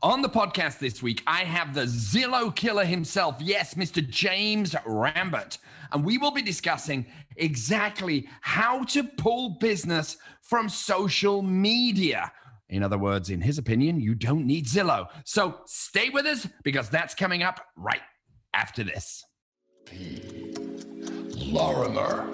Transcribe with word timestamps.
On 0.00 0.22
the 0.22 0.28
podcast 0.28 0.78
this 0.78 1.02
week, 1.02 1.24
I 1.26 1.40
have 1.40 1.74
the 1.74 1.86
Zillow 1.86 2.54
killer 2.54 2.84
himself. 2.84 3.36
Yes, 3.40 3.74
Mr. 3.74 4.08
James 4.08 4.74
Rembert. 4.86 5.58
And 5.90 6.04
we 6.04 6.18
will 6.18 6.30
be 6.30 6.40
discussing 6.40 7.04
exactly 7.36 8.28
how 8.40 8.84
to 8.84 9.02
pull 9.02 9.56
business 9.58 10.16
from 10.40 10.68
social 10.68 11.42
media. 11.42 12.30
In 12.68 12.84
other 12.84 12.96
words, 12.98 13.30
in 13.30 13.40
his 13.40 13.58
opinion, 13.58 13.98
you 13.98 14.14
don't 14.14 14.46
need 14.46 14.66
Zillow. 14.66 15.08
So 15.24 15.62
stay 15.66 16.10
with 16.10 16.26
us 16.26 16.46
because 16.62 16.88
that's 16.90 17.16
coming 17.16 17.42
up 17.42 17.60
right 17.76 18.02
after 18.54 18.84
this. 18.84 19.24
Lorimer 21.34 22.24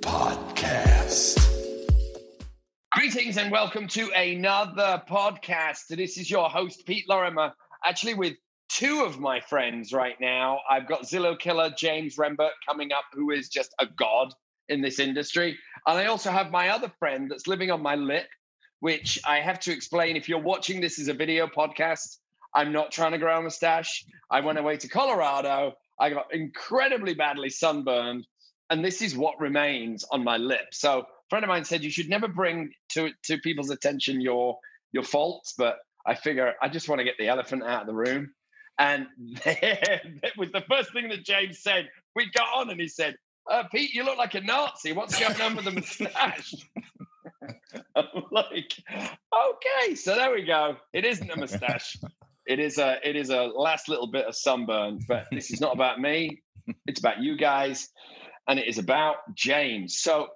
Podcast. 0.00 1.61
Greetings 2.94 3.38
and 3.38 3.50
welcome 3.50 3.88
to 3.88 4.10
another 4.10 5.02
podcast. 5.08 5.86
This 5.88 6.18
is 6.18 6.30
your 6.30 6.50
host, 6.50 6.84
Pete 6.84 7.08
Lorimer, 7.08 7.54
actually 7.82 8.12
with 8.12 8.34
two 8.68 9.00
of 9.00 9.18
my 9.18 9.40
friends 9.40 9.94
right 9.94 10.20
now. 10.20 10.60
I've 10.70 10.86
got 10.86 11.04
Zillow 11.04 11.38
killer 11.38 11.72
James 11.74 12.16
Rembert 12.16 12.50
coming 12.68 12.92
up, 12.92 13.04
who 13.14 13.30
is 13.30 13.48
just 13.48 13.74
a 13.80 13.86
god 13.86 14.34
in 14.68 14.82
this 14.82 14.98
industry. 14.98 15.56
And 15.86 15.98
I 15.98 16.04
also 16.04 16.30
have 16.30 16.50
my 16.50 16.68
other 16.68 16.92
friend 16.98 17.30
that's 17.30 17.46
living 17.46 17.70
on 17.70 17.80
my 17.80 17.94
lip, 17.94 18.26
which 18.80 19.18
I 19.26 19.38
have 19.38 19.58
to 19.60 19.72
explain. 19.72 20.14
If 20.14 20.28
you're 20.28 20.38
watching 20.38 20.82
this 20.82 20.98
as 20.98 21.08
a 21.08 21.14
video 21.14 21.46
podcast, 21.46 22.18
I'm 22.54 22.72
not 22.72 22.92
trying 22.92 23.12
to 23.12 23.18
grow 23.18 23.38
a 23.38 23.42
mustache. 23.42 24.04
I 24.30 24.40
went 24.40 24.58
away 24.58 24.76
to 24.76 24.88
Colorado. 24.88 25.72
I 25.98 26.10
got 26.10 26.26
incredibly 26.34 27.14
badly 27.14 27.48
sunburned, 27.48 28.26
and 28.68 28.84
this 28.84 29.00
is 29.00 29.16
what 29.16 29.40
remains 29.40 30.04
on 30.10 30.22
my 30.22 30.36
lip. 30.36 30.66
So 30.72 31.06
friend 31.32 31.46
of 31.46 31.48
mine 31.48 31.64
said 31.64 31.82
you 31.82 31.88
should 31.88 32.10
never 32.10 32.28
bring 32.28 32.72
to 32.90 33.08
to 33.22 33.38
people's 33.38 33.70
attention 33.70 34.20
your 34.20 34.58
your 34.92 35.02
faults, 35.02 35.54
but 35.56 35.78
I 36.06 36.14
figure 36.14 36.52
I 36.60 36.68
just 36.68 36.90
want 36.90 36.98
to 36.98 37.04
get 37.04 37.14
the 37.18 37.28
elephant 37.28 37.62
out 37.62 37.80
of 37.80 37.86
the 37.86 37.94
room. 37.94 38.34
And 38.78 39.06
that 39.46 40.32
was 40.36 40.52
the 40.52 40.62
first 40.68 40.92
thing 40.92 41.08
that 41.08 41.24
James 41.24 41.62
said. 41.62 41.88
We 42.14 42.30
got 42.30 42.48
on, 42.54 42.68
and 42.68 42.78
he 42.78 42.86
said, 42.86 43.16
uh, 43.50 43.62
"Pete, 43.72 43.94
you 43.94 44.04
look 44.04 44.18
like 44.18 44.34
a 44.34 44.42
Nazi. 44.42 44.92
What's 44.92 45.18
going 45.18 45.40
on 45.40 45.56
with 45.56 45.64
the 45.64 45.70
mustache?" 45.70 46.52
I'm 47.96 48.04
like, 48.30 48.74
"Okay, 48.90 49.94
so 49.94 50.14
there 50.14 50.32
we 50.32 50.42
go. 50.42 50.76
It 50.92 51.06
isn't 51.06 51.30
a 51.30 51.36
mustache. 51.38 51.96
It 52.44 52.58
is 52.58 52.76
a 52.76 52.98
it 53.02 53.16
is 53.16 53.30
a 53.30 53.44
last 53.44 53.88
little 53.88 54.10
bit 54.10 54.26
of 54.26 54.36
sunburn. 54.36 55.00
But 55.08 55.28
this 55.32 55.50
is 55.50 55.62
not 55.62 55.72
about 55.72 55.98
me. 55.98 56.42
It's 56.86 57.00
about 57.00 57.22
you 57.22 57.38
guys, 57.38 57.88
and 58.46 58.58
it 58.58 58.68
is 58.68 58.76
about 58.76 59.16
James. 59.34 59.96
So 59.96 60.28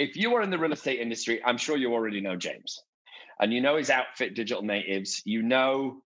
if 0.00 0.16
you 0.16 0.34
are 0.34 0.40
in 0.40 0.48
the 0.48 0.58
real 0.58 0.72
estate 0.72 0.98
industry, 0.98 1.42
I'm 1.44 1.58
sure 1.58 1.76
you 1.76 1.92
already 1.92 2.22
know 2.22 2.34
James 2.34 2.82
and 3.38 3.52
you 3.52 3.60
know 3.60 3.76
his 3.76 3.90
outfit, 3.90 4.34
Digital 4.34 4.62
Natives. 4.62 5.20
You 5.26 5.42
know 5.42 6.02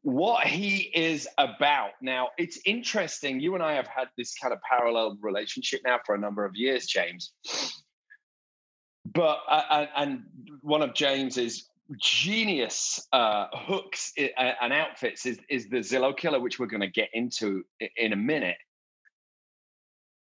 what 0.00 0.46
he 0.46 0.90
is 0.94 1.28
about. 1.36 1.90
Now, 2.00 2.30
it's 2.38 2.58
interesting. 2.64 3.38
You 3.38 3.54
and 3.54 3.62
I 3.62 3.74
have 3.74 3.86
had 3.86 4.08
this 4.16 4.34
kind 4.34 4.54
of 4.54 4.60
parallel 4.62 5.18
relationship 5.20 5.82
now 5.84 5.98
for 6.06 6.14
a 6.14 6.18
number 6.18 6.46
of 6.46 6.56
years, 6.56 6.86
James. 6.86 7.34
But, 9.04 9.40
uh, 9.46 9.86
and 9.94 10.22
one 10.62 10.80
of 10.80 10.94
James's 10.94 11.68
genius 12.00 13.06
uh, 13.12 13.48
hooks 13.52 14.14
and 14.16 14.72
outfits 14.72 15.26
is, 15.26 15.38
is 15.50 15.68
the 15.68 15.78
Zillow 15.80 16.16
Killer, 16.16 16.40
which 16.40 16.58
we're 16.58 16.66
going 16.66 16.80
to 16.80 16.88
get 16.90 17.10
into 17.12 17.62
in 17.98 18.14
a 18.14 18.16
minute. 18.16 18.56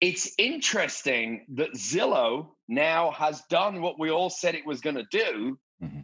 It's 0.04 0.34
interesting 0.38 1.46
that 1.54 1.76
Zillow 1.76 2.50
now 2.68 3.12
has 3.12 3.42
done 3.50 3.82
what 3.82 3.98
we 3.98 4.12
all 4.12 4.30
said 4.30 4.54
it 4.54 4.66
was 4.66 4.82
going 4.82 4.98
to 4.98 5.06
do 5.10 5.58
mm-hmm. 5.82 6.02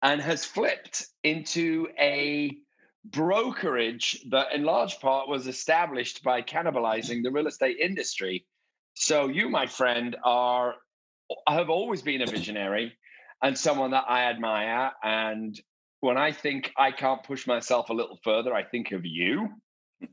and 0.00 0.22
has 0.22 0.42
flipped 0.42 1.04
into 1.22 1.88
a 2.00 2.56
brokerage 3.04 4.24
that, 4.30 4.54
in 4.54 4.64
large 4.64 5.00
part, 5.00 5.28
was 5.28 5.48
established 5.48 6.22
by 6.22 6.40
cannibalizing 6.40 7.22
the 7.22 7.30
real 7.30 7.46
estate 7.46 7.76
industry. 7.78 8.46
So, 8.94 9.28
you, 9.28 9.50
my 9.50 9.66
friend, 9.66 10.16
are—I 10.24 11.52
have 11.52 11.68
always 11.68 12.00
been 12.00 12.22
a 12.22 12.26
visionary 12.26 12.94
and 13.42 13.58
someone 13.58 13.90
that 13.90 14.06
I 14.08 14.30
admire. 14.30 14.92
And 15.04 15.60
when 16.00 16.16
I 16.16 16.32
think 16.32 16.72
I 16.78 16.90
can't 16.90 17.22
push 17.22 17.46
myself 17.46 17.90
a 17.90 17.94
little 17.94 18.18
further, 18.24 18.54
I 18.54 18.64
think 18.64 18.92
of 18.92 19.04
you, 19.04 19.50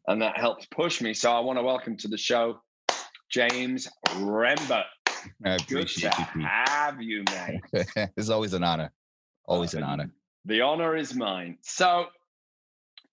and 0.07 0.21
that 0.23 0.37
helps 0.37 0.65
push 0.65 0.99
me. 0.99 1.13
So, 1.13 1.31
I 1.31 1.39
want 1.39 1.57
to 1.57 1.63
welcome 1.63 1.95
to 1.99 2.09
the 2.09 2.17
show 2.17 2.59
James 3.29 3.87
Rembert. 4.07 4.85
Good 5.67 5.87
to 5.87 6.01
you, 6.01 6.45
have 6.45 7.01
you, 7.01 7.23
mate. 7.29 7.61
it's 8.17 8.29
always 8.29 8.53
an 8.53 8.63
honor. 8.63 8.91
Always 9.45 9.73
an 9.73 9.83
honor. 9.83 10.11
The 10.45 10.61
honor 10.61 10.95
is 10.95 11.13
mine. 11.13 11.57
So, 11.61 12.07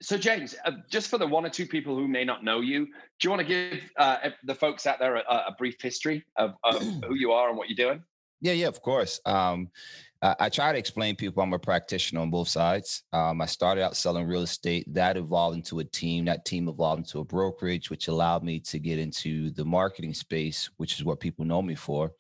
so 0.01 0.17
James, 0.17 0.55
uh, 0.65 0.73
just 0.91 1.09
for 1.09 1.19
the 1.19 1.27
one 1.27 1.45
or 1.45 1.51
two 1.51 1.67
people 1.67 1.97
who 1.97 2.07
may 2.09 2.25
not 2.25 2.45
know 2.45 2.61
you, 2.61 2.87
do 2.87 2.93
you 3.23 3.31
want 3.31 3.41
to 3.41 3.47
give 3.47 3.83
uh, 3.99 4.31
the 4.45 4.55
folks 4.55 4.87
out 4.87 4.99
there 4.99 5.17
a, 5.17 5.21
a 5.21 5.55
brief 5.59 5.81
history 5.81 6.25
of, 6.37 6.55
of 6.65 6.81
who 7.07 7.15
you 7.15 7.33
are 7.33 7.49
and 7.49 7.59
what 7.59 7.69
you're 7.69 7.89
doing? 7.89 8.03
Yeah, 8.41 8.53
yeah, 8.53 8.69
of 8.69 8.81
course. 8.83 9.21
Um, 9.25 9.71
I 10.23 10.49
try 10.49 10.73
to 10.73 10.79
explain 10.79 11.15
people 11.15 11.43
I'm 11.43 11.53
a 11.53 11.59
practitioner 11.59 12.21
on 12.21 12.31
both 12.31 12.49
sides. 12.49 13.03
Um, 13.13 13.41
I 13.41 13.47
started 13.47 13.83
out 13.83 13.97
selling 13.97 14.27
real 14.27 14.43
estate. 14.43 14.93
That 14.93 15.17
evolved 15.17 15.57
into 15.57 15.81
a 15.81 15.85
team. 15.85 16.25
That 16.25 16.45
team 16.45 16.69
evolved 16.69 17.01
into 17.01 17.21
a 17.21 17.25
brokerage, 17.25 17.91
which 17.91 18.09
allowed 18.09 18.43
me 18.43 18.61
to 18.61 18.79
get 18.79 18.99
into 18.99 19.51
the 19.51 19.65
marketing 19.65 20.15
space, 20.15 20.71
which 20.79 20.95
is 20.95 21.05
what 21.05 21.21
people 21.21 21.45
know 21.45 21.61
me 21.61 21.75
for. 21.75 22.13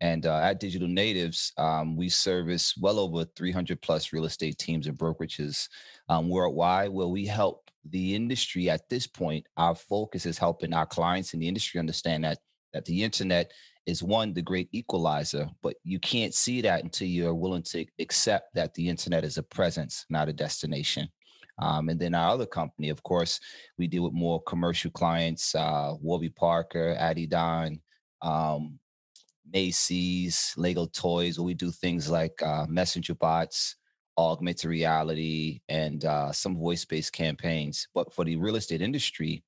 And 0.00 0.26
uh, 0.26 0.38
at 0.38 0.60
Digital 0.60 0.88
Natives, 0.88 1.52
um, 1.58 1.96
we 1.96 2.08
service 2.08 2.74
well 2.76 2.98
over 2.98 3.24
300 3.36 3.82
plus 3.82 4.12
real 4.12 4.24
estate 4.24 4.56
teams 4.56 4.86
and 4.86 4.98
brokerages 4.98 5.68
um, 6.08 6.28
worldwide, 6.28 6.90
where 6.90 7.08
we 7.08 7.26
help 7.26 7.70
the 7.84 8.14
industry 8.14 8.70
at 8.70 8.88
this 8.88 9.06
point. 9.06 9.46
Our 9.56 9.74
focus 9.74 10.24
is 10.24 10.38
helping 10.38 10.72
our 10.72 10.86
clients 10.86 11.34
in 11.34 11.40
the 11.40 11.48
industry 11.48 11.80
understand 11.80 12.24
that 12.24 12.38
that 12.72 12.84
the 12.84 13.02
internet 13.02 13.52
is 13.86 14.02
one 14.02 14.32
the 14.32 14.42
great 14.42 14.68
equalizer 14.72 15.48
but 15.62 15.74
you 15.84 15.98
can't 15.98 16.34
see 16.34 16.60
that 16.60 16.82
until 16.82 17.08
you're 17.08 17.34
willing 17.34 17.62
to 17.62 17.84
accept 17.98 18.54
that 18.54 18.74
the 18.74 18.88
internet 18.88 19.24
is 19.24 19.38
a 19.38 19.42
presence 19.42 20.06
not 20.10 20.28
a 20.28 20.32
destination. 20.32 21.08
Um, 21.58 21.90
and 21.90 22.00
then 22.00 22.14
our 22.14 22.30
other 22.30 22.46
company 22.46 22.88
of 22.88 23.02
course 23.02 23.40
we 23.76 23.86
deal 23.86 24.04
with 24.04 24.12
more 24.12 24.42
commercial 24.42 24.90
clients 24.90 25.54
uh, 25.54 25.94
warby 26.00 26.30
parker 26.30 26.96
addie 26.98 27.26
don 27.26 27.80
um, 28.22 28.78
macy's 29.52 30.54
lego 30.56 30.86
toys 30.86 31.38
where 31.38 31.46
we 31.46 31.54
do 31.54 31.70
things 31.70 32.08
like 32.08 32.40
uh, 32.42 32.66
messenger 32.68 33.14
bots 33.14 33.76
augmented 34.18 34.68
reality 34.68 35.60
and 35.68 36.04
uh, 36.04 36.30
some 36.30 36.56
voice-based 36.56 37.12
campaigns. 37.12 37.88
But 37.94 38.12
for 38.12 38.24
the 38.24 38.36
real 38.36 38.56
estate 38.56 38.82
industry 38.82 39.42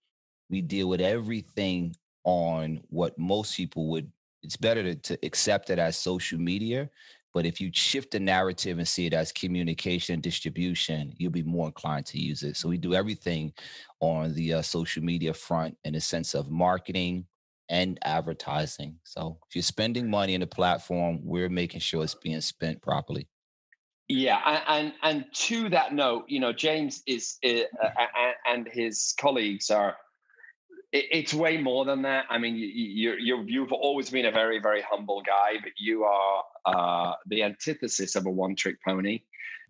we 0.52 0.60
deal 0.60 0.88
with 0.88 1.00
everything 1.00 1.96
on 2.24 2.80
what 2.88 3.18
most 3.18 3.56
people 3.56 3.88
would 3.88 4.12
it's 4.42 4.56
better 4.56 4.82
to, 4.82 4.94
to 4.94 5.18
accept 5.24 5.70
it 5.70 5.78
as 5.78 5.96
social 5.96 6.38
media 6.38 6.88
but 7.34 7.46
if 7.46 7.60
you 7.60 7.70
shift 7.72 8.10
the 8.10 8.20
narrative 8.20 8.78
and 8.78 8.86
see 8.86 9.06
it 9.06 9.14
as 9.14 9.32
communication 9.32 10.14
and 10.14 10.22
distribution 10.22 11.12
you'll 11.16 11.32
be 11.32 11.42
more 11.42 11.66
inclined 11.66 12.06
to 12.06 12.18
use 12.18 12.42
it. 12.42 12.56
So 12.56 12.68
we 12.68 12.78
do 12.78 12.94
everything 12.94 13.52
on 14.00 14.34
the 14.34 14.54
uh, 14.54 14.62
social 14.62 15.02
media 15.02 15.32
front 15.32 15.76
in 15.84 15.94
a 15.94 16.00
sense 16.00 16.34
of 16.34 16.50
marketing 16.50 17.26
and 17.68 17.98
advertising. 18.02 18.96
So 19.04 19.38
if 19.48 19.56
you're 19.56 19.62
spending 19.62 20.10
money 20.10 20.34
in 20.34 20.42
a 20.42 20.46
platform 20.46 21.20
we're 21.22 21.48
making 21.48 21.80
sure 21.80 22.04
it's 22.04 22.14
being 22.14 22.40
spent 22.40 22.82
properly. 22.82 23.28
Yeah, 24.08 24.62
and 24.66 24.92
and 25.02 25.24
to 25.32 25.70
that 25.70 25.94
note, 25.94 26.24
you 26.28 26.38
know, 26.38 26.52
James 26.52 27.02
is 27.06 27.38
uh, 27.46 27.60
and 28.46 28.68
his 28.70 29.14
colleagues 29.18 29.70
are 29.70 29.96
it's 30.92 31.32
way 31.32 31.56
more 31.56 31.86
than 31.86 32.02
that. 32.02 32.26
I 32.28 32.36
mean, 32.36 32.54
you, 32.54 33.14
you, 33.18 33.44
you've 33.46 33.72
always 33.72 34.10
been 34.10 34.26
a 34.26 34.30
very, 34.30 34.60
very 34.60 34.82
humble 34.82 35.22
guy, 35.22 35.58
but 35.62 35.72
you 35.78 36.04
are 36.04 36.44
uh, 36.66 37.14
the 37.26 37.42
antithesis 37.42 38.14
of 38.14 38.26
a 38.26 38.30
one-trick 38.30 38.76
pony. 38.86 39.22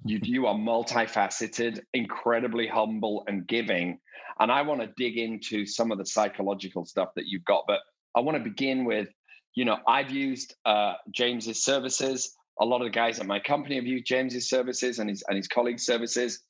You, 0.05 0.19
you 0.23 0.47
are 0.47 0.55
multifaceted, 0.55 1.81
incredibly 1.95 2.67
humble 2.67 3.23
and 3.29 3.47
giving. 3.47 4.01
And 4.41 4.51
I 4.51 4.63
want 4.63 4.81
to 4.81 4.89
dig 4.97 5.17
into 5.17 5.65
some 5.65 5.93
of 5.93 5.99
the 5.99 6.07
psychological 6.07 6.85
stuff 6.85 7.11
that 7.15 7.27
you've 7.27 7.45
got, 7.45 7.65
but 7.69 7.81
I 8.17 8.21
want 8.21 8.37
to 8.37 8.43
begin 8.43 8.85
with, 8.85 9.09
you 9.55 9.65
know, 9.65 9.79
I've 9.87 10.11
used 10.11 10.57
uh, 10.65 10.95
James's 11.13 11.63
services. 11.63 12.35
A 12.61 12.65
lot 12.65 12.81
of 12.81 12.87
the 12.87 12.91
guys 12.91 13.21
at 13.21 13.27
my 13.27 13.39
company 13.39 13.77
have 13.77 13.87
used 13.87 14.07
James's 14.07 14.49
services 14.49 14.99
and 14.99 15.09
his 15.09 15.23
and 15.29 15.37
his 15.37 15.47
colleagues' 15.47 15.87
services. 15.87 16.41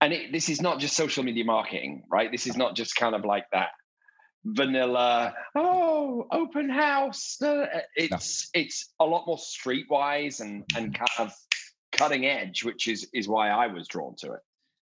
And 0.00 0.12
it, 0.12 0.32
this 0.32 0.48
is 0.48 0.60
not 0.60 0.80
just 0.80 0.96
social 0.96 1.22
media 1.22 1.44
marketing, 1.44 2.02
right? 2.10 2.32
This 2.32 2.48
is 2.48 2.56
not 2.56 2.74
just 2.74 2.96
kind 2.96 3.14
of 3.14 3.24
like 3.24 3.44
that 3.52 3.68
vanilla 4.44 5.34
oh 5.54 6.26
open 6.32 6.68
house. 6.68 7.38
It's 7.96 8.50
no. 8.54 8.60
it's 8.60 8.92
a 9.00 9.04
lot 9.04 9.26
more 9.26 9.36
streetwise 9.36 10.40
and 10.40 10.64
and 10.76 10.94
kind 10.94 11.08
of 11.18 11.32
cutting 11.92 12.26
edge 12.26 12.64
which 12.64 12.88
is 12.88 13.08
is 13.12 13.28
why 13.28 13.50
i 13.50 13.66
was 13.66 13.86
drawn 13.88 14.14
to 14.16 14.32
it. 14.32 14.40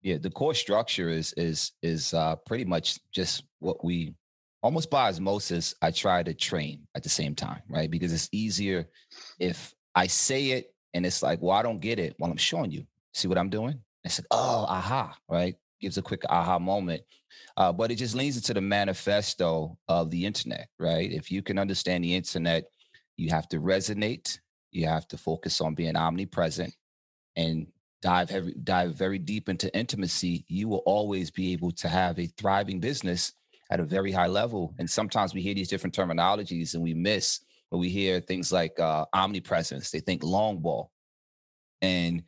Yeah 0.02 0.18
the 0.18 0.30
core 0.30 0.54
structure 0.54 1.08
is 1.08 1.32
is 1.36 1.72
is 1.82 2.14
uh 2.14 2.36
pretty 2.46 2.64
much 2.64 2.98
just 3.12 3.44
what 3.58 3.84
we 3.84 4.14
almost 4.62 4.90
by 4.90 5.08
osmosis 5.08 5.74
i 5.82 5.90
try 5.90 6.22
to 6.22 6.34
train 6.34 6.86
at 6.94 7.02
the 7.02 7.08
same 7.08 7.34
time 7.34 7.62
right? 7.68 7.90
Because 7.90 8.12
it's 8.12 8.28
easier 8.32 8.88
if 9.38 9.74
i 9.94 10.06
say 10.06 10.50
it 10.50 10.74
and 10.94 11.04
it's 11.06 11.22
like 11.22 11.40
well 11.42 11.56
i 11.56 11.62
don't 11.62 11.80
get 11.80 11.98
it. 11.98 12.14
Well 12.18 12.30
i'm 12.30 12.36
showing 12.36 12.70
you. 12.70 12.84
See 13.14 13.28
what 13.28 13.38
i'm 13.38 13.50
doing? 13.50 13.80
I 14.04 14.08
said, 14.08 14.24
oh, 14.30 14.64
aha, 14.68 15.16
right? 15.28 15.56
Gives 15.80 15.98
a 15.98 16.02
quick 16.02 16.22
aha 16.28 16.58
moment. 16.58 17.02
Uh, 17.56 17.72
but 17.72 17.90
it 17.90 17.96
just 17.96 18.14
leans 18.14 18.36
into 18.36 18.54
the 18.54 18.60
manifesto 18.60 19.78
of 19.88 20.10
the 20.10 20.26
internet, 20.26 20.68
right? 20.78 21.10
If 21.10 21.30
you 21.30 21.42
can 21.42 21.58
understand 21.58 22.04
the 22.04 22.14
internet, 22.14 22.64
you 23.16 23.30
have 23.30 23.48
to 23.48 23.60
resonate, 23.60 24.38
you 24.72 24.86
have 24.86 25.06
to 25.08 25.16
focus 25.16 25.60
on 25.60 25.74
being 25.74 25.96
omnipresent 25.96 26.74
and 27.36 27.66
dive 28.02 28.30
heavy, 28.30 28.54
dive 28.64 28.94
very 28.94 29.18
deep 29.18 29.48
into 29.48 29.74
intimacy, 29.76 30.44
you 30.48 30.68
will 30.68 30.82
always 30.86 31.30
be 31.30 31.52
able 31.52 31.70
to 31.72 31.88
have 31.88 32.18
a 32.18 32.26
thriving 32.38 32.80
business 32.80 33.32
at 33.70 33.80
a 33.80 33.84
very 33.84 34.10
high 34.10 34.26
level. 34.26 34.74
And 34.78 34.88
sometimes 34.88 35.34
we 35.34 35.42
hear 35.42 35.54
these 35.54 35.68
different 35.68 35.94
terminologies 35.94 36.74
and 36.74 36.82
we 36.82 36.94
miss 36.94 37.40
when 37.68 37.80
we 37.80 37.88
hear 37.88 38.20
things 38.20 38.50
like 38.50 38.78
uh, 38.80 39.04
omnipresence. 39.12 39.90
They 39.90 40.00
think 40.00 40.24
long 40.24 40.58
ball. 40.58 40.90
And 41.82 42.24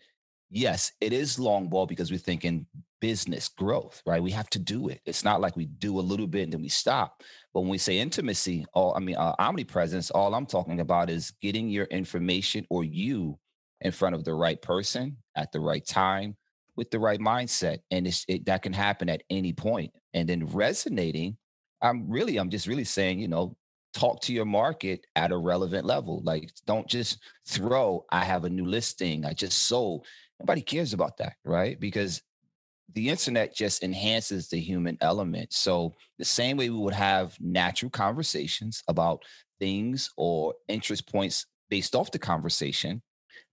yes, 0.51 0.93
it 1.01 1.13
is 1.13 1.39
long 1.39 1.69
ball 1.69 1.87
because 1.87 2.11
we're 2.11 2.19
thinking 2.19 2.67
business 3.03 3.49
growth, 3.49 4.01
right? 4.07 4.23
We 4.23 4.31
have 4.31 4.49
to 4.51 4.61
do 4.61 4.89
it. 4.89 5.01
It's 5.05 5.25
not 5.25 5.41
like 5.41 5.57
we 5.57 5.67
do 5.67 5.99
a 5.99 6.09
little 6.11 6.29
bit 6.29 6.45
and 6.45 6.53
then 6.53 6.63
we 6.63 6.69
stop. 6.69 7.21
But 7.53 7.63
when 7.63 7.69
we 7.69 7.77
say 7.77 7.99
intimacy, 7.99 8.65
all 8.73 8.95
I 8.95 9.01
mean, 9.01 9.17
uh, 9.17 9.35
omnipresence, 9.41 10.13
all 10.13 10.35
I'm 10.37 10.47
talking 10.47 10.79
about 10.79 11.11
is 11.11 11.33
getting 11.43 11.69
your 11.69 11.87
information 11.87 12.65
or 12.71 12.85
you 12.85 13.39
in 13.81 13.91
front 13.91 14.15
of 14.15 14.23
the 14.23 14.33
right 14.33 14.63
person 14.63 15.17
at 15.35 15.51
the 15.51 15.59
right 15.59 15.85
time 15.85 16.37
with 16.77 16.93
the 16.93 17.01
right 17.01 17.19
mindset, 17.21 17.81
and 17.91 18.07
it's, 18.07 18.25
it, 18.29 18.47
that 18.47 18.63
can 18.63 18.73
happen 18.73 19.09
at 19.09 19.25
any 19.29 19.53
point. 19.53 19.91
And 20.15 20.29
then 20.29 20.47
resonating, 20.47 21.37
I'm 21.83 22.09
really, 22.09 22.37
I'm 22.37 22.51
just 22.51 22.69
really 22.69 22.85
saying, 22.85 23.19
you 23.19 23.29
know, 23.29 23.57
talk 23.95 24.21
to 24.23 24.33
your 24.33 24.47
market 24.47 25.05
at 25.17 25.33
a 25.33 25.37
relevant 25.37 25.85
level. 25.85 26.23
Like, 26.25 26.51
don't 26.67 26.87
just 26.87 27.19
throw, 27.49 28.07
I 28.11 28.25
have 28.25 28.45
a 28.45 28.49
new 28.49 28.65
listing, 28.65 29.27
I 29.27 29.35
just 29.35 29.65
sold. 29.65 30.07
Nobody 30.41 30.63
cares 30.63 30.93
about 30.95 31.19
that, 31.19 31.35
right? 31.45 31.79
Because 31.79 32.23
the 32.95 33.09
internet 33.09 33.55
just 33.55 33.83
enhances 33.83 34.49
the 34.49 34.59
human 34.59 34.99
element. 35.01 35.53
So, 35.53 35.95
the 36.19 36.25
same 36.25 36.57
way 36.57 36.71
we 36.71 36.79
would 36.79 36.95
have 36.95 37.37
natural 37.41 37.91
conversations 37.91 38.83
about 38.89 39.23
things 39.59 40.11
or 40.17 40.55
interest 40.69 41.11
points 41.11 41.47
based 41.71 41.95
off 41.95 42.11
the 42.11 42.19
conversation, 42.19 43.03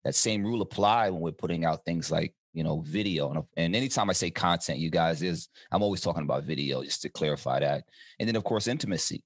that 0.03 0.15
same 0.15 0.43
rule 0.43 0.61
apply 0.61 1.09
when 1.09 1.21
we're 1.21 1.31
putting 1.31 1.65
out 1.65 1.85
things 1.85 2.11
like 2.11 2.33
you 2.53 2.63
know 2.63 2.81
video. 2.81 3.31
And, 3.31 3.43
and 3.57 3.75
anytime 3.75 4.09
i 4.09 4.13
say 4.13 4.31
content 4.31 4.79
you 4.79 4.89
guys 4.89 5.21
is 5.21 5.49
i'm 5.71 5.83
always 5.83 6.01
talking 6.01 6.23
about 6.23 6.43
video 6.43 6.83
just 6.83 7.01
to 7.03 7.09
clarify 7.09 7.59
that. 7.59 7.83
And 8.19 8.27
then 8.27 8.35
of 8.35 8.43
course 8.43 8.67
intimacy. 8.67 9.23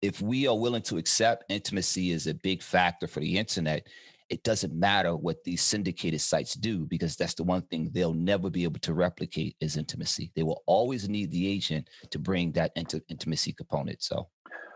If 0.00 0.20
we 0.20 0.48
are 0.48 0.58
willing 0.58 0.82
to 0.82 0.98
accept 0.98 1.44
intimacy 1.48 2.10
is 2.10 2.26
a 2.26 2.34
big 2.34 2.60
factor 2.62 3.06
for 3.06 3.20
the 3.20 3.38
internet 3.38 3.86
it 4.32 4.42
doesn't 4.42 4.74
matter 4.74 5.14
what 5.14 5.44
these 5.44 5.62
syndicated 5.62 6.20
sites 6.20 6.54
do 6.54 6.86
because 6.86 7.16
that's 7.16 7.34
the 7.34 7.44
one 7.44 7.62
thing 7.62 7.90
they'll 7.92 8.14
never 8.14 8.48
be 8.50 8.64
able 8.64 8.80
to 8.80 8.94
replicate 8.94 9.54
is 9.60 9.76
intimacy 9.76 10.32
they 10.34 10.42
will 10.42 10.62
always 10.66 11.08
need 11.08 11.30
the 11.30 11.46
agent 11.46 11.88
to 12.10 12.18
bring 12.18 12.50
that 12.52 12.72
into 12.74 13.02
intimacy 13.08 13.52
component 13.52 14.02
so 14.02 14.26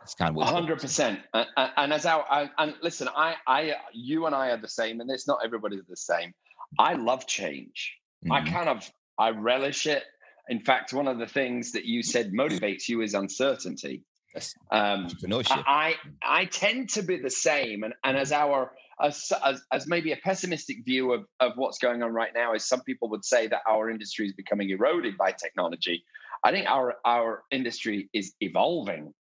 it's 0.06 0.14
kind 0.14 0.38
of 0.38 0.48
hundred 0.48 0.80
percent. 0.80 1.18
And 1.34 1.92
as 1.92 2.06
our 2.06 2.24
and 2.58 2.74
listen, 2.80 3.08
I, 3.08 3.34
I, 3.44 3.74
you 3.92 4.26
and 4.26 4.36
I 4.36 4.50
are 4.50 4.56
the 4.56 4.68
same, 4.68 5.00
and 5.00 5.10
it's 5.10 5.26
not 5.26 5.40
everybody's 5.44 5.84
the 5.88 5.96
same. 5.96 6.32
I 6.78 6.94
love 6.94 7.26
change. 7.26 7.96
Mm-hmm. 8.24 8.32
I 8.32 8.48
kind 8.48 8.68
of 8.68 8.88
I 9.18 9.30
relish 9.30 9.88
it. 9.88 10.04
In 10.48 10.60
fact, 10.60 10.92
one 10.92 11.08
of 11.08 11.18
the 11.18 11.26
things 11.26 11.72
that 11.72 11.86
you 11.86 12.04
said 12.04 12.32
motivates 12.32 12.88
you 12.88 13.00
is 13.00 13.14
uncertainty. 13.14 14.04
Yes. 14.32 14.54
Um, 14.70 15.08
I 15.32 15.96
I 16.22 16.44
tend 16.44 16.90
to 16.90 17.02
be 17.02 17.16
the 17.16 17.30
same, 17.30 17.82
and 17.82 17.92
and 18.04 18.16
as 18.16 18.30
our 18.30 18.70
as, 19.02 19.30
as, 19.44 19.62
as 19.72 19.86
maybe 19.86 20.12
a 20.12 20.16
pessimistic 20.16 20.84
view 20.84 21.12
of, 21.12 21.24
of 21.40 21.52
what's 21.56 21.78
going 21.78 22.02
on 22.02 22.12
right 22.12 22.32
now 22.34 22.54
is 22.54 22.66
some 22.66 22.80
people 22.82 23.08
would 23.10 23.24
say 23.24 23.46
that 23.46 23.60
our 23.68 23.90
industry 23.90 24.26
is 24.26 24.32
becoming 24.32 24.70
eroded 24.70 25.16
by 25.16 25.32
technology. 25.32 26.04
I 26.44 26.50
think 26.50 26.66
our 26.68 26.96
our 27.04 27.44
industry 27.50 28.08
is 28.12 28.34
evolving 28.40 29.12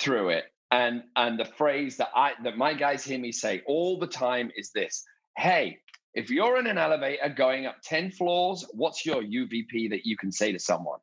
through 0.00 0.30
it. 0.30 0.44
And 0.70 1.02
and 1.16 1.38
the 1.38 1.44
phrase 1.44 1.96
that 1.96 2.10
I 2.14 2.32
that 2.44 2.56
my 2.56 2.74
guys 2.74 3.04
hear 3.04 3.18
me 3.18 3.32
say 3.32 3.62
all 3.66 3.98
the 3.98 4.06
time 4.06 4.50
is 4.56 4.70
this: 4.70 5.04
Hey, 5.36 5.78
if 6.14 6.30
you're 6.30 6.58
in 6.58 6.66
an 6.66 6.78
elevator 6.78 7.28
going 7.28 7.66
up 7.66 7.76
10 7.84 8.10
floors, 8.12 8.66
what's 8.72 9.04
your 9.04 9.22
UVP 9.22 9.90
that 9.90 10.04
you 10.04 10.16
can 10.16 10.32
say 10.32 10.52
to 10.52 10.58
someone? 10.58 10.98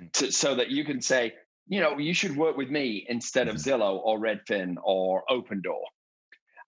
Mm. 0.00 0.12
To, 0.12 0.32
so 0.32 0.54
that 0.54 0.70
you 0.70 0.84
can 0.84 1.00
say, 1.00 1.34
you 1.68 1.80
know, 1.80 1.98
you 1.98 2.14
should 2.14 2.36
work 2.36 2.56
with 2.56 2.70
me 2.70 3.06
instead 3.08 3.48
of 3.48 3.56
mm. 3.56 3.64
Zillow 3.64 4.00
or 4.04 4.18
Redfin 4.18 4.76
or 4.82 5.24
Opendoor. 5.30 5.84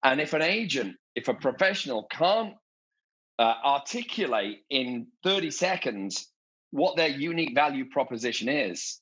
And 0.02 0.20
if 0.20 0.32
an 0.32 0.42
agent, 0.42 0.96
if 1.14 1.28
a 1.28 1.34
professional 1.34 2.06
can't 2.10 2.54
uh, 3.38 3.54
articulate 3.64 4.60
in 4.70 5.06
30 5.24 5.50
seconds 5.50 6.28
what 6.70 6.96
their 6.96 7.08
unique 7.08 7.54
value 7.54 7.86
proposition 7.90 8.48
is, 8.48 9.00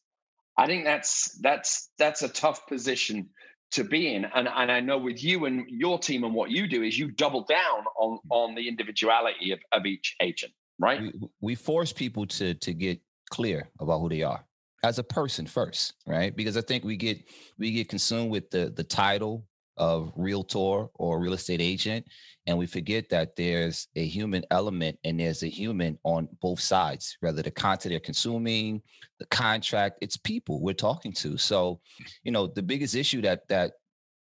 I 0.57 0.67
think 0.67 0.85
that's 0.85 1.39
that's 1.41 1.91
that's 1.99 2.23
a 2.23 2.29
tough 2.29 2.67
position 2.67 3.29
to 3.73 3.85
be 3.85 4.15
in. 4.15 4.25
And 4.25 4.49
and 4.49 4.73
I 4.73 4.81
know 4.81 4.99
with 4.99 5.23
you 5.23 5.45
and 5.45 5.65
your 5.69 5.99
team 5.99 6.25
and 6.25 6.35
what 6.35 6.51
you 6.51 6.67
do 6.67 6.83
is 6.83 6.99
you 6.99 7.11
double 7.13 7.45
down 7.45 7.85
on 7.97 8.19
on 8.31 8.55
the 8.55 8.67
individuality 8.67 9.53
of, 9.53 9.61
of 9.73 9.87
each 9.87 10.17
agent, 10.21 10.53
right? 10.79 11.01
We, 11.01 11.13
we 11.41 11.55
force 11.55 11.93
people 11.93 12.27
to 12.27 12.55
to 12.55 12.75
get 12.75 13.01
clear 13.31 13.69
about 13.79 14.01
who 14.01 14.09
they 14.09 14.23
are 14.23 14.45
as 14.85 14.99
a 14.99 15.05
person 15.05 15.47
first, 15.47 15.95
right? 16.07 16.35
Because 16.35 16.57
I 16.57 16.63
think 16.63 16.85
we 16.85 16.97
get 16.97 17.23
we 17.59 17.71
get 17.71 17.89
consumed 17.89 18.31
with 18.31 18.51
the 18.51 18.73
the 18.75 18.85
title 18.85 19.45
of 19.79 20.13
realtor 20.17 20.87
or 20.95 21.21
real 21.21 21.33
estate 21.33 21.61
agent 21.61 22.07
and 22.47 22.57
we 22.57 22.67
forget 22.67 23.09
that 23.11 23.37
there's 23.37 23.89
a 23.97 24.05
human 24.05 24.45
element 24.51 24.99
and 25.05 25.21
there's 25.21 25.43
a 25.43 25.49
human 25.49 25.99
on 26.05 26.29
both 26.41 26.61
sides 26.61 27.17
whether 27.21 27.43
the 27.43 27.51
content 27.51 27.91
they're 27.91 28.01
consuming 28.01 28.83
the 29.19 29.27
contract 29.27 29.99
it's 30.01 30.17
people 30.17 30.61
we're 30.61 30.73
talking 30.75 31.13
to. 31.13 31.37
So 31.37 31.81
you 32.23 32.33
know 32.33 32.47
the 32.47 32.63
biggest 32.63 32.95
issue 32.95 33.21
that 33.23 33.47
that 33.49 33.73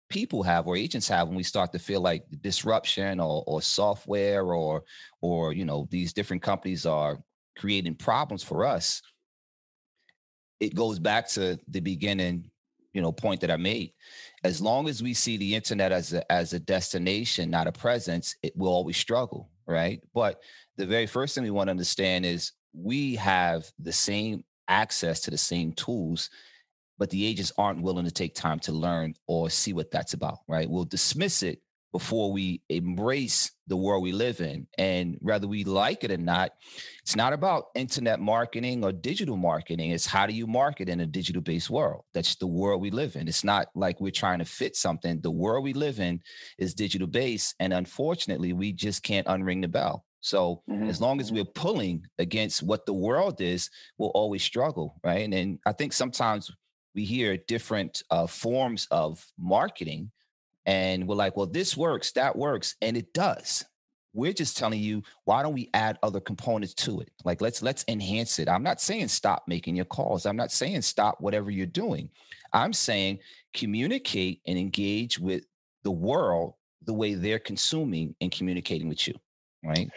people 0.10 0.44
have 0.44 0.68
or 0.68 0.78
agents 0.78 1.08
have 1.08 1.28
when 1.28 1.38
we 1.38 1.44
start 1.44 1.72
to 1.72 1.80
feel 1.80 2.00
like 2.00 2.24
disruption 2.42 3.20
or, 3.20 3.44
or 3.48 3.62
software 3.62 4.54
or 4.54 4.84
or 5.22 5.54
you 5.54 5.66
know 5.66 5.88
these 5.92 6.14
different 6.14 6.42
companies 6.42 6.86
are 6.86 7.20
creating 7.58 7.96
problems 7.96 8.44
for 8.44 8.66
us 8.66 9.02
it 10.60 10.76
goes 10.76 11.00
back 11.00 11.28
to 11.28 11.60
the 11.68 11.80
beginning 11.80 12.50
you 12.96 13.02
know 13.02 13.12
point 13.12 13.42
that 13.42 13.52
I 13.52 13.58
made. 13.58 13.92
As 14.44 14.62
long 14.62 14.88
as 14.88 15.04
we 15.04 15.14
see 15.14 15.38
the 15.38 15.54
internet 15.54 15.92
as 15.92 16.14
a 16.14 16.32
as 16.32 16.54
a 16.54 16.60
destination, 16.60 17.52
not 17.52 17.68
a 17.68 17.72
presence, 17.72 18.36
it 18.42 18.54
will 18.56 18.72
always 18.72 18.98
struggle, 18.98 19.50
right? 19.68 20.02
But 20.14 20.42
the 20.78 20.88
very 20.88 21.06
first 21.06 21.36
thing 21.36 21.44
we 21.44 21.52
want 21.52 21.68
to 21.68 21.72
understand 21.72 22.26
is 22.26 22.54
we 22.74 23.16
have 23.16 23.70
the 23.78 23.94
same 23.94 24.44
access 24.68 25.22
to 25.22 25.32
the 25.32 25.38
same 25.38 25.74
tools 25.74 26.30
but 26.98 27.10
the 27.10 27.26
agents 27.26 27.52
aren't 27.58 27.82
willing 27.82 28.06
to 28.06 28.12
take 28.12 28.34
time 28.34 28.58
to 28.58 28.72
learn 28.72 29.14
or 29.28 29.50
see 29.50 29.74
what 29.74 29.92
that's 29.92 30.14
about 30.14 30.40
right 30.48 30.68
we'll 30.68 30.86
dismiss 30.86 31.44
it 31.44 31.62
before 31.96 32.30
we 32.30 32.60
embrace 32.68 33.52
the 33.68 33.78
world 33.78 34.04
we 34.04 34.12
live 34.12 34.42
in. 34.42 34.68
And 34.78 35.16
whether 35.22 35.48
we 35.48 35.64
like 35.64 36.04
it 36.04 36.12
or 36.12 36.18
not, 36.18 36.52
it's 37.02 37.16
not 37.16 37.32
about 37.32 37.68
internet 37.74 38.20
marketing 38.20 38.84
or 38.84 38.92
digital 38.92 39.38
marketing. 39.38 39.92
It's 39.92 40.06
how 40.06 40.26
do 40.28 40.34
you 40.34 40.46
market 40.46 40.90
in 40.90 41.00
a 41.00 41.06
digital 41.06 41.42
based 41.42 41.70
world? 41.70 42.04
That's 42.14 42.36
the 42.36 42.48
world 42.48 42.82
we 42.82 42.92
live 42.92 43.16
in. 43.16 43.30
It's 43.30 43.46
not 43.46 43.70
like 43.76 44.02
we're 44.02 44.12
trying 44.12 44.40
to 44.40 44.46
fit 44.46 44.76
something. 44.76 45.22
The 45.22 45.32
world 45.32 45.64
we 45.64 45.72
live 45.72 46.02
in 46.02 46.20
is 46.58 46.74
digital 46.74 47.08
based. 47.08 47.56
And 47.62 47.72
unfortunately, 47.72 48.52
we 48.52 48.74
just 48.74 49.02
can't 49.02 49.28
unring 49.28 49.62
the 49.62 49.70
bell. 49.70 50.04
So 50.20 50.64
mm-hmm. 50.70 50.90
as 50.90 51.00
long 51.00 51.22
as 51.22 51.32
we're 51.32 51.46
pulling 51.46 52.06
against 52.20 52.62
what 52.62 52.86
the 52.86 52.94
world 53.08 53.40
is, 53.40 53.70
we'll 53.98 54.10
always 54.10 54.44
struggle, 54.44 55.00
right? 55.02 55.24
And, 55.24 55.34
and 55.34 55.60
I 55.66 55.72
think 55.72 55.94
sometimes 55.94 56.52
we 56.94 57.06
hear 57.06 57.38
different 57.38 58.04
uh, 58.12 58.28
forms 58.28 58.86
of 58.92 59.26
marketing 59.40 60.12
and 60.66 61.08
we're 61.08 61.16
like, 61.16 61.38
well, 61.38 61.46
this 61.46 61.78
works, 61.78 62.12
that 62.14 62.36
works, 62.36 62.76
and 62.82 62.98
it 62.98 63.14
does. 63.14 63.64
We're 64.14 64.34
just 64.34 64.58
telling 64.58 64.80
you, 64.80 65.04
why 65.26 65.44
don't 65.44 65.54
we 65.54 65.70
add 65.74 66.00
other 66.02 66.22
components 66.22 66.74
to 66.76 67.02
it? 67.02 67.12
Like 67.26 67.42
let's 67.42 67.62
let's 67.62 67.84
enhance 67.88 68.40
it. 68.40 68.48
I'm 68.48 68.64
not 68.64 68.80
saying 68.80 69.10
stop 69.10 69.44
making 69.48 69.76
your 69.76 69.86
calls. 69.86 70.26
I'm 70.26 70.38
not 70.38 70.52
saying 70.52 70.84
stop 70.84 71.20
whatever 71.20 71.52
you're 71.52 71.66
doing. 71.66 72.10
I'm 72.54 72.72
saying 72.72 73.20
communicate 73.54 74.42
and 74.48 74.58
engage 74.58 75.20
with 75.20 75.44
the 75.84 75.92
world 75.92 76.54
the 76.86 76.94
way 76.94 77.16
they're 77.16 77.40
consuming 77.40 78.16
and 78.22 78.32
communicating 78.32 78.88
with 78.88 79.08
you, 79.08 79.16
right? 79.64 79.90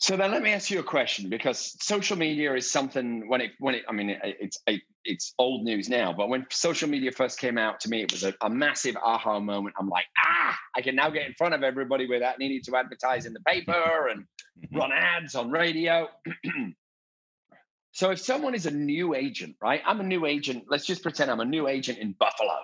So 0.00 0.16
then 0.16 0.30
let 0.30 0.42
me 0.42 0.52
ask 0.52 0.70
you 0.70 0.78
a 0.78 0.84
question 0.84 1.28
because 1.28 1.76
social 1.80 2.16
media 2.16 2.54
is 2.54 2.70
something 2.70 3.28
when 3.28 3.40
it 3.40 3.50
when 3.58 3.74
it 3.74 3.82
I 3.88 3.92
mean 3.92 4.10
it, 4.10 4.20
it's 4.22 4.58
it's 5.04 5.34
old 5.38 5.64
news 5.64 5.88
now, 5.88 6.12
but 6.12 6.28
when 6.28 6.46
social 6.50 6.88
media 6.88 7.10
first 7.10 7.40
came 7.40 7.58
out 7.58 7.80
to 7.80 7.88
me, 7.88 8.02
it 8.02 8.12
was 8.12 8.22
a, 8.22 8.32
a, 8.42 8.48
massive 8.48 8.96
aha 8.96 9.40
moment. 9.40 9.74
I'm 9.78 9.88
like, 9.88 10.04
ah, 10.18 10.56
I 10.76 10.82
can 10.82 10.94
now 10.94 11.10
get 11.10 11.26
in 11.26 11.34
front 11.34 11.54
of 11.54 11.64
everybody 11.64 12.06
without 12.06 12.38
needing 12.38 12.62
to 12.62 12.76
advertise 12.76 13.26
in 13.26 13.32
the 13.32 13.40
paper 13.40 14.08
and 14.08 14.22
mm-hmm. 14.22 14.76
run 14.76 14.92
ads 14.92 15.34
on 15.34 15.50
radio. 15.50 16.06
so 17.92 18.10
if 18.10 18.20
someone 18.20 18.54
is 18.54 18.66
a 18.66 18.70
new 18.70 19.16
agent, 19.16 19.56
right? 19.60 19.82
I'm 19.84 19.98
a 19.98 20.04
new 20.04 20.26
agent. 20.26 20.66
Let's 20.68 20.86
just 20.86 21.02
pretend 21.02 21.28
I'm 21.28 21.40
a 21.40 21.44
new 21.44 21.66
agent 21.66 21.98
in 21.98 22.12
Buffalo. 22.12 22.56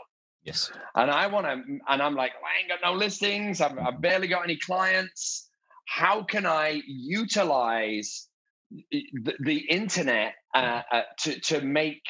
Yes. 0.44 0.70
And 0.94 1.10
I 1.10 1.26
want 1.26 1.46
to, 1.46 1.52
and 1.88 2.02
I'm 2.02 2.14
like, 2.14 2.32
I 2.32 2.60
ain't 2.60 2.68
got 2.68 2.78
no 2.86 2.96
listings. 2.96 3.60
I've, 3.60 3.76
I've 3.78 4.00
barely 4.00 4.28
got 4.28 4.44
any 4.44 4.56
clients. 4.56 5.43
How 5.86 6.22
can 6.22 6.46
I 6.46 6.82
utilize 6.86 8.28
the, 8.90 9.34
the 9.40 9.58
internet 9.70 10.34
uh, 10.54 10.82
uh, 10.90 11.02
to 11.20 11.40
to 11.40 11.60
make 11.60 12.02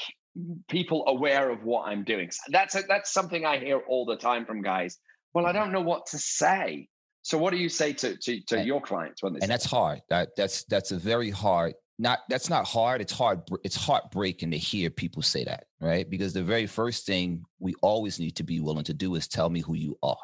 people 0.69 1.05
aware 1.07 1.51
of 1.51 1.65
what 1.65 1.89
I'm 1.89 2.05
doing? 2.05 2.31
That's 2.49 2.75
a, 2.75 2.83
that's 2.89 3.13
something 3.13 3.45
I 3.45 3.59
hear 3.59 3.79
all 3.89 4.05
the 4.05 4.17
time 4.17 4.47
from 4.47 4.63
guys. 4.63 4.99
Well, 5.33 5.47
I 5.47 5.53
don't 5.53 5.73
know 5.73 5.81
what 5.81 6.07
to 6.07 6.19
say. 6.19 6.89
So, 7.23 7.39
what 7.39 7.53
do 7.53 7.57
you 7.57 7.69
say 7.69 7.93
to 7.95 8.17
to, 8.17 8.41
to 8.43 8.59
and, 8.59 8.67
your 8.67 8.81
clients 8.81 9.23
when 9.23 9.33
they? 9.33 9.41
And 9.41 9.51
that's 9.51 9.65
hard. 9.65 10.01
That 10.11 10.31
that's 10.37 10.65
that's 10.65 10.93
a 10.93 10.99
very 10.99 11.31
hard. 11.31 11.75
Not 11.99 12.21
that's 12.29 12.51
not 12.51 12.67
hard. 12.67 13.01
It's 13.01 13.13
hard. 13.13 13.43
It's 13.65 13.77
heartbreaking 13.77 14.51
to 14.51 14.59
hear 14.59 14.91
people 14.91 15.23
say 15.23 15.45
that, 15.45 15.65
right? 15.81 16.09
Because 16.09 16.33
the 16.33 16.43
very 16.43 16.67
first 16.67 17.07
thing 17.07 17.45
we 17.61 17.75
always 17.83 18.19
need 18.19 18.37
to 18.37 18.43
be 18.43 18.61
willing 18.61 18.85
to 18.85 18.95
do 18.95 19.15
is 19.15 19.27
tell 19.27 19.49
me 19.49 19.61
who 19.61 19.75
you 19.75 19.97
are, 20.03 20.17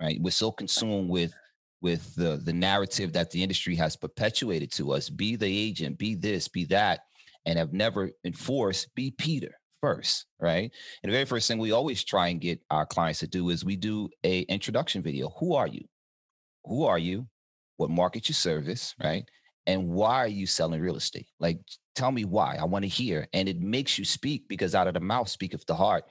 right? 0.00 0.18
We're 0.20 0.30
so 0.30 0.50
consumed 0.50 1.10
with 1.10 1.32
with 1.80 2.14
the 2.14 2.40
the 2.44 2.52
narrative 2.52 3.12
that 3.12 3.30
the 3.30 3.42
industry 3.42 3.74
has 3.74 3.96
perpetuated 3.96 4.70
to 4.72 4.92
us 4.92 5.08
be 5.08 5.36
the 5.36 5.46
agent 5.46 5.98
be 5.98 6.14
this 6.14 6.48
be 6.48 6.64
that 6.64 7.00
and 7.46 7.58
have 7.58 7.72
never 7.72 8.10
enforced 8.24 8.94
be 8.94 9.10
peter 9.10 9.54
first 9.80 10.26
right? 10.40 10.72
And 11.02 11.10
the 11.10 11.14
very 11.14 11.24
first 11.24 11.46
thing 11.46 11.58
we 11.58 11.72
always 11.72 12.02
try 12.02 12.28
and 12.28 12.40
get 12.40 12.60
our 12.70 12.86
clients 12.86 13.20
to 13.20 13.26
do 13.26 13.50
is 13.50 13.64
we 13.64 13.76
do 13.76 14.08
a 14.24 14.40
introduction 14.42 15.02
video. 15.02 15.30
Who 15.38 15.54
are 15.54 15.66
you? 15.66 15.84
Who 16.64 16.84
are 16.84 16.98
you? 16.98 17.26
What 17.76 17.90
market 17.90 18.28
you 18.28 18.34
service 18.34 18.94
right? 19.02 19.24
And 19.66 19.88
why 19.88 20.16
are 20.16 20.28
you 20.28 20.46
selling 20.46 20.80
real 20.80 20.96
estate? 20.96 21.28
Like 21.38 21.60
tell 21.94 22.10
me 22.10 22.24
why. 22.24 22.56
I 22.56 22.64
want 22.64 22.84
to 22.84 22.88
hear. 22.88 23.28
And 23.32 23.48
it 23.48 23.60
makes 23.60 23.98
you 23.98 24.04
speak 24.04 24.48
because 24.48 24.74
out 24.74 24.88
of 24.88 24.94
the 24.94 25.00
mouth 25.00 25.28
speaketh 25.28 25.64
the 25.66 25.74
heart. 25.74 26.04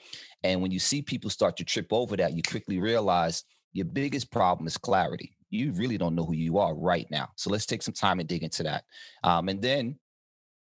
And 0.43 0.61
when 0.61 0.71
you 0.71 0.79
see 0.79 1.01
people 1.01 1.29
start 1.29 1.57
to 1.57 1.65
trip 1.65 1.87
over 1.91 2.15
that 2.17 2.33
you 2.33 2.43
quickly 2.43 2.79
realize 2.79 3.43
your 3.73 3.85
biggest 3.85 4.31
problem 4.31 4.67
is 4.67 4.77
clarity 4.77 5.35
you 5.49 5.71
really 5.73 5.97
don't 5.97 6.15
know 6.15 6.25
who 6.25 6.33
you 6.33 6.57
are 6.57 6.75
right 6.75 7.07
now. 7.09 7.29
So 7.35 7.49
let's 7.49 7.65
take 7.65 7.81
some 7.81 7.93
time 7.93 8.19
and 8.19 8.29
dig 8.29 8.43
into 8.43 8.63
that. 8.63 8.83
Um, 9.23 9.49
and 9.49 9.61
then 9.61 9.97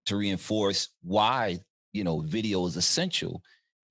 to 0.08 0.18
reinforce 0.18 0.90
why 1.02 1.60
you 1.94 2.04
know 2.04 2.20
video 2.20 2.66
is 2.66 2.76
essential. 2.76 3.42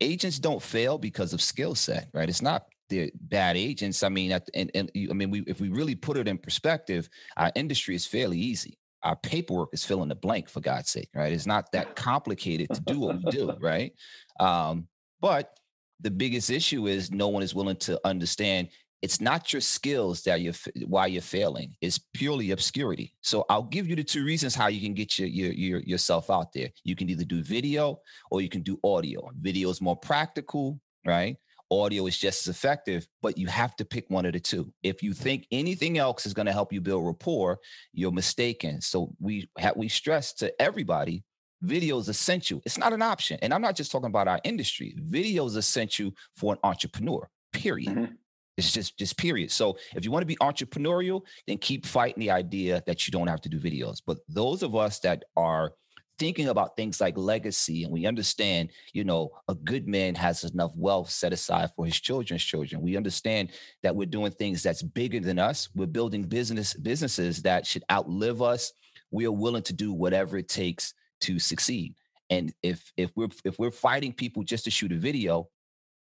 Agents 0.01 0.39
don't 0.39 0.63
fail 0.63 0.99
because 0.99 1.33
of 1.33 1.41
skill 1.41 1.75
set, 1.75 2.09
right? 2.13 2.29
It's 2.29 2.43
not 2.43 2.65
they're 2.93 3.11
bad 3.15 3.57
agents. 3.57 4.03
I 4.03 4.09
mean, 4.09 4.33
at, 4.33 4.49
and, 4.55 4.71
and 4.75 4.91
I 5.11 5.15
mean, 5.15 5.31
we, 5.31 5.41
if 5.47 5.61
we 5.61 5.71
really 5.71 5.95
put 5.95 6.17
it 6.17 6.29
in 6.29 6.37
perspective, 6.37 7.09
our 7.37 7.51
industry 7.55 7.95
is 7.95 8.07
fairly 8.07 8.39
easy. 8.39 8.79
Our 9.03 9.17
paperwork 9.17 9.71
is 9.73 9.85
fill 9.85 10.03
in 10.03 10.09
the 10.09 10.15
blank, 10.15 10.49
for 10.49 10.61
God's 10.61 10.91
sake, 10.91 11.09
right? 11.15 11.33
It's 11.33 11.47
not 11.47 11.73
that 11.73 11.97
complicated 11.97 12.69
to 12.75 12.81
do 12.83 13.01
what 13.01 13.17
we 13.25 13.31
do, 13.31 13.53
right? 13.61 13.93
Um, 14.39 14.87
but 15.21 15.57
the 16.01 16.11
biggest 16.11 16.51
issue 16.51 16.87
is 16.87 17.11
no 17.11 17.29
one 17.29 17.43
is 17.43 17.55
willing 17.55 17.77
to 17.77 17.99
understand 18.05 18.69
it's 19.03 19.21
not 19.21 19.53
your 19.53 19.61
skills 19.61 20.23
that 20.23 20.41
you're 20.41 20.55
why 20.87 21.07
you're 21.07 21.21
failing. 21.21 21.75
It's 21.81 21.99
purely 22.15 22.53
obscurity. 22.53 23.15
So 23.21 23.45
i'll 23.51 23.65
give 23.65 23.89
you 23.89 23.97
the 23.97 24.05
two 24.05 24.25
reasons 24.25 24.55
how 24.55 24.69
you 24.69 24.81
can 24.81 24.95
get 24.95 25.19
your, 25.19 25.29
your, 25.29 25.53
your 25.53 25.81
yourself 25.81 26.31
out 26.31 26.53
there. 26.53 26.71
You 26.85 26.95
can 26.97 27.11
either 27.11 27.25
do 27.25 27.43
video 27.43 28.01
or 28.31 28.41
you 28.41 28.49
can 28.49 28.63
do 28.63 28.79
audio. 28.85 29.29
Video 29.41 29.69
is 29.69 29.81
more 29.81 29.97
practical 29.97 30.81
right? 31.05 31.37
Audio 31.71 32.07
is 32.07 32.17
just 32.17 32.47
as 32.47 32.55
effective 32.55 33.07
but 33.23 33.37
you 33.37 33.49
have 33.49 33.75
to 33.77 33.85
pick 33.85 34.09
one 34.09 34.25
of 34.25 34.33
the 34.33 34.41
two. 34.41 34.73
If 34.85 35.03
you 35.03 35.13
think 35.13 35.47
anything 35.51 35.99
else 35.99 36.25
is 36.25 36.35
going 36.35 36.47
to 36.47 36.53
help 36.53 36.73
you 36.73 36.81
build 36.81 37.05
rapport 37.05 37.59
you're 37.93 38.13
mistaken. 38.13 38.81
So 38.81 39.13
we 39.19 39.51
have 39.59 39.77
we 39.77 39.89
stress 39.89 40.33
to 40.35 40.63
everybody 40.63 41.25
video 41.61 41.97
is 41.99 42.09
essential. 42.09 42.61
It's 42.65 42.79
not 42.79 42.93
an 42.93 43.03
option. 43.03 43.39
And 43.43 43.53
i'm 43.53 43.63
not 43.63 43.75
just 43.75 43.91
talking 43.91 44.07
about 44.07 44.29
our 44.29 44.41
industry. 44.45 44.95
Video 44.97 45.45
is 45.47 45.57
essential 45.57 46.13
for 46.37 46.53
an 46.53 46.61
entrepreneur 46.63 47.29
period. 47.53 47.97
Mm-hmm 47.97 48.15
it's 48.57 48.73
just 48.73 48.99
just 48.99 49.17
period. 49.17 49.51
So 49.51 49.79
if 49.95 50.05
you 50.05 50.11
want 50.11 50.23
to 50.23 50.27
be 50.27 50.37
entrepreneurial, 50.37 51.23
then 51.47 51.59
keep 51.59 51.87
fighting 51.87 52.21
the 52.21 52.31
idea 52.31 52.83
that 52.87 53.07
you 53.07 53.11
don't 53.11 53.29
have 53.29 53.41
to 53.43 53.49
do 53.49 53.59
videos. 53.59 54.03
But 54.07 54.19
those 54.29 54.63
of 54.63 54.77
us 54.77 55.01
that 55.01 55.25
are 55.37 55.73
thinking 56.19 56.49
about 56.49 56.77
things 56.77 57.01
like 57.01 57.17
legacy 57.17 57.85
and 57.85 57.93
we 57.93 58.07
understand, 58.07 58.71
you 58.93 59.03
know, 59.03 59.31
a 59.49 59.55
good 59.55 59.89
man 59.89 60.15
has 60.15 60.45
enough 60.45 60.73
wealth 60.77 61.11
set 61.11 61.33
aside 61.33 61.71
for 61.75 61.85
his 61.85 61.99
children's 61.99 62.45
children. 62.45 62.83
We 62.83 62.97
understand 62.97 63.51
that 63.83 63.97
we're 63.97 64.07
doing 64.07 64.31
things 64.33 64.63
that's 64.63 64.83
bigger 64.83 65.21
than 65.21 65.39
us. 65.39 65.69
We're 65.75 65.87
building 65.87 66.23
business 66.23 66.75
businesses 66.75 67.43
that 67.43 67.67
should 67.67 67.85
outlive 67.91 68.43
us. 68.43 68.73
We 69.11 69.27
are 69.27 69.33
willing 69.33 69.63
to 69.65 69.73
do 69.73 69.93
whatever 69.93 70.37
it 70.37 70.49
takes 70.49 70.95
to 71.23 71.39
succeed. 71.39 71.95
And 72.31 72.53
if 72.63 72.93
if 72.97 73.11
we're 73.17 73.29
if 73.45 73.59
we're 73.59 73.71
fighting 73.71 74.13
people 74.13 74.43
just 74.43 74.65
to 74.65 74.71
shoot 74.71 74.93
a 74.93 74.97
video, 74.97 75.49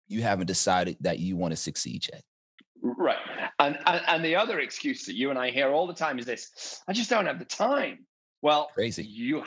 you 0.07 0.21
haven't 0.21 0.47
decided 0.47 0.97
that 1.01 1.19
you 1.19 1.37
want 1.37 1.51
to 1.51 1.57
succeed 1.57 2.05
yet. 2.11 2.23
Right. 2.81 3.17
And, 3.59 3.77
and, 3.85 4.01
and 4.07 4.25
the 4.25 4.35
other 4.35 4.59
excuse 4.59 5.05
that 5.05 5.15
you 5.15 5.29
and 5.29 5.37
I 5.37 5.51
hear 5.51 5.69
all 5.69 5.87
the 5.87 5.93
time 5.93 6.19
is 6.19 6.25
this: 6.25 6.81
I 6.87 6.93
just 6.93 7.09
don't 7.09 7.25
have 7.25 7.39
the 7.39 7.45
time. 7.45 8.05
Well, 8.41 8.69
crazy. 8.73 9.03
You 9.03 9.43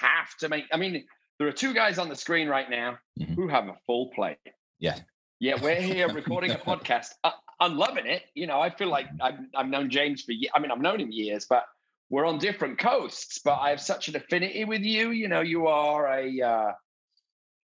have 0.00 0.36
to 0.40 0.48
make. 0.48 0.64
I 0.72 0.76
mean, 0.76 1.04
there 1.38 1.48
are 1.48 1.52
two 1.52 1.74
guys 1.74 1.98
on 1.98 2.08
the 2.08 2.16
screen 2.16 2.48
right 2.48 2.68
now 2.70 2.98
mm-hmm. 3.18 3.34
who 3.34 3.48
have 3.48 3.68
a 3.68 3.76
full 3.86 4.10
plate. 4.14 4.38
Yeah. 4.78 4.98
Yeah, 5.40 5.60
we're 5.60 5.74
here 5.80 6.08
recording 6.12 6.50
a 6.52 6.56
podcast. 6.56 7.08
I, 7.24 7.32
I'm 7.60 7.76
loving 7.76 8.06
it. 8.06 8.22
You 8.34 8.46
know, 8.46 8.60
I 8.60 8.70
feel 8.70 8.88
like 8.88 9.06
I've, 9.20 9.38
I've 9.56 9.68
known 9.68 9.90
James 9.90 10.22
for. 10.22 10.32
I 10.54 10.60
mean, 10.60 10.70
I've 10.70 10.80
known 10.80 11.00
him 11.00 11.10
years, 11.10 11.46
but 11.48 11.64
we're 12.10 12.26
on 12.26 12.38
different 12.38 12.78
coasts. 12.78 13.40
But 13.44 13.58
I 13.58 13.70
have 13.70 13.80
such 13.80 14.08
an 14.08 14.16
affinity 14.16 14.64
with 14.64 14.82
you. 14.82 15.10
You 15.10 15.28
know, 15.28 15.40
you 15.40 15.66
are 15.66 16.06
a. 16.06 16.40
Uh, 16.40 16.72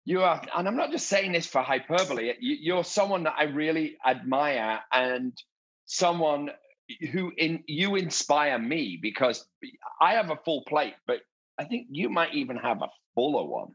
you 0.07 0.23
are, 0.23 0.41
and 0.57 0.69
I'm 0.69 0.77
not 0.77 0.93
just 0.93 1.09
saying 1.09 1.33
this 1.33 1.49
for 1.49 1.63
hyperbole. 1.63 2.33
You're 2.41 2.85
someone 2.85 3.25
that 3.25 3.35
I 3.37 3.45
really 3.45 3.99
admire, 4.07 4.79
and 4.93 5.37
someone 5.85 6.51
who 7.11 7.33
in 7.37 7.65
you 7.67 7.97
inspire 7.97 8.57
me 8.57 9.01
because 9.03 9.45
I 10.01 10.13
have 10.13 10.31
a 10.31 10.37
full 10.45 10.63
plate, 10.69 10.95
but 11.09 11.19
I 11.59 11.65
think 11.65 11.89
you 11.91 12.09
might 12.09 12.33
even 12.35 12.57
have 12.57 12.83
a 12.83 12.89
fuller 13.17 13.45
one. 13.45 13.73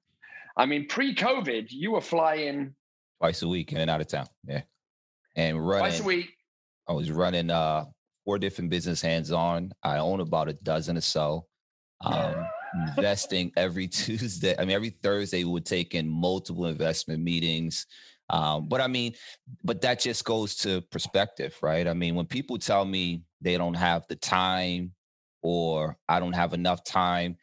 I 0.55 0.65
mean, 0.65 0.88
pre-COVID, 0.88 1.67
you 1.69 1.91
were 1.91 2.01
flying 2.01 2.75
twice 3.19 3.41
a 3.41 3.47
week 3.50 3.73
in 3.73 3.79
and 3.79 3.89
out 3.89 4.00
of 4.00 4.07
town. 4.07 4.27
Yeah, 4.47 4.61
and 5.35 5.67
running 5.67 5.81
twice 5.81 6.00
a 6.00 6.03
week. 6.03 6.29
I 6.88 6.93
was 6.93 7.11
running 7.11 7.50
uh 7.50 7.85
four 8.23 8.39
different 8.39 8.69
business 8.69 9.01
hands-on. 9.01 9.73
I 9.83 9.97
own 9.97 10.21
about 10.21 10.47
a 10.47 10.53
dozen 10.53 10.97
or 10.97 11.01
so. 11.01 11.45
Um, 12.05 12.47
investing 12.74 13.51
every 13.56 13.88
Tuesday. 13.90 14.56
I 14.58 14.66
mean, 14.66 14.75
every 14.75 14.90
Thursday 14.90 15.44
we 15.44 15.51
would 15.51 15.66
take 15.66 15.96
in 15.96 16.08
multiple 16.08 16.66
investment 16.66 17.22
meetings. 17.24 17.86
Um, 18.30 18.68
but 18.70 18.80
I 18.80 18.88
mean, 18.88 19.13
but 19.63 19.82
that 19.82 20.00
just 20.00 20.24
goes 20.24 20.56
to 20.58 20.82
perspective, 20.82 21.58
right? 21.62 21.88
I 21.88 21.94
mean, 21.94 22.16
when 22.16 22.25
people 22.25 22.58
tell 22.58 22.86
me 22.86 23.24
they 23.42 23.58
don't 23.58 23.74
have 23.74 24.08
the 24.08 24.16
time 24.16 24.94
or 25.42 25.98
I 26.08 26.20
don't 26.20 26.34
have 26.34 26.54
enough 26.54 26.84
time, 26.84 27.38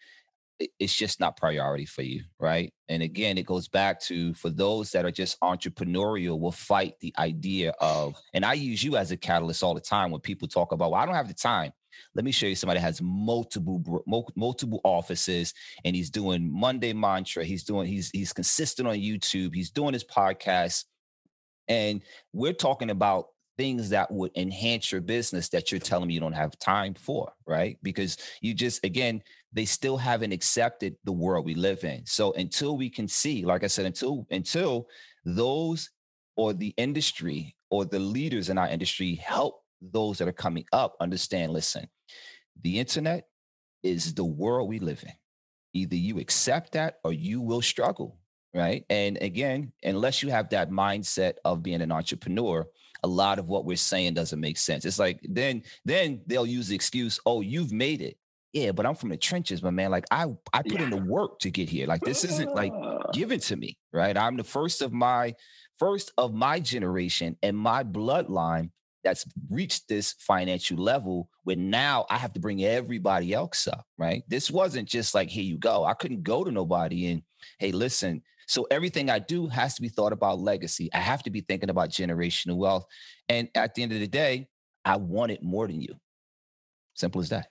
it's 0.79 0.95
just 0.95 1.21
not 1.21 1.37
priority 1.37 1.85
for 1.85 2.03
you, 2.03 2.25
right? 2.41 2.73
And 2.89 3.03
again, 3.03 3.39
it 3.39 3.47
goes 3.47 3.69
back 3.69 4.01
to 4.03 4.35
for 4.35 4.51
those 4.51 4.91
that 4.93 5.05
are 5.05 5.11
just 5.11 5.39
entrepreneurial, 5.41 6.41
will 6.41 6.53
fight 6.53 6.95
the 7.01 7.15
idea 7.19 7.75
of, 7.81 8.17
and 8.35 8.45
I 8.45 8.55
use 8.55 8.83
you 8.83 8.97
as 8.97 9.13
a 9.13 9.17
catalyst 9.17 9.63
all 9.63 9.75
the 9.75 9.81
time 9.81 10.11
when 10.11 10.21
people 10.21 10.49
talk 10.49 10.73
about, 10.73 10.91
well, 10.91 11.01
I 11.01 11.07
don't 11.07 11.15
have 11.15 11.29
the 11.29 11.35
time. 11.35 11.73
Let 12.15 12.25
me 12.25 12.33
show 12.33 12.47
you 12.47 12.55
somebody 12.55 12.81
has 12.81 13.01
multiple 13.03 14.05
multiple 14.37 14.81
offices 14.85 15.55
and 15.85 15.95
he's 15.95 16.11
doing 16.11 16.51
Monday 16.51 16.93
mantra. 16.93 17.45
He's 17.45 17.65
doing 17.65 17.87
he's 17.87 18.11
he's 18.11 18.33
consistent 18.33 18.89
on 18.89 18.97
YouTube. 18.97 19.55
He's 19.55 19.71
doing 19.71 19.93
his 19.93 20.05
podcast. 20.05 20.85
And 21.69 22.03
we're 22.33 22.55
talking 22.55 22.91
about 22.91 23.27
things 23.59 23.91
that 23.91 24.11
would 24.11 24.31
enhance 24.37 24.91
your 24.93 25.01
business 25.01 25.49
that 25.49 25.71
you're 25.71 25.81
telling 25.81 26.09
me 26.09 26.15
you 26.15 26.21
don't 26.21 26.33
have 26.33 26.59
time 26.61 26.95
for, 26.95 27.33
right? 27.47 27.77
Because 27.83 28.17
you 28.41 28.55
just 28.55 28.85
again, 28.85 29.23
they 29.53 29.65
still 29.65 29.97
haven't 29.97 30.33
accepted 30.33 30.97
the 31.05 31.13
world 31.13 31.45
we 31.45 31.55
live 31.55 31.85
in. 31.85 32.07
So 32.07 32.33
until 32.33 32.77
we 32.77 32.89
can 32.89 33.09
see, 33.09 33.45
like 33.45 33.65
I 33.65 33.67
said, 33.67 33.87
until 33.87 34.27
until 34.31 34.89
those 35.25 35.91
or 36.37 36.53
the 36.53 36.73
industry 36.77 37.57
or 37.71 37.85
the 37.85 37.99
leaders 37.99 38.49
in 38.49 38.59
our 38.59 38.69
industry 38.69 39.17
help 39.17 39.63
those 39.81 40.19
that 40.19 40.29
are 40.29 40.33
coming 40.33 40.65
up 40.73 40.97
understand 41.01 41.53
listen, 41.53 41.89
the 42.63 42.79
internet 42.79 43.29
is 43.83 44.15
the 44.15 44.25
world 44.25 44.69
we 44.69 44.79
live 44.79 45.03
in. 45.05 45.13
Either 45.75 45.97
you 45.97 46.19
accept 46.19 46.73
that 46.73 46.99
or 47.05 47.13
you 47.13 47.41
will 47.41 47.63
struggle, 47.63 48.19
right? 48.55 48.85
And 48.91 49.19
again, 49.21 49.73
unless 49.85 50.23
you 50.23 50.31
have 50.31 50.49
that 50.51 50.71
mindset 50.71 51.35
of 51.45 51.63
being 51.63 51.83
an 51.83 51.93
entrepreneur, 51.93 52.67
a 53.03 53.09
lot 53.09 53.39
of 53.39 53.49
what 53.49 53.65
we're 53.65 53.77
saying 53.77 54.15
doesn't 54.15 54.41
make 54.41 54.59
sense. 54.59 54.85
It's 54.85 54.99
like 54.99 55.21
then 55.23 55.63
then 55.85 56.21
they'll 56.27 56.47
use 56.47 56.69
the 56.69 56.75
excuse, 56.75 57.21
"Oh, 57.27 57.43
you've 57.43 57.73
made 57.73 58.03
it." 58.03 58.17
Yeah, 58.53 58.73
but 58.73 58.87
I'm 58.87 58.95
from 58.95 59.11
the 59.11 59.17
trenches, 59.17 59.63
my 59.63 59.71
man. 59.71 59.91
Like 59.91 60.07
I 60.11 60.25
I 60.53 60.63
put 60.63 60.73
yeah. 60.73 60.85
in 60.85 60.91
the 60.91 60.97
work 60.97 61.39
to 61.41 61.51
get 61.51 61.69
here. 61.69 61.87
Like 61.87 62.01
this 62.01 62.25
isn't 62.25 62.55
like 62.55 62.73
given 63.13 63.41
to 63.41 63.57
me, 63.57 63.79
right? 63.93 64.17
I'm 64.17 64.37
the 64.37 64.45
first 64.45 64.83
of 64.83 64.93
my 64.93 65.35
first 65.79 66.13
of 66.19 66.35
my 66.35 66.59
generation 66.59 67.37
and 67.43 67.57
my 67.57 67.85
bloodline 67.85 68.71
that's 69.09 69.25
reached 69.49 69.89
this 69.89 70.15
financial 70.19 70.77
level 70.77 71.31
where 71.45 71.57
now 71.57 72.05
I 72.11 72.19
have 72.19 72.35
to 72.35 72.41
bring 72.41 72.63
everybody 72.65 73.33
else 73.33 73.67
up, 73.67 73.87
right? 73.97 74.23
This 74.29 74.51
wasn't 74.51 74.87
just 74.87 75.15
like, 75.15 75.31
here 75.31 75.45
you 75.45 75.57
go. 75.57 75.85
I 75.85 75.95
couldn't 75.95 76.23
go 76.23 76.45
to 76.45 76.53
nobody 76.53 77.07
and, 77.07 77.23
hey, 77.59 77.73
listen. 77.73 78.23
So 78.47 78.67
everything 78.71 79.09
I 79.09 79.19
do 79.19 79.47
has 79.49 79.75
to 79.77 79.83
be 79.83 79.89
thought 79.89 80.13
about 80.13 80.41
legacy. 80.41 80.91
I 80.93 80.99
have 80.99 81.23
to 81.23 81.31
be 81.31 81.41
thinking 81.41 81.71
about 81.71 81.89
generational 81.89 82.57
wealth. 82.57 82.85
And 83.31 83.49
at 83.55 83.75
the 83.75 83.83
end 83.83 83.93
of 83.93 84.01
the 84.01 84.07
day, 84.07 84.49
I 84.85 84.97
want 84.97 85.33
it 85.33 85.43
more 85.43 85.67
than 85.67 85.81
you. 85.81 85.95
Simple 86.95 87.23
as 87.23 87.31
that. 87.31 87.47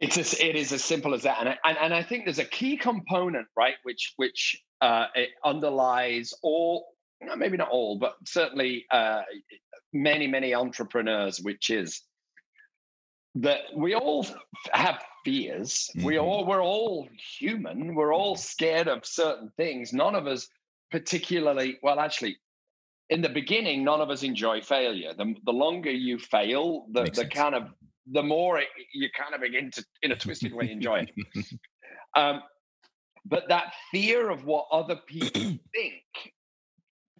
It's 0.00 0.18
as, 0.18 0.34
it 0.34 0.56
is 0.56 0.72
as 0.72 0.82
simple 0.82 1.14
as 1.14 1.22
that, 1.22 1.38
and 1.40 1.48
I, 1.48 1.56
and, 1.64 1.78
and 1.78 1.94
I 1.94 2.04
think 2.04 2.24
there's 2.24 2.38
a 2.38 2.44
key 2.44 2.76
component, 2.76 3.48
right, 3.56 3.74
which 3.82 4.12
which 4.14 4.56
uh, 4.80 5.06
it 5.16 5.30
underlies 5.44 6.32
all, 6.40 6.86
maybe 7.36 7.56
not 7.56 7.70
all, 7.70 7.98
but 7.98 8.14
certainly 8.24 8.86
uh, 8.90 9.22
many 9.92 10.26
many 10.26 10.54
entrepreneurs, 10.54 11.40
which 11.40 11.70
is 11.70 12.02
that 13.36 13.60
we 13.76 13.94
all 13.94 14.26
have 14.72 15.02
fears. 15.24 15.90
Mm-hmm. 15.96 16.06
We 16.06 16.18
all 16.18 16.46
we're 16.46 16.62
all 16.62 17.08
human. 17.38 17.94
We're 17.94 18.14
all 18.14 18.36
scared 18.36 18.88
of 18.88 19.04
certain 19.04 19.50
things. 19.56 19.92
None 19.92 20.14
of 20.14 20.26
us 20.26 20.48
particularly 20.90 21.78
well, 21.82 22.00
actually, 22.00 22.38
in 23.10 23.22
the 23.22 23.28
beginning, 23.28 23.84
none 23.84 24.00
of 24.00 24.10
us 24.10 24.22
enjoy 24.22 24.60
failure. 24.60 25.12
The, 25.16 25.34
the 25.44 25.52
longer 25.52 25.90
you 25.90 26.18
fail, 26.18 26.86
the, 26.92 27.04
the 27.04 27.26
kind 27.26 27.54
of 27.54 27.68
the 28.10 28.22
more 28.22 28.58
it, 28.58 28.68
you 28.92 29.08
kind 29.16 29.34
of 29.34 29.40
begin 29.40 29.70
to, 29.72 29.84
in 30.02 30.12
a 30.12 30.16
twisted 30.16 30.52
way, 30.52 30.70
enjoy 30.70 31.06
it. 31.06 31.46
Um, 32.16 32.40
but 33.26 33.44
that 33.50 33.74
fear 33.90 34.30
of 34.30 34.46
what 34.46 34.66
other 34.72 34.96
people 35.06 35.42
think, 35.74 36.32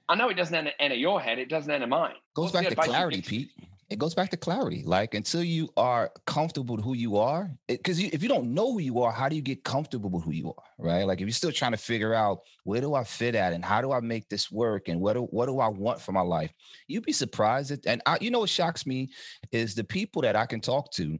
I 0.08 0.14
know 0.14 0.28
it 0.28 0.34
doesn't 0.34 0.54
enter 0.54 0.94
your 0.94 1.20
head; 1.20 1.38
it 1.38 1.48
doesn't 1.48 1.70
enter 1.70 1.86
mine. 1.86 2.12
It 2.12 2.34
goes 2.34 2.52
What's 2.52 2.66
back 2.66 2.68
to 2.68 2.76
clarity, 2.76 3.22
Pete 3.22 3.50
it 3.90 3.98
goes 3.98 4.14
back 4.14 4.30
to 4.30 4.36
clarity. 4.36 4.82
Like 4.84 5.14
until 5.14 5.42
you 5.42 5.70
are 5.76 6.10
comfortable 6.26 6.76
with 6.76 6.84
who 6.84 6.94
you 6.94 7.16
are, 7.16 7.50
because 7.66 7.98
if 7.98 8.22
you 8.22 8.28
don't 8.28 8.52
know 8.52 8.72
who 8.72 8.80
you 8.80 9.00
are, 9.00 9.10
how 9.10 9.28
do 9.28 9.36
you 9.36 9.42
get 9.42 9.64
comfortable 9.64 10.10
with 10.10 10.24
who 10.24 10.32
you 10.32 10.48
are, 10.48 10.64
right? 10.78 11.04
Like 11.04 11.20
if 11.20 11.26
you're 11.26 11.32
still 11.32 11.52
trying 11.52 11.72
to 11.72 11.78
figure 11.78 12.12
out 12.12 12.40
where 12.64 12.82
do 12.82 12.94
I 12.94 13.04
fit 13.04 13.34
at 13.34 13.54
and 13.54 13.64
how 13.64 13.80
do 13.80 13.92
I 13.92 14.00
make 14.00 14.28
this 14.28 14.50
work 14.50 14.88
and 14.88 15.00
what 15.00 15.14
do 15.14 15.22
what 15.22 15.46
do 15.46 15.58
I 15.58 15.68
want 15.68 16.00
for 16.00 16.12
my 16.12 16.20
life, 16.20 16.52
you'd 16.86 17.04
be 17.04 17.12
surprised. 17.12 17.70
At, 17.70 17.86
and 17.86 18.02
I, 18.04 18.18
you 18.20 18.30
know 18.30 18.40
what 18.40 18.50
shocks 18.50 18.86
me 18.86 19.10
is 19.52 19.74
the 19.74 19.84
people 19.84 20.22
that 20.22 20.36
I 20.36 20.44
can 20.44 20.60
talk 20.60 20.92
to 20.92 21.18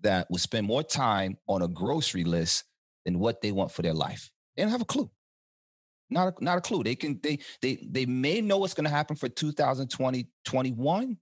that 0.00 0.28
will 0.30 0.38
spend 0.38 0.66
more 0.66 0.82
time 0.82 1.38
on 1.48 1.62
a 1.62 1.68
grocery 1.68 2.24
list 2.24 2.64
than 3.04 3.20
what 3.20 3.40
they 3.40 3.52
want 3.52 3.70
for 3.70 3.82
their 3.82 3.94
life. 3.94 4.30
They 4.56 4.62
don't 4.62 4.72
have 4.72 4.82
a 4.82 4.86
clue. 4.86 5.10
Not 6.14 6.28
a, 6.28 6.44
not 6.44 6.56
a 6.56 6.60
clue. 6.62 6.82
They 6.82 6.94
can 6.94 7.20
they 7.22 7.40
they 7.60 7.86
they 7.90 8.06
may 8.06 8.40
know 8.40 8.56
what's 8.56 8.72
going 8.72 8.84
to 8.84 8.90
happen 8.90 9.16
for 9.16 9.28
2020 9.28 10.26
21 10.44 11.18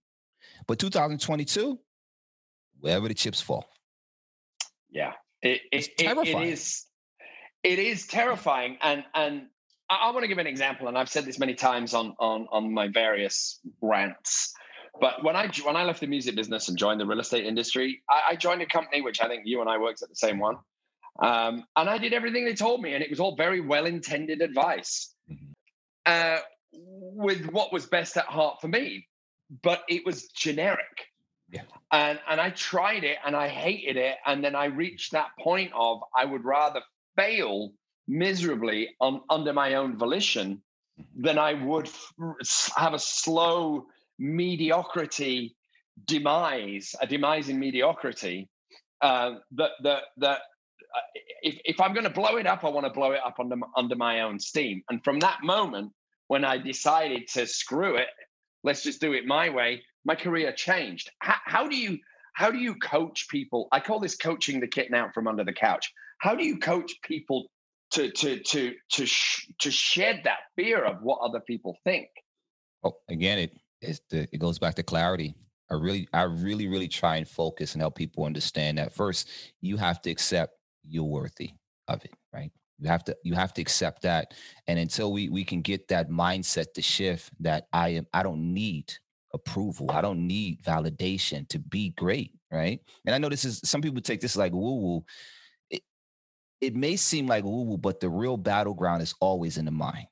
but 0.66 0.78
2022, 0.78 1.78
wherever 2.80 3.08
the 3.08 3.14
chips 3.14 3.40
fall. 3.40 3.66
Yeah, 4.90 5.12
it, 5.40 5.62
it, 5.72 5.88
it, 5.98 6.18
it 6.18 6.42
is. 6.42 6.86
It 7.62 7.78
is 7.78 8.06
terrifying, 8.06 8.76
and 8.82 9.04
and 9.14 9.46
I, 9.88 10.08
I 10.08 10.10
want 10.10 10.24
to 10.24 10.28
give 10.28 10.38
an 10.38 10.46
example, 10.46 10.88
and 10.88 10.98
I've 10.98 11.08
said 11.08 11.24
this 11.24 11.38
many 11.38 11.54
times 11.54 11.94
on 11.94 12.14
on 12.18 12.48
on 12.50 12.72
my 12.72 12.88
various 12.88 13.60
rants. 13.80 14.52
But 15.00 15.24
when 15.24 15.36
I 15.36 15.48
when 15.64 15.76
I 15.76 15.84
left 15.84 16.00
the 16.00 16.06
music 16.06 16.34
business 16.34 16.68
and 16.68 16.76
joined 16.76 17.00
the 17.00 17.06
real 17.06 17.20
estate 17.20 17.46
industry, 17.46 18.02
I, 18.10 18.32
I 18.32 18.36
joined 18.36 18.62
a 18.62 18.66
company 18.66 19.00
which 19.00 19.20
I 19.20 19.28
think 19.28 19.42
you 19.46 19.60
and 19.60 19.70
I 19.70 19.78
worked 19.78 20.02
at 20.02 20.08
the 20.08 20.16
same 20.16 20.38
one, 20.38 20.56
um, 21.20 21.64
and 21.76 21.88
I 21.90 21.98
did 21.98 22.12
everything 22.12 22.44
they 22.44 22.54
told 22.54 22.82
me, 22.82 22.94
and 22.94 23.02
it 23.02 23.10
was 23.10 23.20
all 23.20 23.36
very 23.36 23.60
well 23.60 23.86
intended 23.86 24.40
advice, 24.40 25.14
mm-hmm. 25.30 25.52
uh, 26.06 26.38
with 26.72 27.46
what 27.46 27.72
was 27.72 27.86
best 27.86 28.16
at 28.16 28.24
heart 28.26 28.60
for 28.60 28.68
me 28.68 29.06
but 29.62 29.82
it 29.88 30.06
was 30.06 30.28
generic. 30.28 31.08
Yeah. 31.50 31.62
And 31.90 32.18
and 32.28 32.40
I 32.40 32.50
tried 32.50 33.04
it 33.04 33.18
and 33.24 33.36
I 33.36 33.48
hated 33.48 33.96
it. 33.96 34.16
And 34.24 34.42
then 34.42 34.54
I 34.54 34.66
reached 34.66 35.12
that 35.12 35.28
point 35.38 35.70
of 35.74 36.00
I 36.16 36.24
would 36.24 36.44
rather 36.44 36.80
fail 37.16 37.72
miserably 38.08 38.88
on 39.00 39.20
under 39.28 39.52
my 39.52 39.74
own 39.74 39.98
volition 39.98 40.62
than 41.14 41.38
I 41.38 41.54
would 41.54 41.86
f- 41.86 42.72
have 42.76 42.94
a 42.94 42.98
slow 42.98 43.86
mediocrity 44.18 45.54
demise, 46.06 46.94
a 47.00 47.06
demise 47.06 47.48
in 47.48 47.58
mediocrity. 47.58 48.48
Uh, 49.02 49.34
that 49.52 49.72
that 49.82 50.02
that 50.18 50.40
if 51.42 51.58
if 51.64 51.80
I'm 51.80 51.92
going 51.92 52.04
to 52.04 52.10
blow 52.10 52.36
it 52.36 52.46
up, 52.46 52.64
I 52.64 52.68
want 52.68 52.86
to 52.86 52.92
blow 52.92 53.12
it 53.12 53.20
up 53.24 53.38
under 53.38 53.56
under 53.76 53.96
my 53.96 54.22
own 54.22 54.38
steam. 54.38 54.82
And 54.90 55.02
from 55.04 55.20
that 55.20 55.42
moment, 55.42 55.92
when 56.28 56.44
I 56.44 56.58
decided 56.58 57.28
to 57.28 57.46
screw 57.46 57.96
it 57.96 58.08
let's 58.64 58.82
just 58.82 59.00
do 59.00 59.12
it 59.12 59.26
my 59.26 59.48
way 59.48 59.82
my 60.04 60.14
career 60.14 60.52
changed. 60.52 61.10
How, 61.20 61.36
how, 61.44 61.68
do 61.68 61.76
you 61.76 61.98
how 62.34 62.50
do 62.50 62.58
you 62.58 62.74
coach 62.76 63.28
people? 63.28 63.68
I 63.72 63.80
call 63.80 64.00
this 64.00 64.16
coaching 64.16 64.60
the 64.60 64.66
kitten 64.66 64.94
out 64.94 65.14
from 65.14 65.28
under 65.28 65.44
the 65.44 65.52
couch. 65.52 65.92
How 66.18 66.34
do 66.34 66.44
you 66.44 66.58
coach 66.58 66.92
people 67.02 67.46
to 67.92 68.10
to 68.10 68.38
to 68.40 68.74
to 68.92 69.06
sh- 69.06 69.48
to 69.60 69.70
shed 69.70 70.22
that 70.24 70.38
fear 70.56 70.82
of 70.84 71.02
what 71.02 71.18
other 71.20 71.40
people 71.40 71.76
think? 71.84 72.08
Oh 72.82 72.96
again 73.08 73.38
it 73.38 74.00
the, 74.10 74.28
it 74.32 74.38
goes 74.38 74.58
back 74.58 74.74
to 74.76 74.82
clarity. 74.82 75.34
I 75.70 75.74
really 75.74 76.08
i 76.12 76.22
really 76.22 76.68
really 76.68 76.88
try 76.88 77.16
and 77.16 77.28
focus 77.28 77.74
and 77.74 77.82
help 77.82 77.96
people 77.96 78.24
understand 78.24 78.78
that 78.78 78.92
first 78.92 79.28
you 79.60 79.76
have 79.76 80.02
to 80.02 80.10
accept 80.10 80.54
you're 80.84 81.04
worthy 81.04 81.50
of 81.88 82.04
it 82.04 82.12
right 82.32 82.52
you 82.82 82.88
have 82.88 83.04
to 83.04 83.16
you 83.22 83.34
have 83.34 83.54
to 83.54 83.62
accept 83.62 84.02
that. 84.02 84.34
And 84.66 84.78
until 84.78 85.12
we 85.12 85.28
we 85.28 85.44
can 85.44 85.62
get 85.62 85.88
that 85.88 86.10
mindset 86.10 86.74
to 86.74 86.82
shift 86.82 87.30
that 87.40 87.68
I 87.72 87.90
am 87.90 88.06
I 88.12 88.22
don't 88.24 88.52
need 88.52 88.92
approval. 89.32 89.90
I 89.90 90.00
don't 90.00 90.26
need 90.26 90.62
validation 90.62 91.48
to 91.48 91.58
be 91.60 91.90
great, 91.90 92.32
right? 92.50 92.80
And 93.06 93.14
I 93.14 93.18
know 93.18 93.28
this 93.28 93.44
is 93.44 93.60
some 93.64 93.82
people 93.82 94.00
take 94.00 94.20
this 94.20 94.36
like 94.36 94.52
woo 94.52 94.80
woo. 94.80 95.04
It, 95.70 95.82
it 96.60 96.74
may 96.74 96.96
seem 96.96 97.28
like 97.28 97.44
woo 97.44 97.62
woo, 97.62 97.78
but 97.78 98.00
the 98.00 98.10
real 98.10 98.36
battleground 98.36 99.00
is 99.02 99.14
always 99.20 99.58
in 99.58 99.64
the 99.64 99.70
mind. 99.70 100.08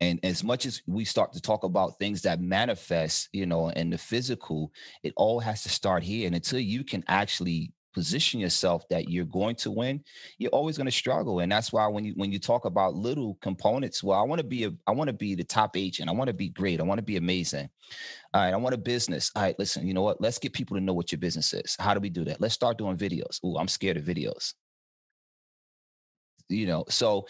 And 0.00 0.20
as 0.24 0.44
much 0.44 0.66
as 0.66 0.82
we 0.86 1.04
start 1.04 1.32
to 1.32 1.40
talk 1.40 1.64
about 1.64 1.98
things 1.98 2.22
that 2.22 2.40
manifest, 2.40 3.28
you 3.32 3.46
know, 3.46 3.70
in 3.70 3.90
the 3.90 3.98
physical, 3.98 4.72
it 5.02 5.12
all 5.16 5.40
has 5.40 5.62
to 5.62 5.68
start 5.68 6.04
here. 6.04 6.26
And 6.26 6.36
until 6.36 6.60
you 6.60 6.84
can 6.84 7.02
actually 7.08 7.72
position 7.94 8.40
yourself 8.40 8.88
that 8.88 9.08
you're 9.08 9.24
going 9.24 9.56
to 9.56 9.70
win, 9.70 10.02
you're 10.38 10.50
always 10.50 10.76
going 10.76 10.86
to 10.86 10.92
struggle. 10.92 11.40
And 11.40 11.50
that's 11.50 11.72
why 11.72 11.86
when 11.86 12.04
you 12.04 12.12
when 12.16 12.32
you 12.32 12.38
talk 12.38 12.64
about 12.64 12.94
little 12.94 13.38
components, 13.40 14.02
well, 14.02 14.18
I 14.18 14.22
want 14.22 14.40
to 14.40 14.46
be 14.46 14.64
a 14.64 14.72
I 14.86 14.92
want 14.92 15.08
to 15.08 15.14
be 15.14 15.34
the 15.34 15.44
top 15.44 15.76
agent. 15.76 16.08
I 16.08 16.12
want 16.12 16.28
to 16.28 16.34
be 16.34 16.48
great. 16.48 16.80
I 16.80 16.84
want 16.84 16.98
to 16.98 17.04
be 17.04 17.16
amazing. 17.16 17.68
All 18.34 18.42
right, 18.42 18.52
I 18.52 18.56
want 18.56 18.74
a 18.74 18.78
business. 18.78 19.30
All 19.34 19.42
right, 19.42 19.58
listen, 19.58 19.86
you 19.86 19.94
know 19.94 20.02
what? 20.02 20.20
Let's 20.20 20.38
get 20.38 20.52
people 20.52 20.76
to 20.76 20.82
know 20.82 20.92
what 20.92 21.12
your 21.12 21.18
business 21.18 21.52
is. 21.52 21.76
How 21.78 21.94
do 21.94 22.00
we 22.00 22.10
do 22.10 22.24
that? 22.26 22.40
Let's 22.40 22.54
start 22.54 22.78
doing 22.78 22.96
videos. 22.96 23.40
Oh, 23.42 23.56
I'm 23.56 23.68
scared 23.68 23.96
of 23.96 24.04
videos. 24.04 24.54
You 26.48 26.66
know, 26.66 26.84
so 26.88 27.26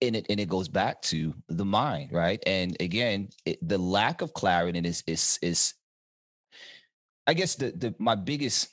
and 0.00 0.16
it 0.16 0.26
and 0.28 0.40
it 0.40 0.48
goes 0.48 0.68
back 0.68 1.02
to 1.02 1.34
the 1.48 1.64
mind, 1.64 2.10
right? 2.12 2.42
And 2.46 2.76
again, 2.80 3.28
it, 3.44 3.58
the 3.66 3.78
lack 3.78 4.22
of 4.22 4.32
clarity 4.32 4.78
is 4.78 5.02
is 5.06 5.38
is 5.42 5.74
I 7.26 7.34
guess 7.34 7.56
the 7.56 7.72
the 7.72 7.94
my 7.98 8.14
biggest 8.14 8.68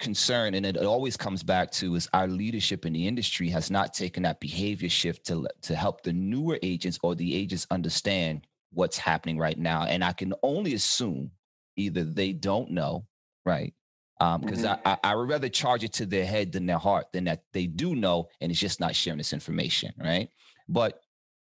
concern 0.00 0.54
and 0.54 0.66
it 0.66 0.76
always 0.76 1.16
comes 1.16 1.42
back 1.42 1.70
to 1.70 1.94
is 1.94 2.08
our 2.12 2.26
leadership 2.26 2.84
in 2.84 2.92
the 2.92 3.06
industry 3.06 3.48
has 3.48 3.70
not 3.70 3.94
taken 3.94 4.24
that 4.24 4.40
behavior 4.40 4.88
shift 4.88 5.24
to 5.26 5.46
to 5.62 5.74
help 5.74 6.02
the 6.02 6.12
newer 6.12 6.58
agents 6.62 6.98
or 7.02 7.14
the 7.14 7.34
agents 7.34 7.66
understand 7.70 8.46
what's 8.72 8.98
happening 8.98 9.38
right 9.38 9.58
now. 9.58 9.84
And 9.84 10.02
i 10.04 10.12
can 10.12 10.34
only 10.42 10.74
assume 10.74 11.30
either 11.76 12.04
they 12.04 12.32
don't 12.32 12.70
know 12.70 13.06
right? 13.46 13.74
Because 14.18 14.64
um, 14.64 14.78
mm-hmm. 14.78 14.88
I, 14.88 14.98
I 15.04 15.14
would 15.14 15.28
rather 15.28 15.48
charge 15.48 15.84
it 15.84 15.92
to 15.94 16.06
their 16.06 16.24
head 16.24 16.52
than 16.52 16.66
their 16.66 16.78
heart 16.78 17.06
than 17.12 17.24
that 17.24 17.42
they 17.52 17.66
do 17.66 17.94
know 17.94 18.28
and 18.40 18.50
it's 18.50 18.60
just 18.60 18.80
not 18.80 18.94
sharing 18.94 19.18
this 19.18 19.32
information 19.32 19.92
right? 19.98 20.28
But 20.68 21.00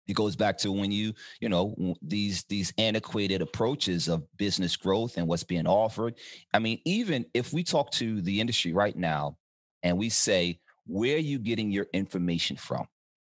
it 0.08 0.14
goes 0.14 0.34
back 0.34 0.58
to 0.58 0.72
when 0.72 0.90
you 0.90 1.12
you 1.40 1.48
know 1.48 1.94
these 2.02 2.44
these 2.44 2.72
antiquated 2.78 3.42
approaches 3.42 4.08
of 4.08 4.24
business 4.36 4.76
growth 4.76 5.16
and 5.16 5.28
what's 5.28 5.44
being 5.44 5.66
offered. 5.66 6.14
I 6.52 6.58
mean 6.58 6.80
even 6.84 7.26
if 7.34 7.52
we 7.52 7.62
talk 7.62 7.90
to 7.92 8.20
the 8.22 8.40
industry 8.40 8.72
right 8.72 8.96
now 8.96 9.36
and 9.82 9.96
we 9.96 10.08
say 10.08 10.60
where 10.86 11.16
are 11.16 11.20
you 11.20 11.38
getting 11.38 11.70
your 11.70 11.86
information 11.92 12.56
from? 12.56 12.86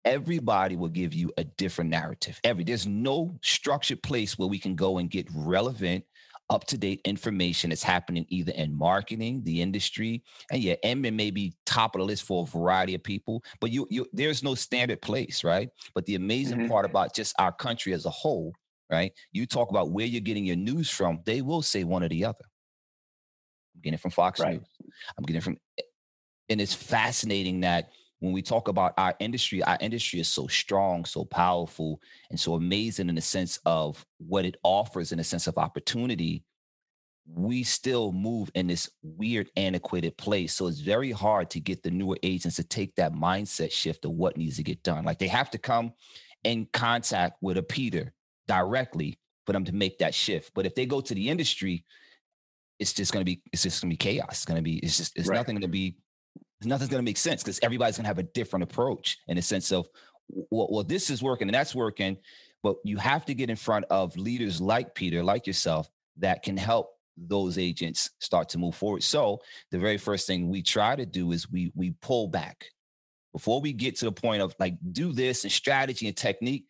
everybody 0.05 0.77
will 0.77 0.89
give 0.89 1.15
you 1.15 1.33
a 1.39 1.45
different 1.45 1.91
narrative. 1.91 2.39
Every 2.45 2.65
there's 2.65 2.87
no 2.87 3.39
structured 3.43 4.03
place 4.03 4.39
where 4.39 4.49
we 4.49 4.59
can 4.59 4.75
go 4.75 4.99
and 4.99 5.11
get 5.11 5.27
relevant 5.35 6.05
up 6.51 6.67
to 6.67 6.79
date 6.79 7.01
information 7.05 7.71
that's 7.71 7.83
happening 7.83 8.27
either 8.29 8.53
in 8.53 8.77
marketing, 8.77 9.43
the 9.45 9.63
industry, 9.63 10.23
and 10.51 10.63
yeah, 10.63 10.75
Inman 10.83 11.17
may 11.17 11.31
be 11.31 11.55
top 11.67 11.95
of 11.95 12.01
the 12.01 12.05
list 12.05 12.25
for 12.25 12.43
a 12.43 12.47
variety 12.47 12.95
of 12.95 13.03
people, 13.03 13.43
but 13.61 13.71
you, 13.71 13.87
you 13.91 14.07
there's 14.13 14.43
no 14.43 14.55
standard 14.55 15.01
place, 15.01 15.43
right? 15.43 15.69
But 15.95 16.05
the 16.07 16.17
amazing 16.17 16.59
mm-hmm. 16.59 16.69
part 16.69 16.85
about 16.85 17.15
just 17.15 17.35
our 17.39 17.53
country 17.53 17.93
as 17.93 18.05
a 18.05 18.11
whole, 18.11 18.53
right? 18.91 19.13
You 19.33 19.47
talk 19.47 19.71
about 19.71 19.91
where 19.91 20.07
you're 20.07 20.21
getting 20.21 20.45
your 20.45 20.57
news 20.57 20.91
from, 20.91 21.21
they 21.25 21.41
will 21.41 21.63
say 21.63 21.85
one 21.85 22.03
or 22.03 22.09
the 22.09 22.25
other. 22.25 22.45
I'm 23.75 23.81
getting 23.83 23.95
it 23.95 24.01
from 24.01 24.11
Fox 24.11 24.41
right. 24.41 24.59
News. 24.59 24.69
I'm 25.17 25.25
getting 25.25 25.39
it 25.39 25.45
from, 25.45 25.57
and 26.49 26.61
it's 26.61 26.75
fascinating 26.75 27.61
that 27.61 27.89
when 28.21 28.33
we 28.33 28.43
talk 28.43 28.69
about 28.69 28.95
our 28.97 29.15
industry, 29.19 29.63
our 29.63 29.79
industry 29.81 30.21
is 30.21 30.29
so 30.29 30.47
strong, 30.47 31.05
so 31.05 31.25
powerful, 31.25 32.01
and 32.31 32.39
so 32.39 32.55
amazing 32.55 33.09
in 33.09 33.15
the 33.15 33.21
sense 33.21 33.59
of 33.67 34.05
what 34.19 34.45
it 34.45 34.57
offers 34.63 35.13
in 35.13 35.19
a 35.19 35.25
sense 35.25 35.47
of 35.47 35.59
opportunity. 35.59 36.45
We 37.27 37.63
still 37.63 38.13
move 38.13 38.51
in 38.55 38.67
this 38.67 38.91
weird, 39.03 39.51
antiquated 39.57 40.17
place. 40.17 40.53
So 40.55 40.67
it's 40.67 40.81
very 40.81 41.11
hard 41.11 41.51
to 41.51 41.61
get 41.61 41.83
the 41.83 41.91
newer 41.91 42.19
agents 42.23 42.57
to 42.57 42.65
take 42.65 42.95
that 42.97 43.15
mindset 43.15 43.73
shift 43.73 44.05
of 44.05 44.13
what 44.13 44.37
needs 44.37 44.57
to 44.57 44.63
get 44.63 44.83
done. 44.83 45.05
Like 45.05 45.19
they 45.19 45.29
have 45.29 45.51
to 45.51 45.59
come 45.59 45.93
in 46.45 46.67
contact 46.73 47.39
with 47.41 47.57
a 47.57 47.63
Peter 47.63 48.13
directly 48.47 49.19
for 49.47 49.53
them 49.53 49.65
to 49.65 49.75
make 49.75 49.99
that 49.99 50.15
shift. 50.15 50.53
But 50.55 50.67
if 50.67 50.75
they 50.75 50.87
go 50.87 51.01
to 51.01 51.15
the 51.15 51.29
industry, 51.29 51.85
it's 52.79 52.93
just 52.93 53.13
going 53.13 53.21
to 53.21 53.25
be 53.25 53.41
it's 53.53 53.63
just 53.63 53.81
going 53.81 53.91
to 53.91 53.95
be 53.95 53.99
chaos. 53.99 54.29
It's 54.31 54.45
going 54.45 54.57
to 54.57 54.63
be 54.63 54.77
it's 54.79 54.97
just 54.97 55.17
it's 55.17 55.29
right. 55.29 55.37
nothing 55.37 55.55
going 55.55 55.63
to 55.63 55.69
be 55.69 55.97
nothing's 56.67 56.91
going 56.91 57.03
to 57.03 57.05
make 57.05 57.17
sense 57.17 57.43
because 57.43 57.59
everybody's 57.63 57.97
going 57.97 58.05
to 58.05 58.09
have 58.09 58.19
a 58.19 58.25
different 58.25 58.63
approach 58.63 59.19
in 59.29 59.37
the 59.37 59.43
sense 59.43 59.73
of 59.73 59.89
well, 60.29 60.69
well, 60.71 60.85
this 60.85 61.11
is 61.11 61.23
working 61.23 61.49
and 61.49 61.55
that's 61.55 61.75
working, 61.75 62.17
but 62.63 62.77
you 62.85 62.97
have 62.97 63.25
to 63.27 63.35
get 63.35 63.51
in 63.51 63.57
front 63.57 63.85
of 63.91 64.17
leaders 64.17 64.61
like 64.61 64.95
Peter, 64.95 65.23
like 65.23 65.47
yourself, 65.47 65.89
that 66.19 66.43
can 66.43 66.57
help 66.57 66.91
those 67.17 67.59
agents 67.59 68.11
start 68.21 68.49
to 68.51 68.59
move 68.59 68.75
forward. 68.75 69.03
So 69.03 69.41
the 69.71 69.79
very 69.79 69.99
first 69.99 70.27
thing 70.27 70.49
we 70.49 70.63
try 70.63 70.97
to 70.97 71.07
do 71.07 71.33
is 71.33 71.51
we 71.51 71.73
we 71.75 71.93
pull 72.01 72.29
back 72.29 72.67
before 73.33 73.61
we 73.61 73.73
get 73.73 73.97
to 73.97 74.07
the 74.07 74.13
point 74.13 74.43
of 74.43 74.55
like 74.59 74.75
do 74.93 75.13
this 75.13 75.45
and 75.45 75.53
strategy 75.53 76.07
and 76.09 76.17
technique. 76.17 76.67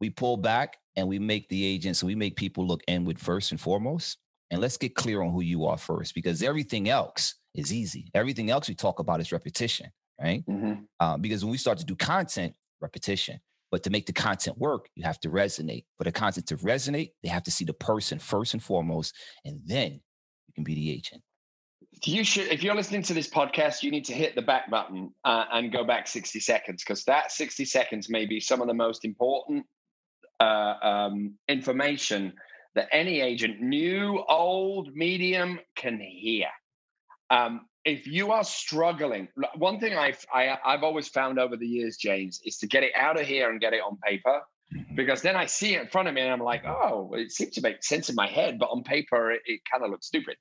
We 0.00 0.10
pull 0.10 0.36
back 0.36 0.76
and 0.96 1.08
we 1.08 1.18
make 1.18 1.48
the 1.48 1.64
agents, 1.64 2.02
we 2.02 2.14
make 2.14 2.36
people 2.36 2.66
look 2.66 2.82
inward 2.86 3.20
first 3.20 3.52
and 3.52 3.60
foremost. 3.60 4.18
And 4.50 4.60
let's 4.60 4.76
get 4.76 4.94
clear 4.94 5.22
on 5.22 5.32
who 5.32 5.40
you 5.40 5.66
are 5.66 5.78
first, 5.78 6.14
because 6.14 6.42
everything 6.42 6.88
else 6.88 7.34
is 7.54 7.72
easy. 7.72 8.10
Everything 8.14 8.50
else 8.50 8.68
we 8.68 8.74
talk 8.74 9.00
about 9.00 9.20
is 9.20 9.32
repetition, 9.32 9.90
right? 10.20 10.44
Mm-hmm. 10.46 10.84
Uh, 11.00 11.16
because 11.16 11.44
when 11.44 11.50
we 11.50 11.58
start 11.58 11.78
to 11.78 11.84
do 11.84 11.96
content, 11.96 12.54
repetition. 12.80 13.40
But 13.72 13.82
to 13.82 13.90
make 13.90 14.06
the 14.06 14.12
content 14.12 14.56
work, 14.58 14.88
you 14.94 15.04
have 15.04 15.18
to 15.20 15.28
resonate. 15.28 15.84
For 15.98 16.04
the 16.04 16.12
content 16.12 16.46
to 16.48 16.56
resonate, 16.58 17.10
they 17.22 17.28
have 17.28 17.42
to 17.44 17.50
see 17.50 17.64
the 17.64 17.74
person 17.74 18.18
first 18.18 18.54
and 18.54 18.62
foremost, 18.62 19.14
and 19.44 19.60
then 19.64 19.92
you 20.46 20.54
can 20.54 20.64
be 20.64 20.74
the 20.74 20.92
agent. 20.92 21.22
You 22.04 22.24
should, 22.24 22.48
if 22.48 22.62
you're 22.62 22.74
listening 22.74 23.02
to 23.02 23.14
this 23.14 23.28
podcast, 23.28 23.82
you 23.82 23.90
need 23.90 24.04
to 24.04 24.12
hit 24.12 24.34
the 24.34 24.42
back 24.42 24.70
button 24.70 25.12
uh, 25.24 25.44
and 25.52 25.72
go 25.72 25.82
back 25.82 26.06
60 26.06 26.40
seconds 26.40 26.84
because 26.84 27.04
that 27.04 27.32
60 27.32 27.64
seconds 27.64 28.08
may 28.08 28.26
be 28.26 28.38
some 28.38 28.60
of 28.60 28.68
the 28.68 28.74
most 28.74 29.04
important 29.04 29.64
uh, 30.40 30.74
um, 30.82 31.34
information 31.48 32.34
that 32.76 32.88
any 32.92 33.20
agent, 33.20 33.60
new, 33.60 34.22
old, 34.28 34.94
medium, 34.94 35.58
can 35.74 35.98
hear. 35.98 36.48
Um, 37.30 37.62
if 37.84 38.06
you 38.06 38.30
are 38.30 38.44
struggling, 38.44 39.28
one 39.56 39.80
thing 39.80 39.96
I've 39.96 40.24
I, 40.32 40.42
have 40.44 40.58
i 40.64 40.72
have 40.72 40.84
always 40.84 41.08
found 41.08 41.38
over 41.38 41.56
the 41.56 41.66
years, 41.66 41.96
James, 41.96 42.40
is 42.44 42.58
to 42.58 42.66
get 42.66 42.82
it 42.82 42.92
out 42.94 43.18
of 43.18 43.26
here 43.26 43.50
and 43.50 43.60
get 43.60 43.72
it 43.72 43.80
on 43.80 43.96
paper, 44.04 44.40
mm-hmm. 44.74 44.94
because 44.94 45.22
then 45.22 45.36
I 45.36 45.46
see 45.46 45.74
it 45.74 45.82
in 45.82 45.88
front 45.88 46.06
of 46.06 46.14
me 46.14 46.20
and 46.20 46.30
I'm 46.30 46.40
like, 46.40 46.64
oh, 46.66 47.10
it 47.14 47.32
seems 47.32 47.54
to 47.54 47.62
make 47.62 47.82
sense 47.82 48.08
in 48.08 48.14
my 48.14 48.28
head, 48.28 48.58
but 48.58 48.66
on 48.66 48.84
paper 48.84 49.32
it, 49.32 49.40
it 49.46 49.60
kind 49.70 49.82
of 49.82 49.90
looks 49.90 50.06
stupid. 50.06 50.36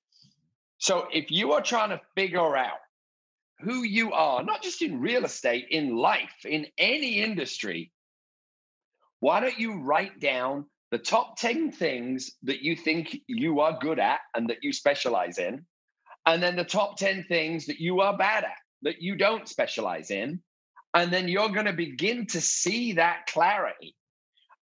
So 0.78 1.08
if 1.14 1.32
you 1.32 1.54
are 1.54 1.62
trying 1.62 1.90
to 1.90 2.02
figure 2.16 2.58
out 2.58 2.80
who 3.60 3.84
you 3.84 4.12
are, 4.12 4.44
not 4.44 4.62
just 4.62 4.82
in 4.82 5.00
real 5.00 5.24
estate, 5.24 5.68
in 5.72 5.96
life, 5.96 6.44
in 6.44 6.68
any 6.78 7.20
industry, 7.20 7.92
why 9.22 9.40
don't 9.40 9.58
you 9.58 9.80
write 9.82 10.20
down 10.20 10.66
the 10.92 10.98
top 10.98 11.38
10 11.38 11.72
things 11.72 12.32
that 12.44 12.62
you 12.62 12.76
think 12.76 13.18
you 13.28 13.60
are 13.60 13.78
good 13.80 14.00
at 14.00 14.20
and 14.36 14.50
that 14.50 14.64
you 14.64 14.72
specialize 14.72 15.38
in? 15.38 15.66
and 16.26 16.42
then 16.42 16.56
the 16.56 16.64
top 16.64 16.98
10 16.98 17.24
things 17.24 17.66
that 17.68 17.80
you 17.80 18.02
are 18.02 18.18
bad 18.18 18.44
at, 18.44 18.58
that 18.82 19.02
you 19.02 19.16
don't 19.16 19.48
specialize 19.48 20.12
in. 20.12 20.42
And 20.94 21.12
then 21.12 21.28
you're 21.28 21.50
going 21.50 21.66
to 21.66 21.74
begin 21.74 22.26
to 22.28 22.42
see 22.42 22.94
that 22.94 23.28
clarity. 23.28 23.96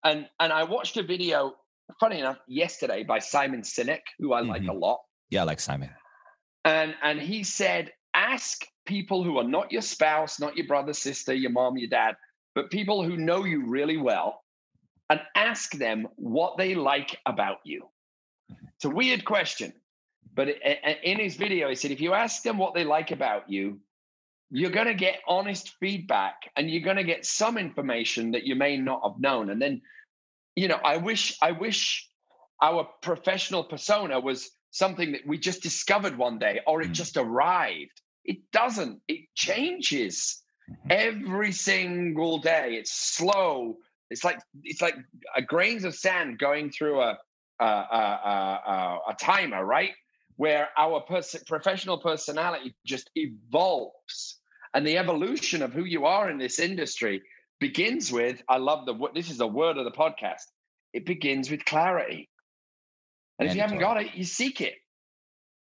And, 0.03 0.27
and 0.39 0.51
I 0.51 0.63
watched 0.63 0.97
a 0.97 1.03
video, 1.03 1.53
funny 1.99 2.19
enough, 2.19 2.39
yesterday 2.47 3.03
by 3.03 3.19
Simon 3.19 3.61
Sinek, 3.61 4.01
who 4.19 4.33
I 4.33 4.41
mm-hmm. 4.41 4.49
like 4.49 4.67
a 4.67 4.73
lot. 4.73 4.99
Yeah, 5.29 5.41
I 5.41 5.45
like 5.45 5.59
Simon. 5.59 5.91
And, 6.65 6.95
and 7.01 7.19
he 7.19 7.43
said, 7.43 7.91
ask 8.13 8.65
people 8.85 9.23
who 9.23 9.37
are 9.37 9.43
not 9.43 9.71
your 9.71 9.81
spouse, 9.81 10.39
not 10.39 10.57
your 10.57 10.67
brother, 10.67 10.93
sister, 10.93 11.33
your 11.33 11.51
mom, 11.51 11.77
your 11.77 11.89
dad, 11.89 12.15
but 12.55 12.71
people 12.71 13.03
who 13.03 13.15
know 13.15 13.45
you 13.45 13.65
really 13.67 13.97
well, 13.97 14.42
and 15.09 15.21
ask 15.35 15.71
them 15.73 16.07
what 16.15 16.57
they 16.57 16.75
like 16.75 17.17
about 17.25 17.59
you. 17.63 17.87
It's 18.75 18.85
a 18.85 18.89
weird 18.89 19.25
question, 19.25 19.73
but 20.33 20.49
in 20.49 21.19
his 21.19 21.35
video, 21.35 21.69
he 21.69 21.75
said, 21.75 21.91
if 21.91 22.01
you 22.01 22.13
ask 22.13 22.43
them 22.43 22.57
what 22.57 22.73
they 22.73 22.83
like 22.83 23.11
about 23.11 23.49
you, 23.49 23.79
you're 24.49 24.71
going 24.71 24.87
to 24.87 24.93
get 24.93 25.19
honest 25.27 25.73
feedback 25.79 26.51
and 26.55 26.69
you're 26.69 26.83
going 26.83 26.97
to 26.97 27.03
get 27.03 27.25
some 27.25 27.57
information 27.57 28.31
that 28.31 28.43
you 28.43 28.55
may 28.55 28.77
not 28.77 29.01
have 29.03 29.19
known. 29.19 29.49
And 29.49 29.61
then, 29.61 29.81
you 30.55 30.67
know, 30.67 30.79
I 30.83 30.97
wish, 30.97 31.37
I 31.41 31.51
wish 31.51 32.07
our 32.61 32.87
professional 33.01 33.63
persona 33.63 34.19
was 34.19 34.51
something 34.69 35.11
that 35.13 35.25
we 35.25 35.37
just 35.37 35.63
discovered 35.63 36.17
one 36.17 36.37
day 36.39 36.61
or 36.67 36.81
it 36.81 36.89
mm. 36.89 36.93
just 36.93 37.17
arrived. 37.17 38.01
It 38.25 38.51
doesn't, 38.51 39.01
it 39.07 39.21
changes 39.35 40.43
every 40.89 41.51
single 41.51 42.37
day. 42.37 42.75
It's 42.75 42.91
slow. 42.91 43.77
It's 44.09 44.23
like, 44.23 44.39
it's 44.63 44.81
like 44.81 44.95
a 45.35 45.41
grains 45.41 45.83
of 45.83 45.95
sand 45.95 46.39
going 46.39 46.71
through 46.71 47.01
a, 47.01 47.17
a, 47.59 47.65
a, 47.65 48.61
a, 48.67 48.99
a 49.09 49.15
timer, 49.19 49.65
right? 49.65 49.91
where 50.37 50.69
our 50.77 51.01
pers- 51.01 51.43
professional 51.47 51.97
personality 51.97 52.75
just 52.85 53.09
evolves 53.15 54.39
and 54.73 54.85
the 54.85 54.97
evolution 54.97 55.61
of 55.61 55.73
who 55.73 55.83
you 55.83 56.05
are 56.05 56.29
in 56.29 56.37
this 56.37 56.59
industry 56.59 57.21
begins 57.59 58.11
with 58.11 58.41
i 58.49 58.57
love 58.57 58.85
the 58.85 58.93
this 59.13 59.29
is 59.29 59.39
a 59.39 59.47
word 59.47 59.77
of 59.77 59.85
the 59.85 59.91
podcast 59.91 60.43
it 60.93 61.05
begins 61.05 61.49
with 61.49 61.63
clarity 61.65 62.29
and 63.39 63.47
mandatory. 63.47 63.49
if 63.49 63.55
you 63.55 63.61
haven't 63.61 63.79
got 63.79 64.01
it 64.01 64.15
you 64.15 64.23
seek 64.23 64.61
it 64.61 64.75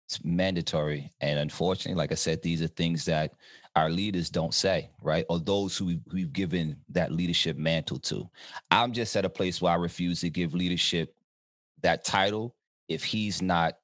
it's 0.08 0.24
mandatory 0.24 1.10
and 1.20 1.38
unfortunately 1.38 1.98
like 1.98 2.12
i 2.12 2.16
said 2.16 2.40
these 2.42 2.62
are 2.62 2.68
things 2.68 3.04
that 3.04 3.32
our 3.74 3.88
leaders 3.90 4.28
don't 4.30 4.54
say 4.54 4.90
right 5.02 5.24
or 5.28 5.38
those 5.38 5.76
who 5.76 5.98
we've, 6.12 6.32
given 6.32 6.76
that 6.90 7.12
leadership 7.12 7.56
mantle 7.56 7.98
to 7.98 8.28
i'm 8.70 8.92
just 8.92 9.16
at 9.16 9.24
a 9.24 9.30
place 9.30 9.62
where 9.62 9.72
i 9.72 9.76
refuse 9.76 10.20
to 10.20 10.30
give 10.30 10.54
leadership 10.54 11.14
that 11.82 12.04
title 12.04 12.54
if 12.88 13.04
he's 13.04 13.40
not 13.42 13.76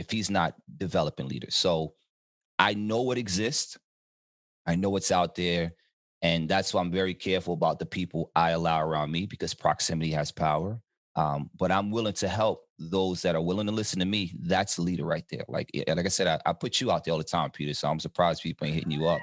if 0.00 0.10
he's 0.10 0.30
not 0.30 0.54
developing 0.78 1.28
leaders. 1.28 1.54
So 1.54 1.92
I 2.58 2.72
know 2.72 3.02
what 3.02 3.18
exists. 3.18 3.76
I 4.66 4.74
know 4.74 4.88
what's 4.88 5.12
out 5.12 5.34
there. 5.34 5.72
And 6.22 6.48
that's 6.48 6.72
why 6.72 6.80
I'm 6.80 6.90
very 6.90 7.12
careful 7.12 7.52
about 7.52 7.78
the 7.78 7.86
people 7.86 8.30
I 8.34 8.50
allow 8.52 8.82
around 8.82 9.12
me 9.12 9.26
because 9.26 9.52
proximity 9.52 10.10
has 10.12 10.32
power. 10.32 10.80
Um, 11.16 11.50
but 11.58 11.70
I'm 11.70 11.90
willing 11.90 12.14
to 12.14 12.28
help 12.28 12.62
those 12.80 13.22
that 13.22 13.34
are 13.34 13.42
willing 13.42 13.66
to 13.66 13.72
listen 13.72 13.98
to 13.98 14.06
me. 14.06 14.32
That's 14.40 14.78
a 14.78 14.82
leader 14.82 15.04
right 15.04 15.24
there. 15.30 15.44
Like, 15.48 15.70
like 15.86 16.06
I 16.06 16.08
said, 16.08 16.26
I, 16.26 16.40
I 16.50 16.52
put 16.52 16.80
you 16.80 16.90
out 16.90 17.04
there 17.04 17.12
all 17.12 17.18
the 17.18 17.24
time, 17.24 17.50
Peter. 17.50 17.74
So 17.74 17.88
I'm 17.88 18.00
surprised 18.00 18.42
people 18.42 18.66
ain't 18.66 18.74
hitting 18.74 18.90
you 18.90 19.06
up. 19.06 19.20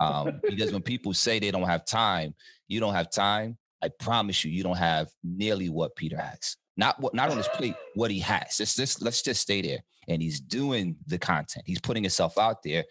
Um, 0.00 0.40
because 0.48 0.72
when 0.72 0.82
people 0.82 1.12
say 1.12 1.38
they 1.38 1.50
don't 1.50 1.64
have 1.64 1.84
time, 1.84 2.34
you 2.68 2.80
don't 2.80 2.94
have 2.94 3.10
time. 3.10 3.58
I 3.82 3.90
promise 4.00 4.44
you, 4.44 4.50
you 4.50 4.62
don't 4.62 4.78
have 4.78 5.08
nearly 5.22 5.68
what 5.68 5.94
Peter 5.94 6.16
has. 6.16 6.56
Not 6.78 7.00
what, 7.00 7.14
not 7.14 7.30
on 7.30 7.36
his 7.36 7.48
plate, 7.48 7.74
what 7.94 8.10
he 8.10 8.20
has. 8.20 8.56
Let's 8.58 8.74
just 8.74 9.02
let's 9.02 9.22
just 9.22 9.40
stay 9.40 9.62
there 9.62 9.78
and 10.08 10.22
he's 10.22 10.40
doing 10.40 10.96
the 11.06 11.18
content. 11.18 11.64
He's 11.66 11.80
putting 11.80 12.02
himself 12.02 12.38
out 12.38 12.62
there. 12.62 12.84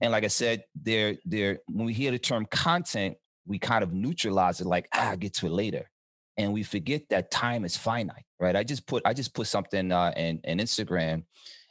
And 0.00 0.12
like 0.12 0.24
I 0.24 0.28
said, 0.28 0.64
there, 0.80 1.16
there, 1.24 1.58
when 1.68 1.86
we 1.86 1.92
hear 1.92 2.10
the 2.10 2.18
term 2.18 2.46
content, 2.46 3.16
we 3.46 3.58
kind 3.58 3.82
of 3.82 3.92
neutralize 3.92 4.60
it 4.60 4.66
like, 4.66 4.88
ah, 4.94 5.10
I'll 5.10 5.16
get 5.16 5.34
to 5.34 5.46
it 5.46 5.52
later. 5.52 5.90
And 6.36 6.52
we 6.52 6.62
forget 6.62 7.08
that 7.10 7.30
time 7.30 7.64
is 7.64 7.76
finite, 7.76 8.24
right? 8.40 8.56
I 8.56 8.64
just 8.64 8.86
put 8.86 9.02
I 9.04 9.12
just 9.12 9.34
put 9.34 9.46
something 9.46 9.92
uh 9.92 10.12
in, 10.16 10.40
in 10.44 10.58
Instagram 10.58 11.24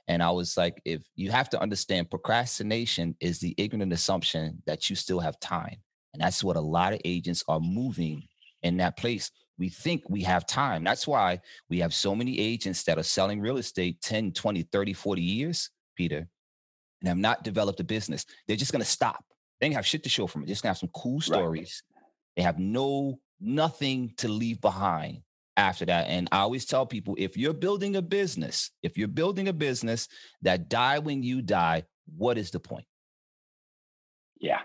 and 0.07 0.21
I 0.21 0.31
was 0.31 0.57
like, 0.57 0.81
if 0.85 1.01
you 1.15 1.31
have 1.31 1.49
to 1.49 1.61
understand 1.61 2.09
procrastination 2.09 3.15
is 3.19 3.39
the 3.39 3.55
ignorant 3.57 3.93
assumption 3.93 4.61
that 4.65 4.89
you 4.89 4.95
still 4.95 5.19
have 5.19 5.39
time. 5.39 5.77
And 6.13 6.21
that's 6.21 6.43
what 6.43 6.57
a 6.57 6.61
lot 6.61 6.93
of 6.93 6.99
agents 7.05 7.43
are 7.47 7.59
moving 7.59 8.23
in 8.63 8.77
that 8.77 8.97
place 8.97 9.31
we 9.61 9.69
think 9.69 10.09
we 10.09 10.23
have 10.23 10.47
time. 10.47 10.83
That's 10.83 11.07
why 11.07 11.39
we 11.69 11.79
have 11.81 11.93
so 11.93 12.15
many 12.15 12.39
agents 12.39 12.83
that 12.85 12.97
are 12.97 13.03
selling 13.03 13.39
real 13.39 13.57
estate 13.57 14.01
10, 14.01 14.31
20, 14.31 14.63
30, 14.63 14.93
40 14.93 15.21
years, 15.21 15.69
Peter, 15.95 16.27
and 16.99 17.07
have 17.07 17.17
not 17.19 17.43
developed 17.43 17.79
a 17.79 17.83
business. 17.83 18.25
They're 18.47 18.57
just 18.57 18.71
going 18.71 18.83
to 18.83 18.89
stop. 18.89 19.23
They 19.59 19.67
don't 19.67 19.75
have 19.75 19.85
shit 19.85 20.01
to 20.01 20.09
show 20.09 20.25
from 20.25 20.41
it. 20.41 20.45
They're 20.47 20.53
just 20.53 20.63
going 20.63 20.73
to 20.73 20.79
have 20.79 20.79
some 20.79 20.89
cool 20.95 21.21
stories. 21.21 21.83
Right. 21.93 22.03
They 22.37 22.41
have 22.41 22.57
no, 22.57 23.19
nothing 23.41 24.13
to 24.17 24.27
leave 24.27 24.61
behind 24.61 25.21
after 25.57 25.85
that. 25.85 26.07
And 26.07 26.27
I 26.31 26.39
always 26.39 26.65
tell 26.65 26.85
people 26.85 27.15
if 27.17 27.35
you're 27.35 27.53
building 27.53 27.95
a 27.95 28.01
business, 28.01 28.71
if 28.83 28.97
you're 28.97 29.07
building 29.07 29.47
a 29.47 29.53
business 29.53 30.07
that 30.41 30.69
die 30.69 30.99
when 30.99 31.23
you 31.23 31.41
die, 31.41 31.83
what 32.17 32.37
is 32.37 32.51
the 32.51 32.59
point? 32.59 32.85
Yeah. 34.39 34.59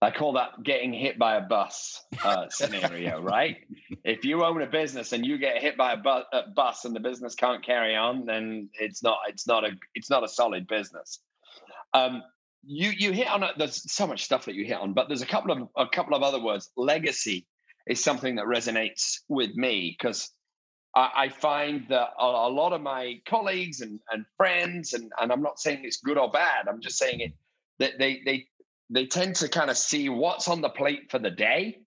I 0.00 0.10
call 0.10 0.32
that 0.32 0.64
getting 0.64 0.92
hit 0.92 1.16
by 1.16 1.36
a 1.36 1.40
bus 1.40 2.04
uh, 2.24 2.48
scenario, 2.48 3.20
right? 3.22 3.58
If 4.04 4.24
you 4.24 4.44
own 4.44 4.60
a 4.62 4.66
business 4.66 5.12
and 5.12 5.24
you 5.24 5.38
get 5.38 5.62
hit 5.62 5.76
by 5.76 5.92
a, 5.92 5.96
bu- 5.96 6.24
a, 6.32 6.48
bus 6.56 6.84
and 6.84 6.96
the 6.96 6.98
business 6.98 7.36
can't 7.36 7.64
carry 7.64 7.94
on, 7.94 8.26
then 8.26 8.68
it's 8.80 9.00
not 9.00 9.18
it's 9.28 9.46
not 9.46 9.64
a 9.64 9.70
it's 9.94 10.10
not 10.10 10.24
a 10.24 10.28
solid 10.28 10.66
business. 10.66 11.20
Um, 11.94 12.24
you 12.64 12.90
you 12.90 13.12
hit 13.12 13.28
on 13.28 13.44
a, 13.44 13.52
there's 13.56 13.92
so 13.92 14.08
much 14.08 14.24
stuff 14.24 14.46
that 14.46 14.56
you 14.56 14.64
hit 14.64 14.78
on, 14.78 14.92
but 14.92 15.06
there's 15.06 15.22
a 15.22 15.26
couple 15.26 15.52
of 15.52 15.68
a 15.76 15.86
couple 15.86 16.16
of 16.16 16.24
other 16.24 16.40
words. 16.40 16.72
Legacy 16.76 17.46
is 17.88 18.02
something 18.02 18.36
that 18.36 18.46
resonates 18.46 19.18
with 19.28 19.54
me 19.54 19.96
because 19.98 20.30
I, 20.94 21.10
I, 21.16 21.28
find 21.28 21.86
that 21.88 22.08
a, 22.18 22.24
a 22.24 22.50
lot 22.50 22.72
of 22.72 22.80
my 22.80 23.20
colleagues 23.26 23.80
and, 23.80 23.98
and 24.10 24.24
friends, 24.36 24.92
and, 24.92 25.10
and 25.20 25.32
I'm 25.32 25.42
not 25.42 25.58
saying 25.58 25.80
it's 25.82 25.98
good 25.98 26.18
or 26.18 26.30
bad, 26.30 26.68
I'm 26.68 26.80
just 26.80 26.98
saying 26.98 27.20
it 27.20 27.32
that 27.78 27.98
they 27.98 28.22
they 28.24 28.46
they 28.90 29.06
tend 29.06 29.36
to 29.36 29.48
kind 29.48 29.70
of 29.70 29.78
see 29.78 30.08
what's 30.08 30.48
on 30.48 30.60
the 30.60 30.68
plate 30.68 31.10
for 31.10 31.18
the 31.18 31.30
day. 31.30 31.78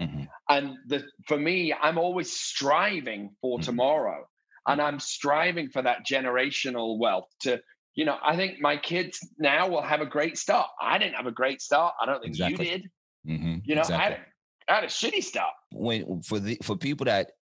Mm-hmm. 0.00 0.24
And 0.48 0.76
the, 0.86 1.04
for 1.26 1.36
me, 1.36 1.72
I'm 1.72 1.98
always 1.98 2.32
striving 2.32 3.34
for 3.40 3.58
mm-hmm. 3.58 3.64
tomorrow. 3.64 4.26
and 4.66 4.80
I'm 4.80 4.98
striving 4.98 5.68
for 5.68 5.82
that 5.82 6.06
generational 6.10 6.98
wealth 6.98 7.28
to, 7.40 7.60
you 7.94 8.04
know, 8.04 8.16
I 8.22 8.36
think 8.36 8.60
my 8.60 8.76
kids 8.76 9.18
now 9.38 9.68
will 9.68 9.82
have 9.82 10.00
a 10.00 10.06
great 10.06 10.36
start. 10.38 10.68
I 10.80 10.98
didn't 10.98 11.14
have 11.14 11.26
a 11.26 11.32
great 11.32 11.60
start. 11.62 11.94
I 12.00 12.06
don't 12.06 12.20
think 12.20 12.34
exactly. 12.34 12.66
you 12.66 12.72
did. 12.72 12.90
Mm-hmm. 13.28 13.56
You 13.64 13.74
know, 13.74 13.82
exactly. 13.82 14.24
I, 14.68 14.74
had, 14.74 14.78
I 14.78 14.80
had 14.80 14.84
a 14.84 14.86
shitty 14.86 15.22
start. 15.22 15.52
When 15.72 16.22
for 16.22 16.38
the 16.38 16.58
for 16.62 16.76
people 16.76 17.06
that 17.06 17.32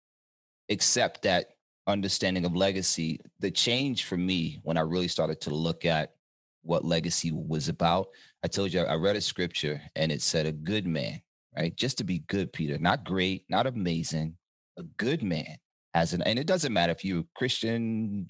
accept 0.68 1.22
that 1.22 1.48
understanding 1.86 2.44
of 2.44 2.56
legacy, 2.56 3.20
the 3.40 3.50
change 3.50 4.04
for 4.04 4.16
me 4.16 4.60
when 4.62 4.76
I 4.76 4.80
really 4.80 5.08
started 5.08 5.40
to 5.42 5.54
look 5.54 5.84
at 5.84 6.14
what 6.62 6.84
legacy 6.84 7.30
was 7.30 7.68
about. 7.68 8.08
I 8.42 8.48
told 8.48 8.72
you 8.72 8.80
I 8.80 8.94
read 8.94 9.16
a 9.16 9.20
scripture 9.20 9.80
and 9.96 10.10
it 10.10 10.22
said 10.22 10.46
a 10.46 10.52
good 10.52 10.86
man, 10.86 11.20
right? 11.56 11.74
Just 11.76 11.98
to 11.98 12.04
be 12.04 12.20
good, 12.20 12.52
Peter, 12.52 12.78
not 12.78 13.04
great, 13.04 13.44
not 13.48 13.66
amazing, 13.66 14.36
a 14.78 14.82
good 14.82 15.22
man 15.22 15.58
has 15.94 16.12
an, 16.12 16.22
and 16.22 16.38
it 16.38 16.46
doesn't 16.46 16.72
matter 16.72 16.92
if 16.92 17.04
you're 17.04 17.24
Christian, 17.36 18.26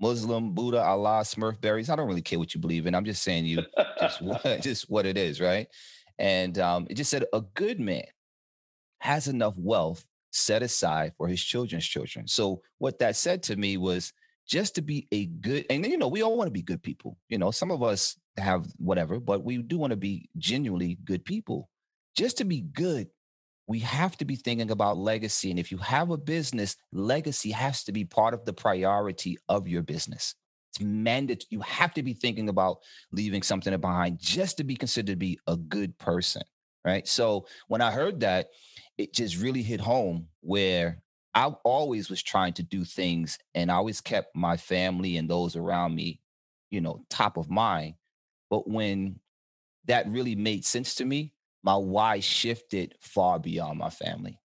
Muslim, 0.00 0.52
Buddha, 0.52 0.80
Allah, 0.80 1.22
Smurf 1.22 1.60
berries. 1.60 1.90
I 1.90 1.96
don't 1.96 2.06
really 2.06 2.22
care 2.22 2.38
what 2.38 2.54
you 2.54 2.60
believe 2.60 2.86
in. 2.86 2.94
I'm 2.94 3.04
just 3.04 3.22
saying 3.22 3.46
you 3.46 3.62
just 4.00 4.22
what 4.22 4.42
just 4.62 4.88
what 4.88 5.06
it 5.06 5.16
is, 5.16 5.40
right? 5.40 5.66
And 6.18 6.58
um, 6.58 6.86
it 6.90 6.94
just 6.94 7.10
said 7.10 7.24
a 7.32 7.40
good 7.54 7.80
man 7.80 8.04
has 9.00 9.28
enough 9.28 9.54
wealth 9.56 10.04
set 10.30 10.62
aside 10.62 11.12
for 11.16 11.28
his 11.28 11.42
children's 11.42 11.86
children. 11.86 12.26
So 12.26 12.62
what 12.78 12.98
that 12.98 13.16
said 13.16 13.42
to 13.44 13.56
me 13.56 13.76
was 13.76 14.12
just 14.46 14.74
to 14.76 14.82
be 14.82 15.06
a 15.12 15.26
good, 15.26 15.66
and 15.70 15.84
you 15.86 15.98
know, 15.98 16.08
we 16.08 16.22
all 16.22 16.36
want 16.36 16.48
to 16.48 16.52
be 16.52 16.62
good 16.62 16.82
people. 16.82 17.16
You 17.28 17.38
know, 17.38 17.50
some 17.50 17.70
of 17.70 17.82
us 17.82 18.16
have 18.36 18.66
whatever, 18.78 19.20
but 19.20 19.44
we 19.44 19.58
do 19.58 19.78
want 19.78 19.90
to 19.90 19.96
be 19.96 20.28
genuinely 20.38 20.98
good 21.04 21.24
people. 21.24 21.68
Just 22.16 22.38
to 22.38 22.44
be 22.44 22.62
good, 22.62 23.08
we 23.66 23.80
have 23.80 24.16
to 24.16 24.24
be 24.24 24.36
thinking 24.36 24.70
about 24.70 24.96
legacy. 24.96 25.50
And 25.50 25.58
if 25.58 25.70
you 25.70 25.78
have 25.78 26.10
a 26.10 26.16
business, 26.16 26.76
legacy 26.92 27.50
has 27.50 27.84
to 27.84 27.92
be 27.92 28.04
part 28.04 28.32
of 28.32 28.44
the 28.46 28.52
priority 28.54 29.36
of 29.48 29.68
your 29.68 29.82
business. 29.82 30.34
It's 30.72 30.80
mandatory. 30.80 31.46
You 31.50 31.60
have 31.60 31.92
to 31.94 32.02
be 32.02 32.14
thinking 32.14 32.48
about 32.48 32.78
leaving 33.12 33.42
something 33.42 33.78
behind 33.78 34.18
just 34.18 34.56
to 34.56 34.64
be 34.64 34.74
considered 34.74 35.12
to 35.12 35.16
be 35.16 35.38
a 35.46 35.56
good 35.56 35.98
person. 35.98 36.42
Right. 36.88 37.06
So 37.06 37.46
when 37.66 37.82
I 37.82 37.90
heard 37.90 38.20
that, 38.20 38.48
it 38.96 39.12
just 39.12 39.36
really 39.38 39.60
hit 39.60 39.78
home 39.78 40.28
where 40.40 41.02
I 41.34 41.48
always 41.62 42.08
was 42.08 42.22
trying 42.22 42.54
to 42.54 42.62
do 42.62 42.82
things 42.82 43.38
and 43.54 43.70
I 43.70 43.74
always 43.74 44.00
kept 44.00 44.34
my 44.34 44.56
family 44.56 45.18
and 45.18 45.28
those 45.28 45.54
around 45.54 45.94
me, 45.94 46.22
you 46.70 46.80
know, 46.80 47.04
top 47.10 47.36
of 47.36 47.50
mind. 47.50 47.96
But 48.48 48.70
when 48.70 49.20
that 49.84 50.08
really 50.08 50.34
made 50.34 50.64
sense 50.64 50.94
to 50.94 51.04
me, 51.04 51.34
my 51.62 51.76
why 51.76 52.20
shifted 52.20 52.94
far 53.02 53.38
beyond 53.38 53.78
my 53.78 53.90
family, 53.90 54.40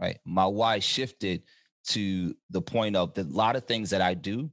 right? 0.00 0.20
My 0.24 0.46
why 0.46 0.78
shifted 0.78 1.42
to 1.88 2.36
the 2.50 2.62
point 2.62 2.94
of 2.94 3.14
the, 3.14 3.22
a 3.22 3.24
lot 3.24 3.56
of 3.56 3.64
things 3.64 3.90
that 3.90 4.00
I 4.00 4.14
do 4.14 4.48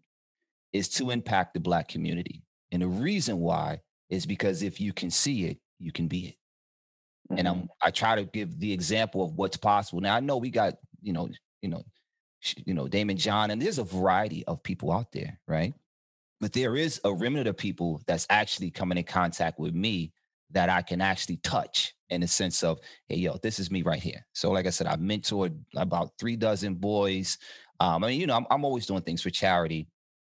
is 0.74 0.90
to 0.90 1.12
impact 1.12 1.54
the 1.54 1.60
Black 1.60 1.88
community. 1.88 2.42
And 2.72 2.82
the 2.82 2.88
reason 2.88 3.38
why 3.38 3.82
is 4.10 4.26
because 4.26 4.64
if 4.64 4.82
you 4.82 4.92
can 4.92 5.12
see 5.12 5.46
it, 5.46 5.60
you 5.78 5.92
can 5.92 6.08
be 6.08 6.30
it. 6.30 6.36
Mm-hmm. 7.30 7.40
And 7.40 7.48
I'm, 7.48 7.70
I 7.82 7.92
try 7.92 8.16
to 8.16 8.24
give 8.24 8.60
the 8.60 8.72
example 8.72 9.24
of 9.24 9.34
what's 9.34 9.58
possible. 9.58 10.02
Now 10.02 10.16
I 10.16 10.20
know 10.20 10.38
we 10.38 10.50
got, 10.50 10.76
you 11.02 11.14
know, 11.14 11.30
you 11.62 11.70
know, 11.70 11.84
you 12.66 12.74
know, 12.74 12.86
Daymond 12.86 13.18
John, 13.18 13.52
and 13.52 13.62
there's 13.62 13.80
a 13.80 13.84
variety 13.84 14.46
of 14.46 14.64
people 14.64 14.92
out 14.92 15.12
there, 15.12 15.40
right? 15.48 15.74
But 16.40 16.54
there 16.54 16.76
is 16.76 17.02
a 17.04 17.14
remnant 17.14 17.48
of 17.48 17.58
people 17.58 18.02
that's 18.06 18.28
actually 18.30 18.70
coming 18.72 18.98
in 18.98 19.04
contact 19.04 19.60
with 19.60 19.74
me 19.74 20.14
that 20.52 20.70
I 20.70 20.82
can 20.82 21.02
actually 21.02 21.38
touch 21.38 21.94
in 22.10 22.22
the 22.22 22.28
sense 22.28 22.64
of, 22.64 22.80
hey, 23.10 23.18
yo, 23.18 23.38
this 23.38 23.60
is 23.60 23.72
me 23.72 23.82
right 23.82 24.02
here. 24.02 24.26
So, 24.34 24.52
like 24.52 24.68
I 24.68 24.70
said, 24.70 24.88
I've 24.88 25.00
mentored 25.00 25.58
about 25.76 26.12
three 26.20 26.36
dozen 26.36 26.76
boys. 26.76 27.38
Um, 27.80 28.04
I 28.04 28.10
mean, 28.10 28.22
you 28.22 28.28
know, 28.28 28.36
I'm, 28.36 28.46
I'm 28.50 28.64
always 28.64 28.86
doing 28.86 29.02
things 29.02 29.22
for 29.22 29.30
charity. 29.30 29.88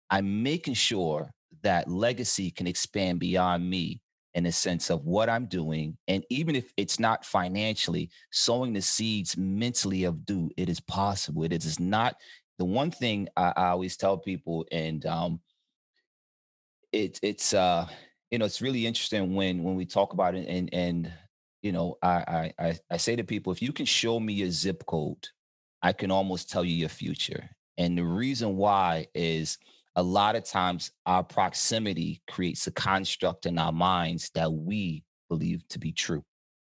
I'm 0.10 0.42
making 0.42 0.74
sure 0.74 1.32
that 1.64 1.90
legacy 1.90 2.52
can 2.52 2.68
expand 2.68 3.20
beyond 3.20 3.70
me 3.70 4.02
in 4.38 4.44
the 4.44 4.52
sense 4.52 4.92
of 4.92 5.04
what 5.04 5.30
I'm 5.30 5.48
doing. 5.48 5.98
And 6.08 6.24
even 6.30 6.56
if 6.56 6.72
it's 6.78 7.00
not 7.00 7.26
financially, 7.26 8.12
sowing 8.32 8.72
the 8.72 8.84
seeds 8.84 9.36
mentally 9.36 10.04
of 10.04 10.28
do, 10.28 10.52
it 10.56 10.70
is 10.70 10.80
possible. 10.80 11.44
It 11.44 11.54
is 11.54 11.80
not 11.80 12.18
the 12.60 12.66
one 12.66 12.92
thing 12.92 13.28
I, 13.36 13.52
I 13.58 13.68
always 13.70 13.98
tell 13.98 14.16
people, 14.16 14.64
and 14.72 15.04
um, 15.08 15.40
it, 16.92 17.20
it's 17.24 17.56
uh, 17.56 17.88
you 18.30 18.38
know, 18.38 18.46
it's 18.46 18.62
really 18.62 18.86
interesting 18.86 19.34
when 19.34 19.64
when 19.64 19.76
we 19.76 19.86
talk 19.86 20.14
about 20.14 20.36
it 20.36 20.48
and 20.48 20.70
and 20.72 21.12
you 21.64 21.72
know, 21.72 21.98
I 22.04 22.54
I 22.60 22.80
I 22.92 22.98
say 22.98 23.16
to 23.16 23.24
people, 23.24 23.52
if 23.52 23.62
you 23.64 23.74
can 23.74 23.88
show 23.88 24.20
me 24.20 24.34
your 24.34 24.52
zip 24.52 24.86
code, 24.86 25.28
I 25.82 25.94
can 25.94 26.12
almost 26.12 26.48
tell 26.48 26.64
you 26.64 26.76
your 26.76 26.90
future. 26.90 27.50
And 27.80 27.98
the 27.98 28.06
reason 28.06 28.56
why 28.56 29.08
is 29.16 29.58
a 29.98 30.04
lot 30.04 30.36
of 30.36 30.44
times 30.44 30.92
our 31.08 31.24
proximity 31.24 32.22
creates 32.30 32.68
a 32.68 32.72
construct 32.72 33.48
in 33.48 33.58
our 33.58 33.72
minds 33.72 34.30
that 34.36 34.54
we 34.54 35.04
believe 35.28 35.68
to 35.70 35.80
be 35.80 35.92
true. 35.92 36.24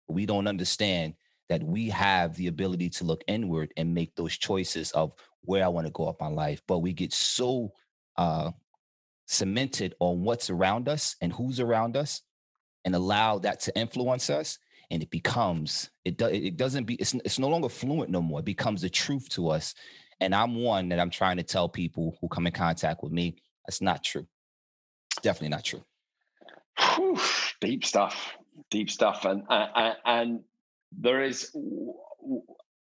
We 0.08 0.26
don't 0.26 0.48
understand 0.48 1.14
that 1.48 1.62
we 1.62 1.88
have 1.90 2.34
the 2.34 2.48
ability 2.48 2.90
to 2.90 3.04
look 3.04 3.22
inward 3.28 3.72
and 3.76 3.94
make 3.94 4.14
those 4.16 4.36
choices 4.36 4.90
of 4.90 5.12
where 5.42 5.64
I 5.64 5.68
want 5.68 5.86
to 5.86 5.92
go 5.92 6.08
up 6.08 6.20
my 6.20 6.26
life. 6.26 6.62
But 6.66 6.80
we 6.80 6.92
get 6.92 7.12
so 7.12 7.72
uh, 8.16 8.50
cemented 9.26 9.94
on 10.00 10.24
what's 10.24 10.50
around 10.50 10.88
us 10.88 11.14
and 11.20 11.32
who's 11.32 11.60
around 11.60 11.96
us 11.96 12.22
and 12.84 12.94
allow 12.96 13.38
that 13.38 13.60
to 13.60 13.78
influence 13.78 14.30
us 14.30 14.58
and 14.90 15.00
it 15.00 15.10
becomes 15.10 15.90
it, 16.04 16.18
do, 16.18 16.26
it 16.26 16.56
doesn't 16.56 16.84
be 16.84 16.94
it's, 16.96 17.14
it's 17.14 17.38
no 17.38 17.48
longer 17.48 17.68
fluent 17.68 18.10
no 18.10 18.20
more 18.20 18.40
it 18.40 18.44
becomes 18.44 18.82
the 18.82 18.90
truth 18.90 19.28
to 19.30 19.48
us 19.48 19.74
and 20.20 20.34
I'm 20.34 20.56
one 20.56 20.88
that 20.90 21.00
I'm 21.00 21.10
trying 21.10 21.36
to 21.36 21.42
tell 21.42 21.68
people 21.68 22.16
who 22.20 22.28
come 22.28 22.46
in 22.46 22.52
contact 22.52 23.02
with 23.02 23.12
me 23.12 23.36
that's 23.66 23.80
not 23.80 24.02
true. 24.04 24.26
Definitely 25.22 25.50
not 25.50 25.64
true. 25.64 25.82
Whew, 26.78 27.18
deep 27.60 27.84
stuff, 27.84 28.32
deep 28.70 28.90
stuff, 28.90 29.24
and 29.24 29.42
uh, 29.48 29.94
and 30.04 30.40
there 30.92 31.22
is 31.22 31.54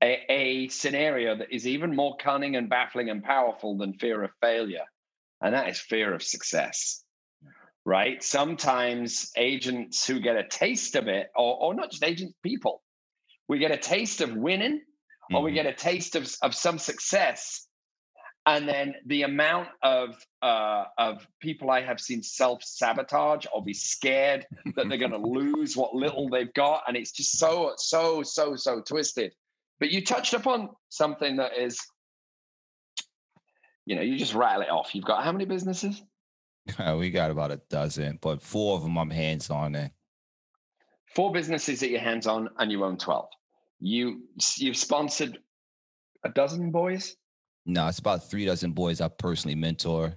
a, 0.02 0.20
a 0.28 0.68
scenario 0.68 1.36
that 1.36 1.52
is 1.54 1.66
even 1.66 1.94
more 1.94 2.16
cunning 2.16 2.56
and 2.56 2.68
baffling 2.68 3.10
and 3.10 3.22
powerful 3.22 3.76
than 3.76 3.94
fear 3.94 4.22
of 4.22 4.30
failure, 4.40 4.84
and 5.40 5.54
that 5.54 5.68
is 5.68 5.78
fear 5.78 6.14
of 6.14 6.22
success 6.22 7.04
right? 7.84 8.22
Sometimes 8.22 9.30
agents 9.36 10.06
who 10.06 10.20
get 10.20 10.36
a 10.36 10.48
taste 10.48 10.96
of 10.96 11.08
it, 11.08 11.30
or, 11.36 11.56
or 11.56 11.74
not 11.74 11.90
just 11.90 12.04
agents, 12.04 12.34
people, 12.42 12.82
we 13.48 13.58
get 13.58 13.70
a 13.70 13.76
taste 13.76 14.20
of 14.20 14.34
winning 14.34 14.80
mm-hmm. 15.24 15.36
or 15.36 15.42
we 15.42 15.50
mm-hmm. 15.50 15.56
get 15.56 15.66
a 15.66 15.72
taste 15.72 16.16
of, 16.16 16.32
of 16.42 16.54
some 16.54 16.78
success 16.78 17.66
and 18.46 18.68
then 18.68 18.94
the 19.06 19.22
amount 19.22 19.68
of 19.82 20.14
uh, 20.42 20.84
of 20.98 21.26
people 21.40 21.70
I 21.70 21.80
have 21.80 22.00
seen 22.00 22.22
self 22.22 22.62
sabotage 22.62 23.46
or 23.52 23.64
be 23.64 23.72
scared 23.72 24.46
that 24.76 24.88
they're 24.88 24.98
going 24.98 25.10
to 25.12 25.18
lose 25.18 25.76
what 25.76 25.94
little 25.94 26.28
they've 26.28 26.52
got, 26.54 26.82
and 26.86 26.96
it's 26.96 27.12
just 27.12 27.38
so 27.38 27.72
so 27.76 28.22
so 28.22 28.56
so 28.56 28.80
twisted. 28.80 29.32
But 29.80 29.90
you 29.90 30.04
touched 30.04 30.34
upon 30.34 30.70
something 30.90 31.36
that 31.36 31.56
is, 31.58 31.80
you 33.86 33.96
know, 33.96 34.02
you 34.02 34.16
just 34.16 34.34
rattle 34.34 34.62
it 34.62 34.70
off. 34.70 34.94
You've 34.94 35.04
got 35.04 35.24
how 35.24 35.32
many 35.32 35.46
businesses? 35.46 36.02
we 36.96 37.10
got 37.10 37.30
about 37.30 37.50
a 37.50 37.60
dozen, 37.70 38.18
but 38.20 38.42
four 38.42 38.76
of 38.76 38.82
them 38.82 38.98
I'm 38.98 39.10
hands 39.10 39.50
on 39.50 39.74
in. 39.74 39.90
Four 41.14 41.32
businesses 41.32 41.80
that 41.80 41.90
you're 41.90 42.00
hands 42.00 42.26
on, 42.26 42.50
and 42.58 42.70
you 42.70 42.84
own 42.84 42.98
twelve. 42.98 43.28
You 43.84 44.22
you've 44.56 44.78
sponsored 44.78 45.38
a 46.24 46.30
dozen 46.30 46.70
boys. 46.70 47.16
No, 47.66 47.86
it's 47.86 47.98
about 47.98 48.30
three 48.30 48.46
dozen 48.46 48.72
boys 48.72 49.02
I 49.02 49.08
personally 49.08 49.54
mentor. 49.54 50.14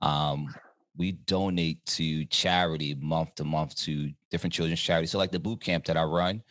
Um, 0.00 0.54
we 0.96 1.12
donate 1.12 1.84
to 1.86 2.24
charity 2.26 2.94
month 2.94 3.34
to 3.36 3.44
month 3.44 3.74
to 3.78 4.12
different 4.30 4.52
children's 4.52 4.80
charities. 4.80 5.10
So, 5.10 5.18
like 5.18 5.32
the 5.32 5.40
boot 5.40 5.60
camp 5.60 5.84
that 5.86 5.96
I 5.96 6.04
run, 6.04 6.44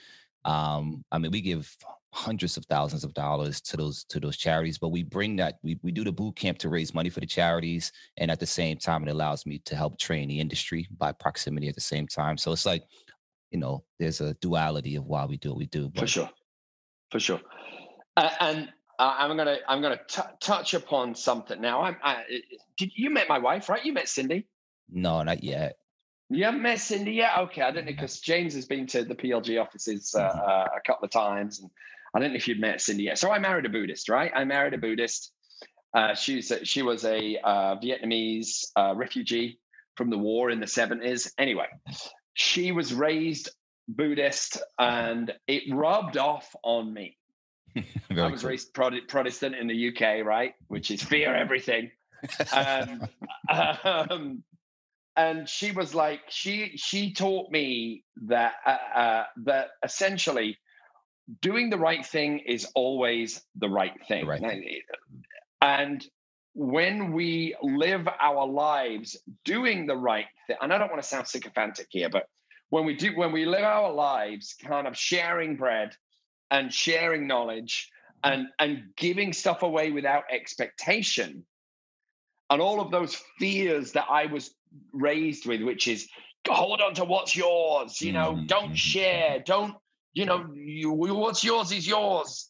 um, 0.44 1.06
I 1.10 1.20
mean, 1.20 1.32
we 1.32 1.40
give 1.40 1.74
hundreds 2.14 2.58
of 2.58 2.66
thousands 2.66 3.06
of 3.06 3.14
dollars 3.14 3.62
to 3.62 3.78
those 3.78 4.04
to 4.10 4.20
those 4.20 4.36
charities, 4.36 4.78
but 4.78 4.90
we 4.90 5.04
bring 5.04 5.38
that 5.38 5.60
we 5.64 5.80
we 5.84 5.94
do 5.94 6.04
the 6.04 6.12
boot 6.12 6.36
camp 6.36 6.58
to 6.58 6.70
raise 6.70 6.94
money 6.94 7.10
for 7.10 7.22
the 7.22 7.26
charities, 7.26 7.94
and 8.18 8.30
at 8.30 8.42
the 8.42 8.46
same 8.46 8.76
time, 8.76 9.08
it 9.08 9.12
allows 9.12 9.46
me 9.46 9.60
to 9.60 9.76
help 9.78 9.98
train 9.98 10.28
the 10.28 10.42
industry 10.42 10.86
by 10.98 11.14
proximity 11.14 11.70
at 11.70 11.76
the 11.76 11.80
same 11.80 12.08
time. 12.08 12.38
So 12.38 12.52
it's 12.52 12.66
like, 12.66 12.84
you 13.52 13.58
know, 13.58 13.86
there's 14.00 14.20
a 14.20 14.34
duality 14.42 14.98
of 14.98 15.06
why 15.06 15.24
we 15.24 15.38
do 15.38 15.52
what 15.52 15.60
we 15.60 15.68
do. 15.68 15.88
But, 15.88 16.02
for 16.02 16.08
sure 16.08 16.30
for 17.12 17.20
sure. 17.20 17.42
Uh, 18.16 18.30
and 18.40 18.70
uh, 19.00 19.16
I'm 19.20 19.38
gonna 19.38 19.58
I'm 19.68 19.82
gonna 19.82 20.00
t- 20.08 20.22
touch 20.40 20.74
upon 20.74 21.16
something 21.16 21.62
now. 21.62 21.84
I'm, 21.84 21.98
I, 22.04 22.24
did 22.78 22.92
you 22.96 23.10
met 23.10 23.30
my 23.30 23.40
wife, 23.40 23.70
right? 23.70 23.84
You 23.84 23.94
met 23.94 24.10
Cindy? 24.10 24.48
No, 24.90 25.22
not 25.24 25.44
yet. 25.44 25.78
You 26.30 26.44
haven't 26.46 26.62
met 26.62 26.80
Cindy 26.80 27.14
yet? 27.14 27.38
Okay, 27.38 27.62
I 27.62 27.72
don't 27.72 27.86
know 27.86 27.92
because 27.92 28.20
James 28.20 28.54
has 28.56 28.66
been 28.66 28.88
to 28.88 29.04
the 29.04 29.16
PLG 29.16 29.62
offices 29.62 30.14
uh, 30.16 30.22
mm-hmm. 30.22 30.40
uh, 30.40 30.78
a 30.78 30.82
couple 30.86 31.06
of 31.06 31.12
times, 31.12 31.60
and 31.60 31.70
I 32.14 32.20
don't 32.20 32.32
know 32.32 32.38
if 32.38 32.48
you'd 32.48 32.60
met 32.60 32.82
Cindy 32.82 33.04
yet. 33.04 33.18
So 33.18 33.32
I 33.32 33.40
married 33.40 33.66
a 33.66 33.70
Buddhist, 33.70 34.10
right? 34.10 34.32
I 34.36 34.44
married 34.44 34.74
a 34.74 34.78
Buddhist. 34.78 35.32
Uh, 35.94 36.16
she's 36.16 36.52
a, 36.52 36.66
she 36.66 36.82
was 36.82 37.06
a 37.06 37.38
uh, 37.44 37.76
Vietnamese 37.78 38.66
refugee 38.96 39.60
from 39.96 40.10
the 40.10 40.18
war 40.18 40.50
in 40.50 40.60
the 40.60 40.66
70s. 40.66 41.32
Anyway, 41.38 41.68
she 42.34 42.72
was 42.72 42.94
raised 42.94 43.50
Buddhist, 43.88 44.62
and 44.78 45.34
it 45.48 45.64
rubbed 45.74 46.18
off 46.18 46.56
on 46.64 46.94
me. 46.94 47.18
I 47.76 48.28
was 48.28 48.42
cool. 48.42 48.50
raised 48.50 48.74
Protestant 48.74 49.56
in 49.56 49.68
the 49.68 49.90
UK, 49.90 50.26
right? 50.26 50.54
Which 50.68 50.92
is 50.92 51.02
fear 51.02 51.34
everything. 51.34 51.92
um, 52.52 53.02
um, 53.84 54.44
and 55.16 55.50
she 55.50 55.72
was 55.72 55.96
like, 55.96 56.22
she 56.30 56.74
she 56.76 57.14
taught 57.14 57.52
me 57.52 58.04
that 58.28 58.54
uh, 58.66 59.00
uh, 59.00 59.24
that 59.46 59.70
essentially 59.84 60.58
doing 61.42 61.70
the 61.70 61.78
right 61.78 62.06
thing 62.06 62.40
is 62.40 62.68
always 62.76 63.42
the 63.56 63.70
right 63.70 63.94
thing. 64.08 64.26
right. 64.26 64.42
And 65.62 66.06
when 66.54 67.12
we 67.12 67.56
live 67.62 68.08
our 68.22 68.48
lives 68.48 69.18
doing 69.44 69.86
the 69.86 69.96
right 69.96 70.28
thing, 70.48 70.58
and 70.62 70.74
I 70.74 70.78
don't 70.78 70.90
want 70.90 71.02
to 71.02 71.08
sound 71.08 71.28
sycophantic 71.28 71.88
here, 71.90 72.10
but 72.10 72.28
when 72.70 72.86
we 72.86 72.96
do, 72.96 73.16
when 73.16 73.32
we 73.32 73.46
live 73.46 73.64
our 73.64 73.92
lives 73.92 74.56
kind 74.62 74.88
of 74.88 74.98
sharing 74.98 75.56
bread 75.56 75.96
and 76.52 76.74
sharing 76.74 77.28
knowledge 77.28 77.90
and 78.24 78.48
and 78.60 78.84
giving 78.96 79.34
stuff 79.34 79.64
away 79.64 79.92
without 79.92 80.24
expectation, 80.32 81.46
and 82.50 82.62
all 82.62 82.82
of 82.82 82.92
those 82.92 83.22
fears 83.40 83.94
that 83.94 84.06
I 84.10 84.26
was 84.26 84.54
raised 84.92 85.46
with, 85.46 85.62
which 85.62 85.88
is 85.88 86.08
hold 86.48 86.82
on 86.82 86.94
to 86.96 87.06
what's 87.06 87.36
yours, 87.36 88.02
you 88.02 88.14
know, 88.14 88.34
mm-hmm. 88.34 88.46
don't 88.46 88.66
mm-hmm. 88.66 88.74
share, 88.74 89.44
don't 89.46 89.76
you 90.18 90.26
know, 90.26 90.48
you, 90.56 90.92
what's 90.92 91.44
yours 91.44 91.72
is 91.72 91.88
yours. 91.88 92.50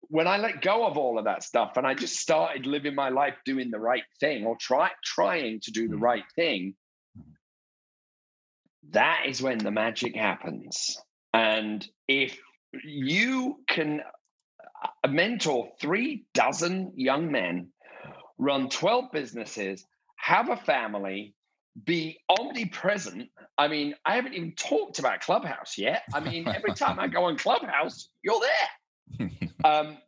When 0.00 0.26
I 0.26 0.38
let 0.38 0.62
go 0.62 0.86
of 0.86 0.96
all 0.96 1.18
of 1.18 1.26
that 1.26 1.42
stuff 1.42 1.76
and 1.76 1.86
I 1.86 1.92
just 1.92 2.16
started 2.16 2.64
living 2.64 2.94
my 2.94 3.10
life 3.10 3.34
doing 3.44 3.70
the 3.70 3.78
right 3.78 4.04
thing 4.18 4.46
or 4.46 4.56
try 4.56 4.90
trying 5.04 5.60
to 5.60 5.70
do 5.70 5.88
the 5.88 5.96
mm. 5.96 6.00
right 6.00 6.24
thing, 6.34 6.74
that 8.90 9.24
is 9.26 9.42
when 9.42 9.58
the 9.58 9.70
magic 9.70 10.16
happens. 10.16 10.96
And 11.32 11.86
if 12.06 12.38
you 12.84 13.60
can 13.68 14.02
uh, 15.04 15.08
mentor 15.08 15.68
three 15.80 16.24
dozen 16.34 16.92
young 16.96 17.30
men, 17.30 17.68
run 18.38 18.68
12 18.68 19.12
businesses, 19.12 19.84
have 20.16 20.48
a 20.48 20.56
family, 20.56 21.34
be 21.84 22.18
omnipresent. 22.28 23.30
I 23.56 23.68
mean, 23.68 23.94
I 24.04 24.16
haven't 24.16 24.34
even 24.34 24.52
talked 24.52 24.98
about 24.98 25.20
Clubhouse 25.20 25.78
yet. 25.78 26.02
I 26.12 26.20
mean, 26.20 26.48
every 26.48 26.74
time 26.74 26.98
I 26.98 27.08
go 27.08 27.24
on 27.24 27.36
Clubhouse, 27.38 28.08
you're 28.22 28.40
there. 28.40 29.30
um, 29.64 29.98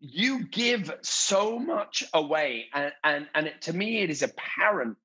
you 0.00 0.46
give 0.46 0.92
so 1.02 1.58
much 1.58 2.04
away, 2.14 2.66
and 2.72 2.92
and 3.02 3.26
and 3.34 3.46
it, 3.48 3.62
to 3.62 3.72
me, 3.72 3.98
it 4.02 4.10
is 4.10 4.22
apparent 4.22 4.96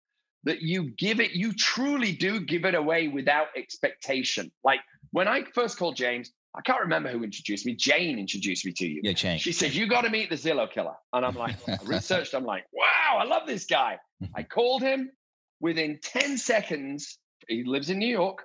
that 0.44 0.62
you 0.62 0.92
give 0.98 1.20
it. 1.20 1.32
You 1.32 1.54
truly 1.54 2.12
do 2.12 2.40
give 2.40 2.66
it 2.66 2.76
away 2.76 3.08
without 3.08 3.48
expectation. 3.56 4.52
Like 4.64 4.80
when 5.12 5.28
I 5.28 5.44
first 5.54 5.78
called 5.78 5.96
James, 5.96 6.32
I 6.56 6.62
can't 6.62 6.82
remember 6.82 7.10
who 7.10 7.24
introduced 7.24 7.66
me. 7.66 7.76
Jane 7.76 8.20
introduced 8.20 8.66
me 8.66 8.74
to 8.74 8.86
you. 8.86 9.02
Yeah, 9.04 9.14
Jane. 9.14 9.40
She 9.40 9.52
said, 9.52 9.74
You 9.74 9.88
got 9.88 10.02
to 10.02 10.10
meet 10.10 10.30
the 10.30 10.36
Zillow 10.36 10.70
killer. 10.70 10.94
And 11.12 11.26
I'm 11.26 11.36
like, 11.36 11.56
I 11.68 11.80
researched, 11.86 12.34
I'm 12.34 12.46
like, 12.46 12.66
wow, 12.72 13.18
I 13.20 13.24
love 13.24 13.48
this 13.48 13.66
guy. 13.66 13.98
I 14.36 14.44
called 14.44 14.82
him 14.82 15.12
within 15.60 16.00
10 16.04 16.38
seconds. 16.38 17.18
He 17.48 17.64
lives 17.64 17.90
in 17.90 17.98
New 17.98 18.08
York. 18.08 18.44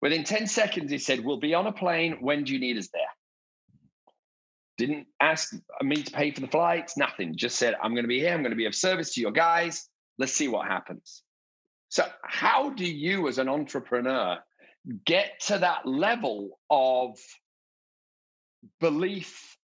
Within 0.00 0.24
10 0.24 0.46
seconds, 0.46 0.90
he 0.90 0.98
said, 0.98 1.24
We'll 1.24 1.38
be 1.38 1.54
on 1.54 1.66
a 1.66 1.72
plane. 1.72 2.18
When 2.20 2.44
do 2.44 2.52
you 2.52 2.60
need 2.60 2.76
us 2.76 2.88
there? 2.92 3.02
Didn't 4.78 5.06
ask 5.20 5.54
me 5.82 6.02
to 6.02 6.10
pay 6.10 6.30
for 6.30 6.40
the 6.40 6.48
flights, 6.48 6.96
nothing. 6.96 7.36
Just 7.36 7.56
said, 7.56 7.74
I'm 7.82 7.92
going 7.92 8.04
to 8.04 8.08
be 8.08 8.18
here. 8.18 8.34
I'm 8.34 8.42
going 8.42 8.50
to 8.50 8.56
be 8.56 8.66
of 8.66 8.74
service 8.74 9.14
to 9.14 9.20
your 9.20 9.30
guys. 9.30 9.88
Let's 10.22 10.32
see 10.32 10.46
what 10.46 10.68
happens. 10.68 11.24
So, 11.88 12.04
how 12.22 12.70
do 12.70 12.86
you, 12.86 13.26
as 13.26 13.38
an 13.38 13.48
entrepreneur, 13.48 14.38
get 15.04 15.40
to 15.48 15.58
that 15.58 15.84
level 15.84 16.60
of 16.70 17.18
belief 18.80 19.56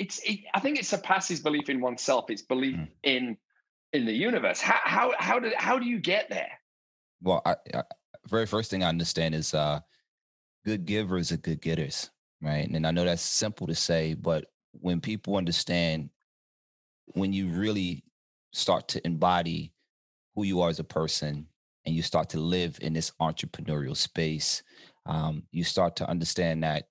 it's 0.00 0.18
it, 0.24 0.40
i 0.52 0.58
think 0.58 0.80
it 0.80 0.84
surpasses 0.84 1.38
belief 1.38 1.68
in 1.68 1.80
oneself 1.80 2.24
it's 2.28 2.42
belief 2.42 2.74
mm. 2.74 2.88
in 3.04 3.36
in 3.92 4.04
the 4.04 4.12
universe 4.12 4.60
how 4.60 4.80
how 4.82 5.12
how 5.18 5.38
did 5.38 5.52
how 5.54 5.78
do 5.78 5.86
you 5.86 6.00
get 6.00 6.28
there 6.30 6.50
well 7.22 7.40
I, 7.44 7.54
I, 7.72 7.82
very 8.26 8.46
first 8.46 8.70
thing 8.70 8.82
i 8.82 8.88
understand 8.88 9.36
is 9.36 9.54
uh 9.54 9.78
good 10.64 10.84
givers 10.84 11.30
are 11.30 11.36
good 11.36 11.60
getters 11.60 12.10
right 12.42 12.68
and 12.68 12.84
i 12.84 12.90
know 12.90 13.04
that's 13.04 13.22
simple 13.22 13.68
to 13.68 13.74
say 13.76 14.14
but 14.14 14.46
when 14.72 15.00
people 15.00 15.36
understand 15.36 16.10
when 17.14 17.32
you 17.32 17.48
really 17.48 18.02
start 18.52 18.88
to 18.88 19.06
embody 19.06 19.72
who 20.40 20.46
you 20.46 20.62
are 20.62 20.70
as 20.70 20.78
a 20.78 20.84
person 20.84 21.46
and 21.84 21.94
you 21.94 22.02
start 22.02 22.30
to 22.30 22.40
live 22.40 22.78
in 22.80 22.94
this 22.94 23.12
entrepreneurial 23.20 23.96
space, 23.96 24.62
um, 25.04 25.42
you 25.50 25.64
start 25.64 25.96
to 25.96 26.08
understand 26.08 26.64
that 26.64 26.88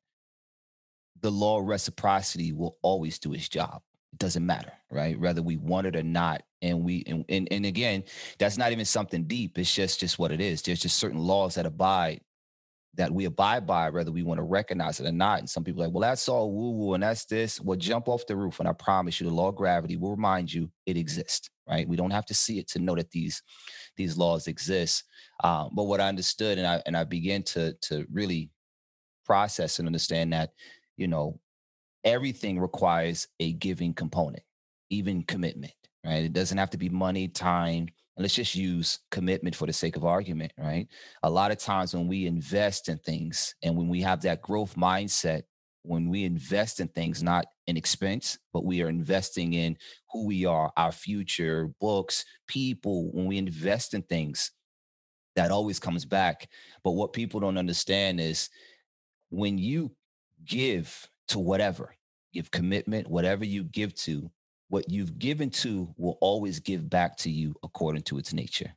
the 1.22 1.32
law 1.32 1.60
of 1.60 1.66
reciprocity 1.66 2.54
will 2.54 2.78
always 2.84 3.18
do 3.18 3.34
its 3.34 3.50
job. 3.50 3.82
It 4.14 4.20
doesn't 4.20 4.46
matter, 4.46 4.72
right? 4.92 5.20
Whether 5.20 5.42
we 5.42 5.58
want 5.58 5.88
it 5.88 5.96
or 5.96 6.04
not. 6.04 6.44
And 6.62 6.84
we 6.84 7.04
and, 7.08 7.26
and, 7.30 7.48
and 7.50 7.66
again, 7.66 8.04
that's 8.38 8.58
not 8.58 8.72
even 8.72 8.86
something 8.86 9.24
deep. 9.24 9.58
It's 9.58 9.74
just 9.74 10.00
just 10.00 10.20
what 10.20 10.32
it 10.32 10.42
is. 10.42 10.62
There's 10.62 10.82
just 10.82 10.98
certain 10.98 11.20
laws 11.20 11.56
that 11.56 11.66
abide 11.66 12.22
that 12.96 13.12
we 13.12 13.26
abide 13.26 13.66
by, 13.66 13.90
whether 13.90 14.12
we 14.12 14.24
want 14.24 14.40
to 14.40 14.44
recognize 14.44 15.00
it 15.00 15.08
or 15.08 15.12
not. 15.12 15.40
And 15.40 15.50
some 15.50 15.64
people 15.64 15.84
like, 15.84 15.94
well, 15.94 16.02
that's 16.02 16.28
all 16.28 16.52
woo 16.52 16.72
woo 16.72 16.94
and 16.94 17.04
that's 17.04 17.26
this. 17.26 17.62
Well, 17.62 17.78
jump 17.78 18.08
off 18.08 18.28
the 18.28 18.36
roof. 18.36 18.60
And 18.60 18.68
I 18.68 18.74
promise 18.74 19.20
you, 19.20 19.28
the 19.28 19.34
law 19.34 19.50
of 19.50 19.56
gravity 19.56 19.96
will 19.96 20.12
remind 20.12 20.52
you 20.52 20.70
it 20.86 20.98
exists, 20.98 21.50
right? 21.70 21.88
We 21.88 21.96
don't 21.96 22.12
have 22.12 22.26
to 22.28 22.34
see 22.34 22.60
it 22.60 22.68
to 22.70 22.80
know 22.80 22.96
that 22.96 23.12
these 23.12 23.42
these 23.96 24.18
laws 24.18 24.48
exist. 24.48 25.04
Um, 25.44 25.70
but 25.74 25.84
what 25.84 26.02
I 26.02 26.08
understood 26.08 26.58
and 26.58 26.68
I 26.68 26.82
and 26.86 26.98
I 26.98 27.04
began 27.04 27.44
to 27.44 27.74
to 27.84 28.06
really 28.12 28.50
process 29.26 29.80
and 29.80 29.88
understand 29.88 30.34
that, 30.34 30.52
you 30.98 31.08
know, 31.08 31.40
everything 32.04 32.60
requires 32.60 33.28
a 33.40 33.54
giving 33.54 33.94
component, 33.94 34.44
even 34.90 35.24
commitment, 35.24 35.74
right? 36.06 36.24
It 36.24 36.34
doesn't 36.34 36.58
have 36.58 36.72
to 36.72 36.78
be 36.78 36.90
money, 36.90 37.28
time, 37.28 37.88
and 38.18 38.24
let's 38.24 38.36
just 38.36 38.56
use 38.56 39.00
commitment 39.12 39.56
for 39.56 39.66
the 39.66 39.74
sake 39.74 39.96
of 39.96 40.04
argument, 40.04 40.52
right? 40.58 40.88
A 41.24 41.30
lot 41.30 41.52
of 41.52 41.58
times 41.58 41.94
when 41.94 42.08
we 42.08 42.26
invest 42.26 42.90
in 42.90 42.98
things 42.98 43.56
and 43.64 43.78
when 43.78 43.88
we 43.88 44.02
have 44.02 44.22
that 44.22 44.42
growth 44.42 44.76
mindset, 44.76 45.44
when 45.84 46.10
we 46.10 46.26
invest 46.26 46.80
in 46.80 46.88
things, 46.90 47.24
not 47.24 47.46
in 47.68 47.78
expense, 47.78 48.38
but 48.54 48.66
we 48.66 48.82
are 48.82 48.90
investing 48.90 49.54
in 49.54 49.78
who 50.12 50.26
we 50.26 50.46
are, 50.46 50.72
our 50.78 50.92
future, 50.92 51.72
books, 51.80 52.26
people, 52.48 53.12
when 53.12 53.26
we 53.26 53.38
invest 53.38 53.94
in 53.94 54.02
things, 54.04 54.52
that 55.36 55.52
always 55.52 55.80
comes 55.80 56.06
back. 56.06 56.50
But 56.84 56.92
what 56.92 57.14
people 57.14 57.40
don't 57.40 57.58
understand 57.58 58.20
is 58.20 58.50
when 59.30 59.58
you 59.58 59.92
give 60.46 61.08
to 61.30 61.40
whatever, 61.40 61.96
give 62.34 62.52
commitment, 62.52 63.08
whatever 63.08 63.46
you 63.46 63.64
give 63.64 63.96
to, 63.96 64.30
what 64.70 64.90
you've 64.90 65.18
given 65.18 65.50
to 65.50 65.94
will 65.98 66.18
always 66.22 66.60
give 66.60 66.90
back 66.90 67.18
to 67.18 67.30
you 67.30 67.56
according 67.64 68.04
to 68.04 68.18
its 68.18 68.34
nature. 68.34 68.74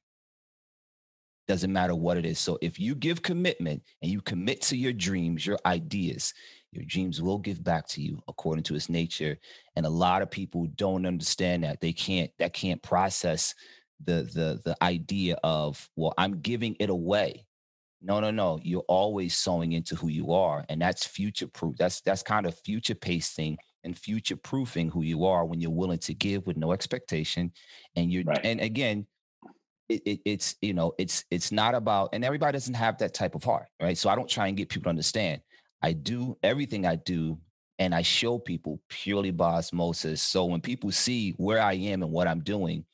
Doesn't 1.49 1.73
matter 1.73 1.95
what 1.95 2.17
it 2.17 2.25
is. 2.25 2.39
So 2.39 2.59
if 2.63 2.79
you 2.79 2.95
give 2.95 3.23
commitment 3.23 3.83
and 4.01 4.11
you 4.11 4.21
commit 4.21 4.63
to 4.63 4.77
your 4.77 4.93
dreams, 4.93 5.45
your 5.45 5.59
ideas, 5.67 6.33
your 6.73 6.85
dreams 6.87 7.21
will 7.21 7.39
give 7.39 7.63
back 7.63 7.87
to 7.89 8.03
you 8.03 8.21
according 8.29 8.65
to 8.65 8.75
its 8.75 8.89
nature. 8.89 9.39
And 9.77 9.87
a 9.87 9.91
lot 9.91 10.23
of 10.23 10.31
people 10.31 10.67
don't 10.75 11.07
understand 11.07 11.65
that. 11.65 11.81
They 11.81 11.93
can't, 11.93 12.31
that 12.39 12.55
can't 12.55 12.83
process 12.83 13.55
the 14.05 14.29
the 14.35 14.61
the 14.65 14.77
idea 14.83 15.37
of, 15.45 15.89
well, 15.95 16.15
I'm 16.19 16.41
giving 16.41 16.77
it 16.81 16.91
away. 16.91 17.47
No, 18.01 18.19
no, 18.19 18.33
no. 18.33 18.59
You're 18.63 18.85
always 18.89 19.37
sowing 19.37 19.73
into 19.73 19.95
who 19.95 20.09
you 20.09 20.33
are. 20.33 20.65
And 20.69 20.83
that's 20.83 21.07
future 21.07 21.47
proof. 21.47 21.77
That's 21.77 22.01
that's 22.01 22.23
kind 22.23 22.47
of 22.47 22.59
future 22.65 22.97
pacing 22.97 23.59
and 23.85 23.97
future 23.97 24.37
proofing 24.37 24.91
who 24.91 25.03
you 25.03 25.25
are 25.25 25.45
when 25.45 25.61
you're 25.61 25.71
willing 25.71 25.99
to 25.99 26.15
give 26.15 26.47
with 26.47 26.57
no 26.57 26.73
expectation 26.73 27.53
and 27.97 28.13
you're 28.13 28.25
right. 28.25 28.41
and 28.45 28.61
again 28.61 29.07
it, 29.89 30.03
it, 30.07 30.21
it's 30.25 30.57
you 30.61 30.73
know 30.73 30.93
it's 30.99 31.25
it's 31.31 31.51
not 31.51 31.75
about 31.75 32.11
and 32.13 32.25
everybody 32.25 32.53
doesn't 32.53 32.75
have 32.75 32.99
that 32.99 33.15
type 33.15 33.35
of 33.35 33.43
heart 33.43 33.67
right 33.81 33.99
so 33.99 34.09
i 34.09 34.15
don't 34.15 34.29
try 34.29 34.47
and 34.47 34.57
get 34.57 34.69
people 34.69 34.85
to 34.85 34.91
understand 34.91 35.41
i 35.83 35.93
do 35.93 36.37
everything 36.43 36.87
i 36.87 36.97
do 36.97 37.39
and 37.79 37.95
i 37.95 38.03
show 38.03 38.39
people 38.39 38.81
purely 38.89 39.31
by 39.31 39.55
osmosis 39.55 40.23
so 40.23 40.45
when 40.45 40.61
people 40.61 40.91
see 40.91 41.31
where 41.33 41.61
i 41.61 41.73
am 41.75 42.03
and 42.03 42.13
what 42.13 42.29
i'm 42.29 42.41
doing 42.41 42.85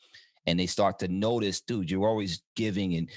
and 0.46 0.58
they 0.58 0.66
start 0.66 0.98
to 0.98 1.08
notice 1.08 1.60
dude 1.60 1.90
you're 1.90 2.08
always 2.08 2.42
giving 2.56 2.94
and 2.94 3.08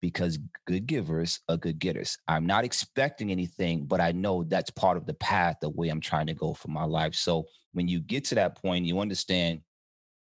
because 0.00 0.38
good 0.66 0.86
givers 0.86 1.40
are 1.48 1.56
good 1.56 1.78
getters. 1.78 2.18
I'm 2.26 2.46
not 2.46 2.64
expecting 2.64 3.30
anything, 3.30 3.84
but 3.84 4.00
I 4.00 4.12
know 4.12 4.44
that's 4.44 4.70
part 4.70 4.96
of 4.96 5.06
the 5.06 5.14
path, 5.14 5.56
the 5.60 5.68
way 5.68 5.88
I'm 5.88 6.00
trying 6.00 6.26
to 6.28 6.34
go 6.34 6.54
for 6.54 6.68
my 6.68 6.84
life. 6.84 7.14
So 7.14 7.46
when 7.72 7.88
you 7.88 8.00
get 8.00 8.24
to 8.26 8.34
that 8.36 8.60
point, 8.60 8.86
you 8.86 9.00
understand 9.00 9.60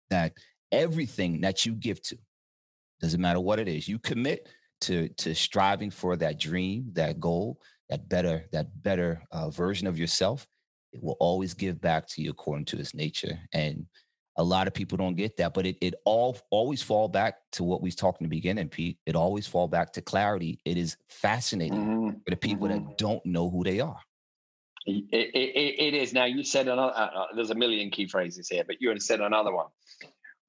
that 0.09 0.33
everything 0.71 1.41
that 1.41 1.65
you 1.65 1.73
give 1.73 2.01
to, 2.03 2.17
doesn't 3.01 3.21
matter 3.21 3.39
what 3.39 3.59
it 3.59 3.67
is, 3.67 3.87
you 3.87 3.99
commit 3.99 4.49
to 4.81 5.07
to 5.09 5.33
striving 5.33 5.89
for 5.89 6.15
that 6.17 6.39
dream, 6.39 6.89
that 6.93 7.19
goal, 7.19 7.59
that 7.89 8.09
better 8.09 8.45
that 8.51 8.67
better 8.81 9.21
uh, 9.31 9.49
version 9.49 9.87
of 9.87 9.97
yourself. 9.97 10.47
It 10.91 11.01
will 11.01 11.17
always 11.19 11.53
give 11.53 11.81
back 11.81 12.07
to 12.09 12.21
you 12.21 12.29
according 12.31 12.65
to 12.65 12.79
its 12.79 12.93
nature. 12.93 13.39
And 13.51 13.87
a 14.37 14.43
lot 14.43 14.67
of 14.67 14.73
people 14.73 14.97
don't 14.97 15.15
get 15.15 15.37
that 15.37 15.53
but 15.53 15.65
it, 15.65 15.77
it 15.79 15.93
all 16.05 16.35
always 16.49 16.81
fall 16.81 17.07
back 17.07 17.35
to 17.51 17.63
what 17.63 17.81
we 17.81 17.91
talked 17.91 18.19
in 18.19 18.25
the 18.25 18.35
beginning 18.35 18.67
pete 18.67 18.97
it 19.05 19.15
always 19.15 19.45
fall 19.45 19.67
back 19.67 19.93
to 19.93 20.01
clarity 20.01 20.59
it 20.65 20.75
is 20.75 20.97
fascinating 21.07 21.85
mm-hmm. 21.85 22.09
for 22.09 22.29
the 22.31 22.35
people 22.35 22.67
mm-hmm. 22.67 22.87
that 22.87 22.97
don't 22.97 23.23
know 23.25 23.47
who 23.47 23.63
they 23.63 23.79
are 23.79 23.99
It, 24.85 25.05
it, 25.11 25.75
it 25.79 25.93
is. 25.93 26.13
Now, 26.13 26.25
you 26.25 26.43
said 26.43 26.67
another, 26.67 26.93
uh, 26.95 27.05
uh, 27.05 27.25
there's 27.35 27.51
a 27.51 27.55
million 27.55 27.89
key 27.89 28.07
phrases 28.07 28.49
here, 28.49 28.63
but 28.65 28.81
you 28.81 28.97
said 28.99 29.21
another 29.21 29.53
one. 29.53 29.67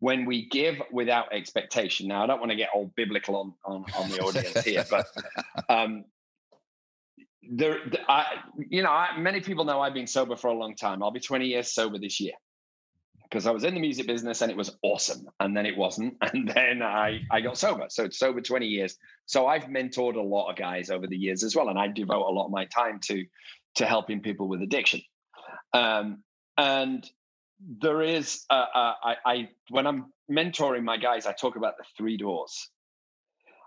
When 0.01 0.27
we 0.27 0.49
give 0.49 0.83
without 0.91 1.33
expectation. 1.33 2.09
Now, 2.09 2.25
I 2.25 2.27
don't 2.27 2.41
want 2.41 2.51
to 2.51 2.57
get 2.57 2.71
all 2.75 2.93
biblical 2.97 3.37
on, 3.37 3.55
on, 3.65 3.85
on 3.97 4.11
the 4.11 4.19
audience 4.21 4.65
here, 4.65 4.85
but 4.91 5.07
um, 5.69 6.05
there, 7.51 7.79
I, 8.09 8.25
you 8.57 8.83
know, 8.83 8.91
I, 8.91 9.19
many 9.19 9.41
people 9.41 9.65
know 9.65 9.81
I've 9.81 9.95
been 9.95 10.07
sober 10.07 10.37
for 10.37 10.49
a 10.49 10.55
long 10.55 10.75
time. 10.75 11.03
I'll 11.03 11.11
be 11.11 11.21
20 11.21 11.47
years 11.47 11.73
sober 11.73 11.99
this 11.99 12.21
year 12.21 12.35
because 13.25 13.47
I 13.47 13.51
was 13.51 13.65
in 13.65 13.75
the 13.75 13.81
music 13.81 14.07
business 14.07 14.43
and 14.43 14.51
it 14.51 14.57
was 14.57 14.77
awesome, 14.83 15.27
and 15.41 15.57
then 15.57 15.67
it 15.67 15.77
wasn't, 15.77 16.15
and 16.21 16.49
then 16.49 16.83
I 16.83 17.21
I 17.31 17.41
got 17.41 17.59
sober. 17.59 17.87
So 17.89 18.05
it's 18.05 18.19
sober 18.19 18.41
20 18.41 18.67
years. 18.67 18.97
So 19.27 19.47
I've 19.47 19.65
mentored 19.65 20.17
a 20.17 20.23
lot 20.23 20.51
of 20.51 20.57
guys 20.57 20.91
over 20.91 21.07
the 21.07 21.17
years 21.17 21.43
as 21.43 21.57
well, 21.57 21.69
and 21.69 21.79
I 21.79 21.89
devote 21.89 22.27
a 22.29 22.33
lot 22.33 22.47
of 22.47 22.53
my 22.53 22.67
time 22.67 23.01
to 23.05 23.25
to 23.77 23.87
helping 23.87 24.21
people 24.21 24.49
with 24.49 24.63
addiction. 24.63 25.01
Um, 25.73 26.23
and 26.57 27.09
there 27.81 28.03
is, 28.03 28.45
uh, 28.51 28.67
uh, 28.75 28.93
I, 29.03 29.17
I 29.27 29.49
when 29.71 29.87
I'm 29.87 30.13
mentoring 30.31 30.85
my 30.85 30.97
guys, 30.97 31.27
I 31.27 31.33
talk 31.33 31.57
about 31.57 31.77
the 31.77 31.85
three 31.97 32.17
doors. 32.17 32.71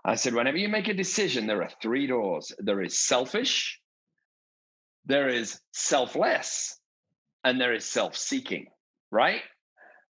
I 0.04 0.14
said, 0.14 0.34
whenever 0.34 0.56
you 0.56 0.68
make 0.68 0.88
a 0.88 0.94
decision, 0.94 1.46
there 1.46 1.62
are 1.62 1.70
three 1.82 2.06
doors. 2.06 2.52
There 2.58 2.82
is 2.82 2.98
selfish, 2.98 3.80
there 5.04 5.28
is 5.28 5.60
selfless, 5.72 6.78
and 7.44 7.60
there 7.60 7.74
is 7.74 7.84
self-seeking. 7.84 8.66
Right? 9.10 9.42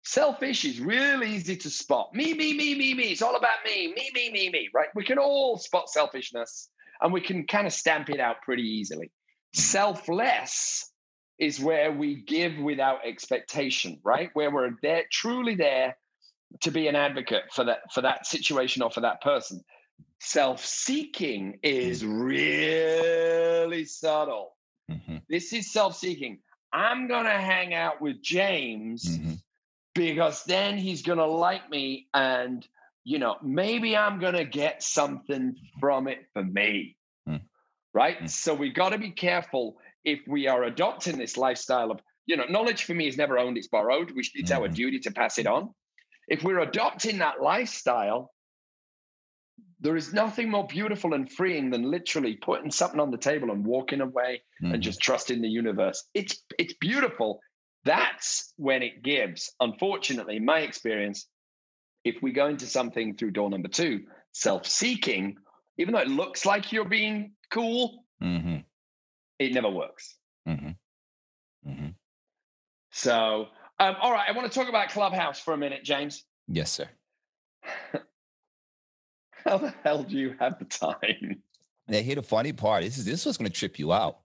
Selfish 0.05 0.65
is 0.65 0.81
really 0.81 1.35
easy 1.35 1.57
to 1.57 1.71
spot. 1.71 2.11
Me, 2.15 2.35
me, 2.35 2.55
me, 2.55 2.75
me, 2.75 2.95
me. 2.95 3.05
It's 3.05 3.23
all 3.23 3.37
about 3.37 3.59
me, 3.65 3.93
me, 3.95 4.11
me, 4.15 4.31
me, 4.31 4.51
me. 4.51 4.69
Right? 4.75 4.89
We 4.95 5.05
can 5.05 5.19
all 5.19 5.59
spot 5.59 5.89
selfishness, 5.89 6.71
and 7.01 7.13
we 7.13 7.21
can 7.21 7.47
kind 7.47 7.67
of 7.67 7.73
stamp 7.73 8.11
it 8.11 8.21
out 8.21 8.37
pretty 8.43 8.63
easily. 8.63 9.11
Selfless 9.55 10.93
is 11.39 11.61
where 11.61 11.93
we 11.93 12.23
give 12.23 12.59
without 12.59 13.07
expectation, 13.07 14.01
right? 14.03 14.31
Where 14.35 14.51
we're 14.51 14.71
there, 14.83 15.05
truly 15.13 15.55
there 15.55 15.97
to 16.61 16.71
be 16.71 16.89
an 16.89 16.97
advocate 16.97 17.45
for 17.53 17.65
that 17.65 17.93
for 17.93 18.01
that 18.01 18.27
situation 18.27 18.83
or 18.83 18.91
for 18.91 19.01
that 19.01 19.21
person. 19.21 19.63
Self-seeking 20.21 21.61
is 21.63 22.05
really 22.05 23.85
subtle. 23.85 24.57
Mm-hmm. 24.91 25.17
This 25.29 25.53
is 25.53 25.73
self-seeking. 25.73 26.41
I'm 26.73 27.09
gonna 27.09 27.41
hang 27.41 27.75
out 27.75 28.01
with 28.01 28.23
James 28.23 29.05
mm-hmm. 29.05 29.35
because 29.95 30.45
then 30.45 30.77
he's 30.77 31.03
gonna 31.03 31.27
like 31.27 31.71
me, 31.71 32.09
and 32.13 32.67
you 33.05 33.19
know 33.19 33.37
maybe 33.43 33.97
I'm 33.97 34.19
gonna 34.19 34.45
get 34.45 34.83
something 34.83 35.55
from 35.81 36.09
it 36.09 36.27
for 36.33 36.43
me 36.43 36.99
right? 37.95 38.23
Mm. 38.23 38.31
So 38.31 38.55
we 38.55 38.71
got 38.71 38.91
to 38.91 38.99
be 38.99 39.11
careful 39.11 39.77
if 40.05 40.21
we 40.27 40.47
are 40.47 40.63
adopting 40.65 41.19
this 41.19 41.37
lifestyle 41.37 41.91
of, 41.91 42.01
you 42.27 42.37
know, 42.37 42.45
knowledge 42.49 42.85
for 42.85 42.95
me 42.95 43.09
is 43.09 43.17
never 43.17 43.39
owned, 43.39 43.59
it's 43.59 43.69
borrowed. 43.69 44.13
We, 44.13 44.23
it's 44.35 44.51
mm-hmm. 44.51 44.63
our 44.63 44.69
duty 44.69 45.01
to 45.01 45.11
pass 45.11 45.39
it 45.39 45.47
on. 45.47 45.75
If 46.29 46.45
we're 46.45 46.61
adopting 46.61 47.19
that 47.19 47.43
lifestyle, 47.43 48.31
there 49.81 49.97
is 49.97 50.13
nothing 50.13 50.51
more 50.51 50.67
beautiful 50.67 51.15
and 51.15 51.31
freeing 51.31 51.71
than 51.71 51.83
literally 51.83 52.37
putting 52.37 52.71
something 52.71 53.01
on 53.01 53.11
the 53.11 53.19
table 53.19 53.51
and 53.51 53.65
walking 53.65 54.01
away 54.01 54.43
mm-hmm. 54.63 54.75
and 54.75 54.83
just 54.83 55.01
trusting 55.01 55.41
the 55.41 55.49
universe. 55.49 56.05
It's 56.15 56.43
it's 56.59 56.75
beautiful. 56.75 57.41
That's 57.85 58.53
when 58.57 58.83
it 58.83 59.03
gives. 59.03 59.53
Unfortunately, 59.61 60.37
in 60.37 60.45
my 60.45 60.61
experience, 60.61 61.27
if 62.05 62.17
we 62.23 62.33
go 62.33 62.49
into 62.49 62.67
something 62.67 63.17
through 63.17 63.31
door 63.31 63.51
number 63.51 63.69
two, 63.69 64.05
self-seeking, 64.33 65.37
even 65.79 65.95
though 65.95 66.01
it 66.01 66.09
looks 66.09 66.45
like 66.45 66.73
you're 66.73 66.85
being 66.85 67.33
cool, 67.51 68.05
mm-hmm. 68.23 68.59
it 69.39 69.55
never 69.55 69.71
works. 69.71 70.17
Mm-hmm. 70.49 71.71
Mm-hmm. 71.71 71.89
So, 72.91 73.47
um, 73.79 73.97
all 74.01 74.13
right, 74.13 74.29
I 74.29 74.33
want 74.33 74.51
to 74.51 74.59
talk 74.59 74.69
about 74.69 74.91
Clubhouse 74.91 75.39
for 75.39 75.55
a 75.55 75.59
minute, 75.59 75.85
James. 75.85 76.25
Yes, 76.49 76.73
sir. 76.73 76.89
How 79.45 79.59
the 79.59 79.75
hell 79.85 80.03
do 80.03 80.17
you 80.17 80.35
have 80.41 80.59
the 80.59 80.65
time? 80.65 81.43
Now, 81.89 82.01
here 82.01 82.17
the 82.17 82.23
funny 82.23 82.53
part. 82.53 82.85
This 82.85 82.99
is 82.99 83.05
this 83.05 83.25
was 83.27 83.39
going 83.39 83.51
to 83.51 83.57
trip 83.57 83.79
you 83.79 83.93
out. 83.93 84.19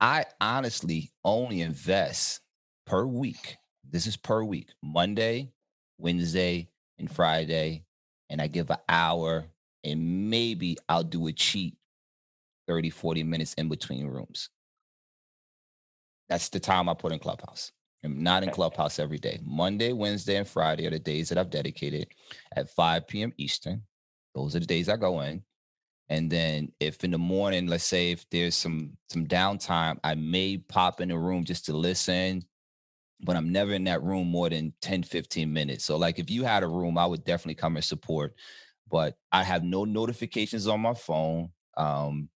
I 0.00 0.24
honestly 0.40 1.10
only 1.24 1.62
invest 1.62 2.40
per 2.86 3.04
week. 3.04 3.56
This 3.88 4.06
is 4.06 4.16
per 4.16 4.44
week, 4.44 4.68
Monday, 4.82 5.52
Wednesday, 5.98 6.70
and 6.98 7.10
Friday, 7.10 7.84
and 8.30 8.40
I 8.40 8.46
give 8.46 8.70
an 8.70 8.78
hour, 8.88 9.46
and 9.84 10.30
maybe 10.30 10.76
I'll 10.88 11.04
do 11.04 11.26
a 11.26 11.32
cheat 11.32 11.76
30, 12.68 12.90
40 12.90 13.24
minutes 13.24 13.54
in 13.54 13.68
between 13.68 14.06
rooms. 14.06 14.50
That's 16.28 16.48
the 16.48 16.60
time 16.60 16.88
I 16.88 16.94
put 16.94 17.12
in 17.12 17.18
Clubhouse. 17.18 17.72
I'm 18.04 18.22
not 18.22 18.44
in 18.44 18.50
Clubhouse 18.50 18.98
every 18.98 19.18
day. 19.18 19.40
Monday, 19.44 19.92
Wednesday, 19.92 20.36
and 20.36 20.48
Friday 20.48 20.86
are 20.86 20.90
the 20.90 20.98
days 20.98 21.28
that 21.28 21.38
I've 21.38 21.50
dedicated 21.50 22.08
at 22.56 22.70
5 22.70 23.06
p.m. 23.08 23.32
Eastern. 23.36 23.82
Those 24.34 24.56
are 24.56 24.60
the 24.60 24.66
days 24.66 24.88
I 24.88 24.96
go 24.96 25.20
in. 25.22 25.42
And 26.10 26.30
then 26.30 26.72
if 26.80 27.04
in 27.04 27.12
the 27.12 27.18
morning, 27.18 27.68
let's 27.68 27.84
say 27.84 28.12
if 28.12 28.28
there's 28.30 28.56
some 28.56 28.96
some 29.10 29.26
downtime, 29.26 29.98
I 30.04 30.14
may 30.16 30.58
pop 30.58 31.00
in 31.00 31.10
the 31.10 31.18
room 31.18 31.44
just 31.44 31.66
to 31.66 31.74
listen, 31.76 32.44
but 33.22 33.36
I'm 33.36 33.52
never 33.52 33.72
in 33.74 33.84
that 33.84 34.02
room 34.02 34.28
more 34.28 34.50
than 34.50 34.74
10, 34.82 35.02
15 35.04 35.52
minutes. 35.52 35.84
So 35.86 35.96
like 35.98 36.18
if 36.18 36.30
you 36.30 36.44
had 36.44 36.64
a 36.64 36.68
room, 36.68 36.98
I 36.98 37.06
would 37.06 37.24
definitely 37.24 37.56
come 37.56 37.76
and 37.76 37.84
support. 37.84 38.34
But 38.90 39.16
I 39.32 39.44
have 39.44 39.64
no 39.64 39.84
notifications 39.84 40.68
on 40.68 40.80
my 40.80 40.94
phone. 40.94 41.50
Um, 41.76 42.28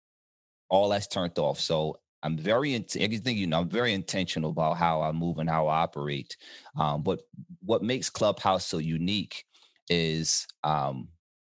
all 0.69 0.89
that's 0.89 1.07
turned 1.07 1.37
off. 1.39 1.59
So 1.59 1.99
I'm 2.23 2.37
very 2.37 2.75
everything 2.99 3.37
you 3.37 3.47
know. 3.47 3.61
I'm 3.61 3.69
very 3.69 3.93
intentional 3.93 4.51
about 4.51 4.77
how 4.77 5.01
I 5.01 5.11
move 5.11 5.37
and 5.39 5.49
how 5.49 5.67
I 5.67 5.81
operate. 5.83 6.37
Um, 6.77 7.03
but 7.03 7.21
what 7.63 7.83
makes 7.83 8.09
Clubhouse 8.09 8.65
so 8.65 8.79
unique 8.79 9.45
is 9.89 10.47
um, 10.63 11.09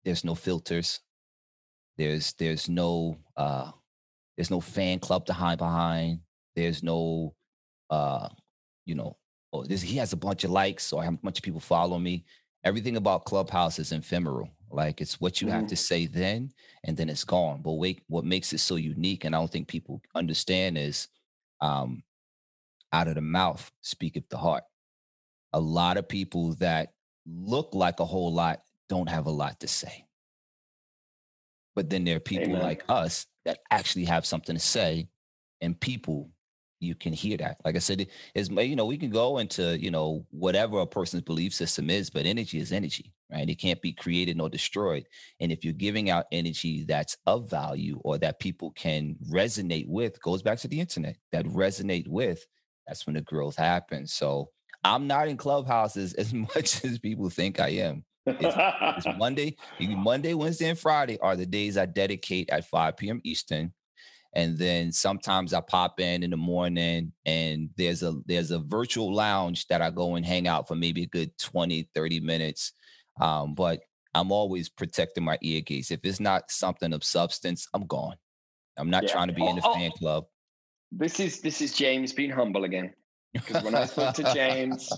there's 0.04 0.24
no 0.24 0.36
filters. 0.36 1.00
There's 1.98 2.34
there's 2.34 2.70
no 2.70 3.18
uh, 3.38 3.72
there's 4.36 4.52
no 4.52 4.60
fan 4.60 5.00
club 5.00 5.26
to 5.28 5.34
hide 5.34 5.58
behind. 5.58 6.20
There's 6.56 6.84
no 6.84 7.36
uh, 7.90 8.30
you 8.86 8.96
know 8.96 9.18
oh 9.52 9.64
this 9.64 9.82
he 9.82 9.98
has 9.98 10.14
a 10.14 10.18
bunch 10.18 10.44
of 10.44 10.52
likes, 10.52 10.84
so 10.84 10.98
I 10.98 11.06
have 11.06 11.14
a 11.14 11.18
bunch 11.18 11.40
of 11.40 11.44
people 11.44 11.60
follow 11.60 12.00
me. 12.00 12.26
Everything 12.64 12.98
about 12.98 13.26
Clubhouse 13.26 13.80
is 13.80 13.92
ephemeral. 13.92 14.50
Like 14.72 15.02
it's 15.02 15.22
what 15.22 15.40
you 15.42 15.48
mm-hmm. 15.48 15.58
have 15.58 15.68
to 15.68 15.76
say 15.76 16.08
then, 16.08 16.52
and 16.84 16.98
then 16.98 17.10
it's 17.10 17.24
gone. 17.24 17.62
But 17.62 17.74
wait, 17.74 18.02
what 18.08 18.26
makes 18.26 18.54
it 18.54 18.60
so 18.60 18.76
unique, 18.76 19.24
and 19.24 19.36
I 19.36 19.40
don't 19.40 19.52
think 19.52 19.68
people 19.68 20.02
understand 20.16 20.78
is, 20.78 21.08
um, 21.62 22.04
out 22.92 23.08
of 23.08 23.16
the 23.16 23.22
mouth 23.22 23.72
speaketh 23.82 24.28
the 24.30 24.38
heart. 24.38 24.64
A 25.54 25.60
lot 25.60 25.98
of 25.98 26.08
people 26.08 26.56
that 26.56 26.94
look 27.28 27.76
like 27.76 28.00
a 28.00 28.06
whole 28.06 28.34
lot 28.34 28.62
don't 28.90 29.10
have 29.10 29.26
a 29.26 29.32
lot 29.32 29.60
to 29.62 29.68
say. 29.68 30.06
But 31.76 31.90
then 31.90 32.04
there 32.04 32.18
are 32.18 32.22
people 32.22 32.54
Amen. 32.54 32.62
like 32.62 32.84
us 32.90 33.26
that 33.46 33.60
actually 33.72 34.06
have 34.06 34.26
something 34.26 34.56
to 34.56 34.62
say, 34.62 35.08
and 35.62 35.80
people 35.80 36.30
you 36.84 36.96
can 36.96 37.14
hear 37.14 37.38
that. 37.38 37.58
Like 37.64 37.76
I 37.76 37.80
said, 37.80 38.08
is 38.36 38.50
you 38.50 38.76
know 38.76 38.86
we 38.86 38.98
can 38.98 39.10
go 39.10 39.38
into 39.40 39.80
you 39.80 39.90
know 39.90 40.26
whatever 40.30 40.80
a 40.80 40.86
person's 40.86 41.24
belief 41.24 41.54
system 41.54 41.90
is, 41.90 42.10
but 42.10 42.26
energy 42.26 42.60
is 42.60 42.72
energy, 42.72 43.14
right? 43.32 43.50
It 43.50 43.56
can't 43.56 43.82
be 43.82 43.94
created 43.94 44.38
nor 44.38 44.50
destroyed. 44.50 45.08
And 45.40 45.52
if 45.52 45.64
you're 45.64 45.74
giving 45.74 46.10
out 46.10 46.26
energy 46.32 46.84
that's 46.84 47.18
of 47.26 47.50
value 47.50 48.00
or 48.04 48.18
that 48.20 48.40
people 48.40 48.72
can 48.72 49.16
resonate 49.32 49.88
with, 49.88 50.22
goes 50.22 50.42
back 50.42 50.60
to 50.60 50.68
the 50.68 50.80
internet 50.80 51.16
that 51.32 51.46
resonate 51.46 52.08
with. 52.08 52.46
That's 52.88 53.06
when 53.06 53.16
the 53.16 53.22
growth 53.22 53.56
happens. 53.56 54.14
So 54.14 54.50
I'm 54.84 55.08
not 55.08 55.30
in 55.30 55.38
clubhouses 55.38 56.14
as 56.16 56.34
much 56.34 56.84
as 56.84 57.00
people 57.00 57.30
think 57.30 57.60
I 57.60 57.70
am. 57.70 58.04
It's, 58.26 59.06
it's 59.06 59.18
Monday, 59.18 59.56
Monday, 59.80 60.34
Wednesday, 60.34 60.70
and 60.70 60.80
Friday 60.80 61.20
are 61.20 61.36
the 61.36 61.46
days 61.46 61.78
I 61.78 61.86
dedicate 61.86 62.50
at 62.50 62.66
5 62.66 62.98
p.m. 62.98 63.22
Eastern 63.24 63.74
and 64.36 64.58
then 64.58 64.92
sometimes 64.92 65.54
i 65.54 65.62
pop 65.62 66.00
in 66.00 66.24
in 66.24 66.30
the 66.30 66.38
morning 66.38 67.12
and 67.26 67.70
there's 67.78 68.04
a 68.04 68.16
there's 68.26 68.52
a 68.52 68.60
virtual 68.60 69.14
lounge 69.14 69.68
that 69.68 69.82
i 69.82 69.90
go 69.90 70.16
and 70.16 70.26
hang 70.26 70.48
out 70.48 70.68
for 70.68 70.76
maybe 70.76 71.04
a 71.04 71.08
good 71.08 71.32
20 71.38 71.90
30 71.94 72.20
minutes 72.20 72.74
um, 73.22 73.54
but 73.54 73.82
i'm 74.14 74.32
always 74.32 74.70
protecting 74.70 75.24
my 75.24 75.38
ear 75.42 75.62
gates 75.62 75.92
if 75.92 76.00
it's 76.04 76.20
not 76.20 76.50
something 76.50 76.94
of 76.94 77.04
substance 77.04 77.68
i'm 77.74 77.86
gone 77.86 78.16
i'm 78.78 78.90
not 78.90 79.04
yeah. 79.04 79.12
trying 79.12 79.28
to 79.28 79.34
be 79.34 79.44
oh, 79.44 79.50
in 79.50 79.56
the 79.56 79.62
oh, 79.64 79.74
fan 79.74 79.92
club 79.92 80.26
this 80.92 81.20
is 81.20 81.42
this 81.42 81.62
is 81.62 81.74
james 81.74 82.12
being 82.12 82.32
humble 82.32 82.64
again 82.64 82.94
because 83.34 83.64
when 83.64 83.76
i 83.76 83.86
spoke 83.86 84.14
to 84.14 84.24
james 84.34 84.92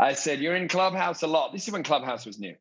i 0.00 0.14
said 0.14 0.40
you're 0.40 0.56
in 0.56 0.68
clubhouse 0.68 1.22
a 1.22 1.26
lot 1.26 1.52
this 1.52 1.66
is 1.66 1.72
when 1.72 1.82
clubhouse 1.82 2.26
was 2.26 2.38
new 2.38 2.54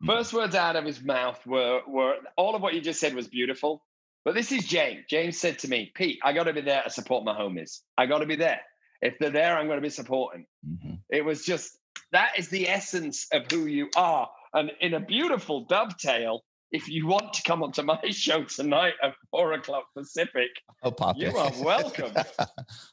hmm. 0.00 0.06
First 0.06 0.32
words 0.32 0.54
out 0.54 0.76
of 0.76 0.84
his 0.84 1.02
mouth 1.02 1.40
were 1.46 1.80
were 1.86 2.16
all 2.36 2.54
of 2.54 2.62
what 2.62 2.74
you 2.74 2.80
just 2.80 3.00
said 3.00 3.14
was 3.14 3.28
beautiful. 3.28 3.82
But 4.24 4.34
this 4.34 4.52
is 4.52 4.66
James. 4.66 5.04
James 5.08 5.38
said 5.38 5.58
to 5.60 5.68
me, 5.68 5.92
Pete, 5.94 6.18
I 6.24 6.32
got 6.32 6.44
to 6.44 6.54
be 6.54 6.62
there 6.62 6.82
to 6.82 6.90
support 6.90 7.24
my 7.24 7.34
homies. 7.34 7.80
I 7.96 8.06
got 8.06 8.20
to 8.20 8.26
be 8.26 8.36
there. 8.36 8.60
If 9.02 9.18
they're 9.18 9.30
there, 9.30 9.56
I'm 9.58 9.66
going 9.66 9.78
to 9.78 9.82
be 9.82 9.90
supporting. 9.90 10.46
Mm-hmm. 10.66 10.94
It 11.10 11.24
was 11.24 11.44
just 11.44 11.78
that 12.12 12.38
is 12.38 12.48
the 12.48 12.68
essence 12.68 13.26
of 13.32 13.42
who 13.50 13.66
you 13.66 13.90
are. 13.96 14.30
And 14.52 14.72
in 14.80 14.94
a 14.94 15.00
beautiful 15.00 15.66
dovetail, 15.66 16.42
if 16.74 16.88
you 16.88 17.06
want 17.06 17.32
to 17.32 17.42
come 17.44 17.62
onto 17.62 17.82
my 17.82 18.00
show 18.10 18.42
tonight 18.42 18.94
at 19.02 19.14
four 19.30 19.52
o'clock 19.52 19.84
Pacific, 19.96 20.50
I'll 20.82 20.92
pop 20.92 21.16
you 21.16 21.28
in. 21.28 21.36
are 21.36 21.52
welcome. 21.62 22.12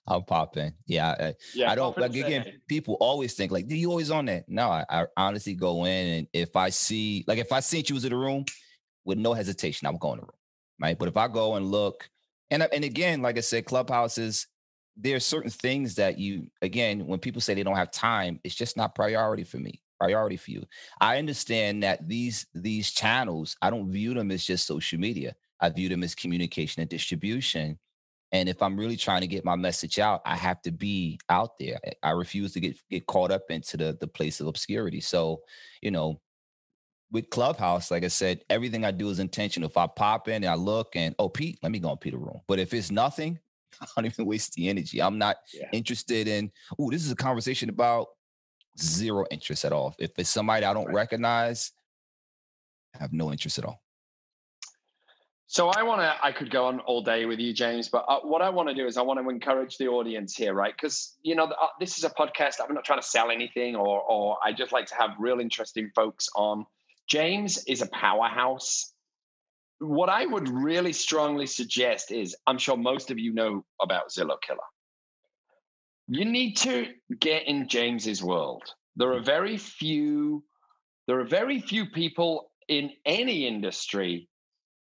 I'll 0.08 0.22
pop 0.22 0.56
in. 0.56 0.74
Yeah, 0.86 1.16
I, 1.20 1.34
yeah, 1.56 1.72
I 1.72 1.76
don't. 1.76 1.98
Like 1.98 2.16
again, 2.16 2.46
people 2.68 2.96
always 3.00 3.34
think 3.34 3.52
like, 3.52 3.68
"Do 3.68 3.76
you 3.76 3.90
always 3.90 4.12
on 4.12 4.26
that?" 4.26 4.48
No, 4.48 4.70
I, 4.70 4.86
I 4.88 5.06
honestly 5.18 5.56
go 5.56 5.86
in, 5.86 6.08
and 6.08 6.28
if 6.32 6.56
I 6.56 6.70
see, 6.70 7.26
like, 7.28 7.40
if 7.40 7.52
I 7.52 7.60
see 7.60 7.84
you 7.86 7.96
was 7.96 8.06
in 8.06 8.12
the 8.12 8.18
room, 8.18 8.46
with 9.04 9.18
no 9.18 9.34
hesitation, 9.34 9.88
I'm 9.88 9.98
going 9.98 10.20
to 10.20 10.22
the 10.22 10.28
room, 10.28 10.40
right? 10.80 10.98
But 10.98 11.08
if 11.08 11.18
I 11.18 11.28
go 11.28 11.56
and 11.56 11.66
look, 11.72 12.08
and 12.52 12.62
and 12.62 12.84
again, 12.84 13.24
like 13.24 13.38
I 13.38 13.42
said, 13.42 13.66
clubhouses, 13.66 14.46
there 14.96 15.16
are 15.16 15.22
certain 15.22 15.50
things 15.50 15.96
that 15.96 16.20
you, 16.20 16.52
again, 16.62 17.08
when 17.08 17.20
people 17.20 17.42
say 17.42 17.56
they 17.56 17.64
don't 17.64 17.76
have 17.76 17.92
time, 17.92 18.40
it's 18.44 18.56
just 18.56 18.78
not 18.78 18.94
priority 18.94 19.44
for 19.44 19.58
me. 19.58 19.81
Priority 20.02 20.38
for 20.38 20.52
you. 20.52 20.66
I 21.02 21.20
understand 21.20 21.84
that 21.84 22.08
these 22.10 22.48
these 22.56 22.92
channels, 22.92 23.58
I 23.62 23.72
don't 23.72 23.92
view 23.92 24.16
them 24.16 24.32
as 24.32 24.46
just 24.46 24.68
social 24.68 25.00
media. 25.00 25.36
I 25.62 25.70
view 25.70 25.90
them 25.90 26.04
as 26.04 26.16
communication 26.16 26.82
and 26.82 26.90
distribution. 26.90 27.80
And 28.34 28.50
if 28.50 28.62
I'm 28.64 28.78
really 28.80 28.98
trying 28.98 29.22
to 29.22 29.28
get 29.28 29.46
my 29.46 29.58
message 29.58 30.00
out, 30.00 30.22
I 30.26 30.38
have 30.38 30.62
to 30.64 30.72
be 30.74 31.20
out 31.30 31.60
there. 31.60 31.80
I- 31.86 32.10
refuse 32.12 32.54
to 32.54 32.62
get 32.62 32.78
get 32.90 33.08
caught 33.08 33.32
up 33.32 33.44
into 33.52 33.78
the 33.78 33.98
the 34.02 34.08
place 34.08 34.42
of 34.42 34.48
obscurity. 34.48 35.02
So, 35.02 35.44
you 35.82 35.92
know, 35.92 36.22
with 37.12 37.30
Clubhouse, 37.30 37.92
like 37.92 38.04
I 38.04 38.10
said, 38.10 38.42
everything 38.50 38.86
I 38.86 38.92
do 38.92 39.10
is 39.10 39.20
intentional. 39.20 39.70
If 39.70 39.78
I 39.78 39.88
pop 39.88 40.28
in 40.30 40.44
and 40.44 40.48
I 40.48 40.56
look 40.56 40.96
and 40.96 41.16
oh 41.20 41.30
Pete, 41.30 41.60
let 41.64 41.72
me 41.72 41.80
go 41.80 41.92
in 41.92 41.98
Peter 41.98 42.18
room. 42.18 42.42
But 42.48 42.60
if 42.60 42.74
it's 42.74 42.92
nothing, 42.92 43.40
I 43.82 43.88
don't 43.96 44.06
even 44.08 44.26
waste 44.26 44.54
the 44.54 44.70
energy. 44.70 45.02
I'm 45.02 45.18
not 45.18 45.38
Yeah. 45.54 45.70
interested 45.74 46.28
in. 46.28 46.52
Oh, 46.80 46.92
this 46.92 47.06
is 47.06 47.12
a 47.12 47.16
conversation 47.18 47.70
about 47.70 48.08
zero 48.80 49.26
interest 49.32 49.66
at 49.66 49.74
all. 49.74 49.96
If 50.00 50.18
it's 50.18 50.30
somebody 50.30 50.66
I 50.66 50.74
don't 50.74 50.86
Right. 50.88 50.96
recognize, 50.96 51.72
I 52.96 53.00
have 53.00 53.14
no 53.14 53.32
interest 53.32 53.58
at 53.58 53.66
all. 53.66 53.82
So 55.48 55.68
I 55.68 55.84
want 55.84 56.00
to. 56.00 56.16
I 56.26 56.32
could 56.32 56.50
go 56.50 56.66
on 56.68 56.80
all 56.82 57.02
day 57.04 57.26
with 57.26 57.38
you, 57.40 57.52
James, 57.52 57.90
but 57.90 58.06
uh, 58.08 58.22
what 58.22 58.42
I 58.42 58.50
want 58.50 58.70
to 58.70 58.76
do 58.76 58.86
is 58.88 58.96
I 58.96 59.02
want 59.02 59.20
to 59.20 59.30
encourage 59.30 59.78
the 59.78 59.88
audience 59.90 60.34
here, 60.34 60.54
right? 60.54 60.74
Because 60.74 61.18
you 61.24 61.36
know 61.36 61.44
uh, 61.44 61.68
this 61.78 61.98
is 61.98 62.06
a 62.06 62.10
podcast. 62.10 62.56
I'm 62.66 62.74
not 62.74 62.86
trying 62.86 63.02
to 63.02 63.06
sell 63.06 63.32
anything, 63.32 63.76
or 63.76 64.02
or 64.02 64.38
I 64.42 64.54
just 64.54 64.72
like 64.72 64.86
to 64.88 64.96
have 64.96 65.12
real 65.20 65.42
interesting 65.42 65.92
folks 65.94 66.30
on. 66.38 66.66
James 67.10 67.66
is 67.66 67.82
a 67.82 67.88
powerhouse. 67.88 68.94
What 69.80 70.08
I 70.08 70.26
would 70.26 70.48
really 70.48 70.94
strongly 70.94 71.48
suggest 71.48 72.12
is, 72.12 72.34
I'm 72.48 72.58
sure 72.58 72.78
most 72.78 73.12
of 73.12 73.20
you 73.20 73.34
know 73.34 73.66
about 73.82 74.10
Zillow 74.10 74.38
Killer. 74.42 74.60
You 76.14 76.26
need 76.26 76.58
to 76.58 76.88
get 77.22 77.48
in 77.48 77.70
James's 77.70 78.22
world. 78.22 78.64
There 78.98 79.14
are 79.14 79.22
very 79.22 79.56
few. 79.56 80.44
There 81.08 81.22
are 81.22 81.26
very 81.26 81.62
few 81.62 81.86
people 81.86 82.52
in 82.68 82.92
any 83.06 83.48
industry 83.48 84.28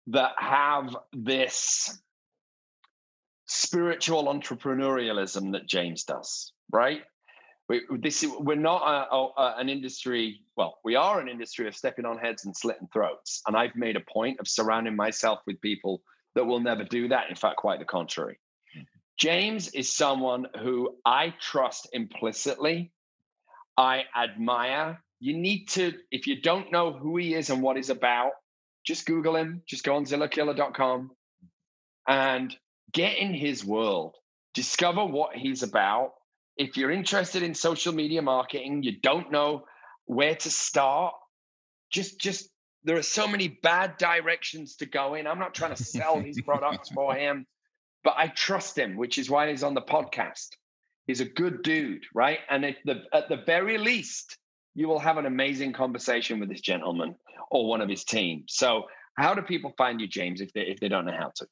that 0.08 0.32
have 0.36 0.94
this 1.14 1.98
spiritual 3.46 4.24
entrepreneurialism 4.24 5.52
that 5.52 5.66
James 5.66 6.04
does, 6.04 6.52
right? 6.70 7.00
We, 7.70 7.80
this 8.02 8.22
we're 8.40 8.56
not 8.56 8.82
a, 8.82 9.16
a, 9.16 9.54
an 9.56 9.70
industry. 9.70 10.42
Well, 10.58 10.76
we 10.84 10.94
are 10.94 11.20
an 11.20 11.30
industry 11.30 11.66
of 11.66 11.74
stepping 11.74 12.04
on 12.04 12.18
heads 12.18 12.44
and 12.44 12.54
slitting 12.54 12.88
throats. 12.92 13.40
And 13.46 13.56
I've 13.56 13.76
made 13.76 13.96
a 13.96 14.12
point 14.12 14.40
of 14.40 14.46
surrounding 14.46 14.94
myself 14.94 15.38
with 15.46 15.58
people 15.62 16.02
that 16.34 16.44
will 16.44 16.60
never 16.60 16.84
do 16.84 17.08
that. 17.08 17.30
In 17.30 17.34
fact, 17.34 17.56
quite 17.56 17.78
the 17.78 17.86
contrary. 17.86 18.38
James 19.18 19.68
is 19.68 19.94
someone 19.94 20.46
who 20.60 20.96
I 21.04 21.34
trust 21.40 21.88
implicitly. 21.92 22.92
I 23.76 24.04
admire. 24.16 25.02
You 25.20 25.36
need 25.36 25.68
to, 25.70 25.94
if 26.10 26.26
you 26.26 26.40
don't 26.40 26.72
know 26.72 26.92
who 26.92 27.16
he 27.16 27.34
is 27.34 27.50
and 27.50 27.62
what 27.62 27.76
he's 27.76 27.90
about, 27.90 28.32
just 28.84 29.06
Google 29.06 29.36
him. 29.36 29.62
Just 29.66 29.84
go 29.84 29.96
on 29.96 30.04
ZillowKiller.com 30.04 31.10
and 32.06 32.56
get 32.92 33.16
in 33.18 33.32
his 33.32 33.64
world. 33.64 34.16
Discover 34.52 35.06
what 35.06 35.34
he's 35.36 35.62
about. 35.62 36.12
If 36.56 36.76
you're 36.76 36.90
interested 36.90 37.42
in 37.42 37.54
social 37.54 37.92
media 37.92 38.22
marketing, 38.22 38.82
you 38.82 39.00
don't 39.00 39.32
know 39.32 39.64
where 40.06 40.34
to 40.36 40.50
start. 40.50 41.14
Just, 41.90 42.20
just 42.20 42.48
there 42.84 42.96
are 42.96 43.02
so 43.02 43.26
many 43.26 43.48
bad 43.48 43.96
directions 43.96 44.76
to 44.76 44.86
go 44.86 45.14
in. 45.14 45.26
I'm 45.26 45.38
not 45.38 45.54
trying 45.54 45.74
to 45.74 45.82
sell 45.82 46.20
his 46.20 46.40
products 46.42 46.90
for 46.90 47.14
him, 47.16 47.46
but 48.04 48.14
I 48.16 48.28
trust 48.28 48.78
him, 48.78 48.96
which 48.96 49.18
is 49.18 49.30
why 49.30 49.50
he's 49.50 49.64
on 49.64 49.74
the 49.74 49.82
podcast. 49.82 50.50
He's 51.06 51.20
a 51.20 51.24
good 51.24 51.62
dude, 51.62 52.04
right? 52.14 52.38
And 52.48 52.64
at 52.64 52.76
the 52.84 53.02
at 53.12 53.28
the 53.28 53.42
very 53.44 53.78
least, 53.78 54.36
you 54.74 54.88
will 54.88 54.98
have 54.98 55.16
an 55.16 55.26
amazing 55.26 55.72
conversation 55.72 56.38
with 56.38 56.48
this 56.48 56.60
gentleman 56.60 57.16
or 57.50 57.66
one 57.66 57.80
of 57.80 57.88
his 57.88 58.04
team. 58.04 58.44
So, 58.48 58.84
how 59.16 59.34
do 59.34 59.42
people 59.42 59.72
find 59.76 60.00
you, 60.00 60.06
James, 60.06 60.40
if 60.40 60.52
they 60.52 60.62
if 60.62 60.80
they 60.80 60.88
don't 60.88 61.06
know 61.06 61.16
how 61.18 61.32
to? 61.36 61.46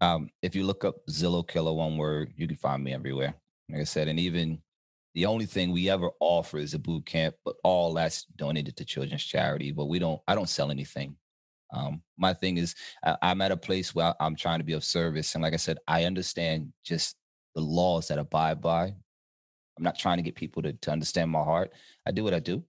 Um, 0.00 0.30
if 0.42 0.56
you 0.56 0.64
look 0.64 0.84
up 0.84 0.96
Zillow 1.08 1.46
Killer, 1.46 1.72
one 1.72 1.96
word, 1.96 2.32
you 2.36 2.48
can 2.48 2.56
find 2.56 2.82
me 2.82 2.92
everywhere. 2.92 3.34
Like 3.70 3.80
I 3.80 3.84
said, 3.84 4.08
and 4.08 4.18
even 4.18 4.60
the 5.14 5.26
only 5.26 5.46
thing 5.46 5.70
we 5.70 5.88
ever 5.88 6.10
offer 6.20 6.58
is 6.58 6.74
a 6.74 6.78
boot 6.78 7.06
camp, 7.06 7.36
but 7.44 7.54
all 7.62 7.92
that's 7.94 8.24
donated 8.36 8.76
to 8.76 8.84
children's 8.84 9.24
charity. 9.24 9.70
But 9.70 9.86
we 9.86 9.98
don't, 9.98 10.20
I 10.26 10.34
don't 10.34 10.48
sell 10.48 10.70
anything. 10.70 11.16
Um, 11.72 12.02
my 12.18 12.34
thing 12.34 12.58
is, 12.58 12.74
I, 13.04 13.16
I'm 13.22 13.40
at 13.40 13.52
a 13.52 13.56
place 13.56 13.94
where 13.94 14.14
I'm 14.20 14.36
trying 14.36 14.58
to 14.58 14.64
be 14.64 14.74
of 14.74 14.84
service, 14.84 15.34
and 15.34 15.42
like 15.42 15.54
I 15.54 15.58
said, 15.58 15.78
I 15.88 16.04
understand 16.04 16.72
just 16.84 17.16
the 17.54 17.60
laws 17.60 18.08
that 18.08 18.18
abide 18.18 18.60
by. 18.60 18.94
I'm 19.76 19.84
not 19.84 19.98
trying 19.98 20.18
to 20.18 20.22
get 20.22 20.34
people 20.34 20.62
to, 20.62 20.72
to 20.72 20.90
understand 20.90 21.30
my 21.30 21.42
heart. 21.42 21.72
I 22.06 22.12
do 22.12 22.24
what 22.24 22.34
I 22.34 22.40
do. 22.40 22.62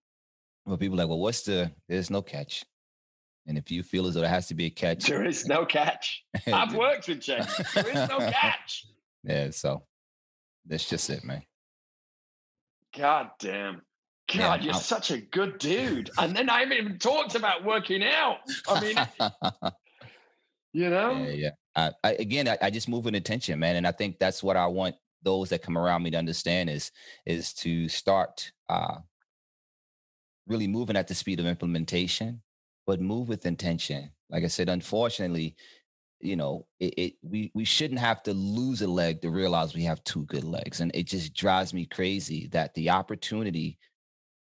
But 0.65 0.79
people 0.79 0.95
are 0.95 1.03
like, 1.03 1.09
well, 1.09 1.19
what's 1.19 1.41
the? 1.41 1.71
There's 1.89 2.09
no 2.09 2.21
catch. 2.21 2.63
And 3.45 3.57
if 3.57 3.69
you 3.69 3.83
feel 3.83 4.07
as 4.07 4.13
though 4.13 4.21
there 4.21 4.29
has 4.29 4.47
to 4.47 4.55
be 4.55 4.65
a 4.65 4.69
catch, 4.83 5.05
There 5.05 5.25
is 5.25 5.45
no 5.45 5.65
catch. 5.65 6.23
I've 6.47 6.73
worked 6.73 7.07
with 7.07 7.19
James. 7.19 7.53
There 7.73 7.87
is 7.87 8.09
no 8.09 8.19
catch. 8.19 8.85
Yeah, 9.25 9.51
so 9.51 9.83
that's 10.65 10.89
just 10.89 11.09
it, 11.09 11.23
man. 11.23 11.43
God 12.93 13.29
damn. 13.39 13.81
God, 14.29 14.59
Yeah, 14.61 14.65
you're 14.65 14.73
I'll- 14.73 14.79
such 14.79 15.11
a 15.11 15.17
good 15.17 15.57
dude. 15.59 16.09
And 16.17 16.35
then 16.35 16.49
I 16.49 16.61
haven't 16.61 16.77
even 16.77 16.97
talked 16.99 17.35
about 17.35 17.63
working 17.63 18.03
out. 18.03 18.37
I 18.67 18.81
mean, 18.81 18.95
you 20.73 20.89
know? 20.89 21.23
yeah, 21.23 21.31
yeah. 21.31 21.49
I, 21.75 21.91
I, 22.03 22.11
again, 22.13 22.47
I, 22.47 22.57
I 22.61 22.69
just 22.69 22.87
move 22.87 23.05
with 23.05 23.15
intention, 23.15 23.59
man, 23.59 23.75
and 23.75 23.87
I 23.87 23.91
think 23.91 24.19
that's 24.19 24.43
what 24.43 24.55
I 24.57 24.67
want 24.67 24.95
those 25.23 25.49
that 25.49 25.61
come 25.61 25.77
around 25.77 26.03
me 26.03 26.11
to 26.11 26.17
understand 26.17 26.69
is 26.69 26.91
is 27.25 27.53
to 27.53 27.87
start 27.87 28.51
uh, 28.69 28.97
really 30.47 30.67
moving 30.67 30.95
at 30.97 31.07
the 31.07 31.15
speed 31.15 31.39
of 31.39 31.45
implementation, 31.45 32.41
but 32.85 32.99
move 33.01 33.29
with 33.29 33.45
intention. 33.45 34.11
Like 34.29 34.43
I 34.43 34.47
said, 34.47 34.69
unfortunately, 34.69 35.55
you 36.19 36.35
know, 36.35 36.67
it, 36.79 36.93
it 36.97 37.13
we 37.21 37.51
we 37.53 37.65
shouldn't 37.65 37.99
have 37.99 38.21
to 38.23 38.33
lose 38.33 38.81
a 38.81 38.87
leg 38.87 39.21
to 39.21 39.29
realize 39.29 39.73
we 39.73 39.83
have 39.83 40.03
two 40.03 40.25
good 40.25 40.43
legs, 40.43 40.79
and 40.81 40.91
it 40.95 41.03
just 41.07 41.33
drives 41.33 41.73
me 41.73 41.85
crazy 41.85 42.47
that 42.47 42.73
the 42.75 42.89
opportunity 42.89 43.77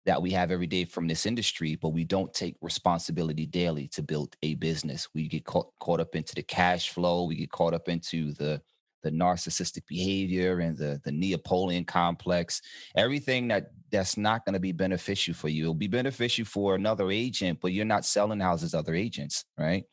that 0.09 0.19
we 0.19 0.31
have 0.31 0.49
every 0.49 0.65
day 0.65 0.85
from 0.85 1.07
this 1.07 1.27
industry, 1.27 1.75
but 1.75 1.89
we 1.89 2.03
don't 2.03 2.33
take 2.33 2.55
responsibility 2.61 3.45
daily 3.45 3.87
to 3.89 4.01
build 4.01 4.35
a 4.41 4.55
business. 4.55 5.07
We 5.13 5.27
get 5.27 5.45
caught 5.45 5.67
caught 5.79 5.99
up 5.99 6.15
into 6.15 6.33
the 6.33 6.41
cash 6.41 6.89
flow. 6.89 7.25
We 7.25 7.35
get 7.35 7.51
caught 7.51 7.75
up 7.75 7.87
into 7.87 8.33
the 8.33 8.59
the 9.03 9.11
narcissistic 9.11 9.85
behavior 9.85 10.61
and 10.61 10.75
the 10.75 10.99
the 11.03 11.11
Neapolitan 11.11 11.85
complex. 11.85 12.59
Everything 12.97 13.49
that 13.49 13.67
that's 13.91 14.17
not 14.17 14.45
going 14.45 14.53
to 14.53 14.59
be 14.59 14.71
beneficial 14.71 15.35
for 15.35 15.47
you. 15.47 15.65
It'll 15.65 15.75
be 15.75 15.85
beneficial 15.85 16.43
for 16.43 16.73
another 16.73 17.11
agent, 17.11 17.59
but 17.61 17.73
you're 17.73 17.85
not 17.85 18.03
selling 18.03 18.39
houses 18.39 18.73
other 18.73 18.95
agents, 18.95 19.45
right? 19.59 19.83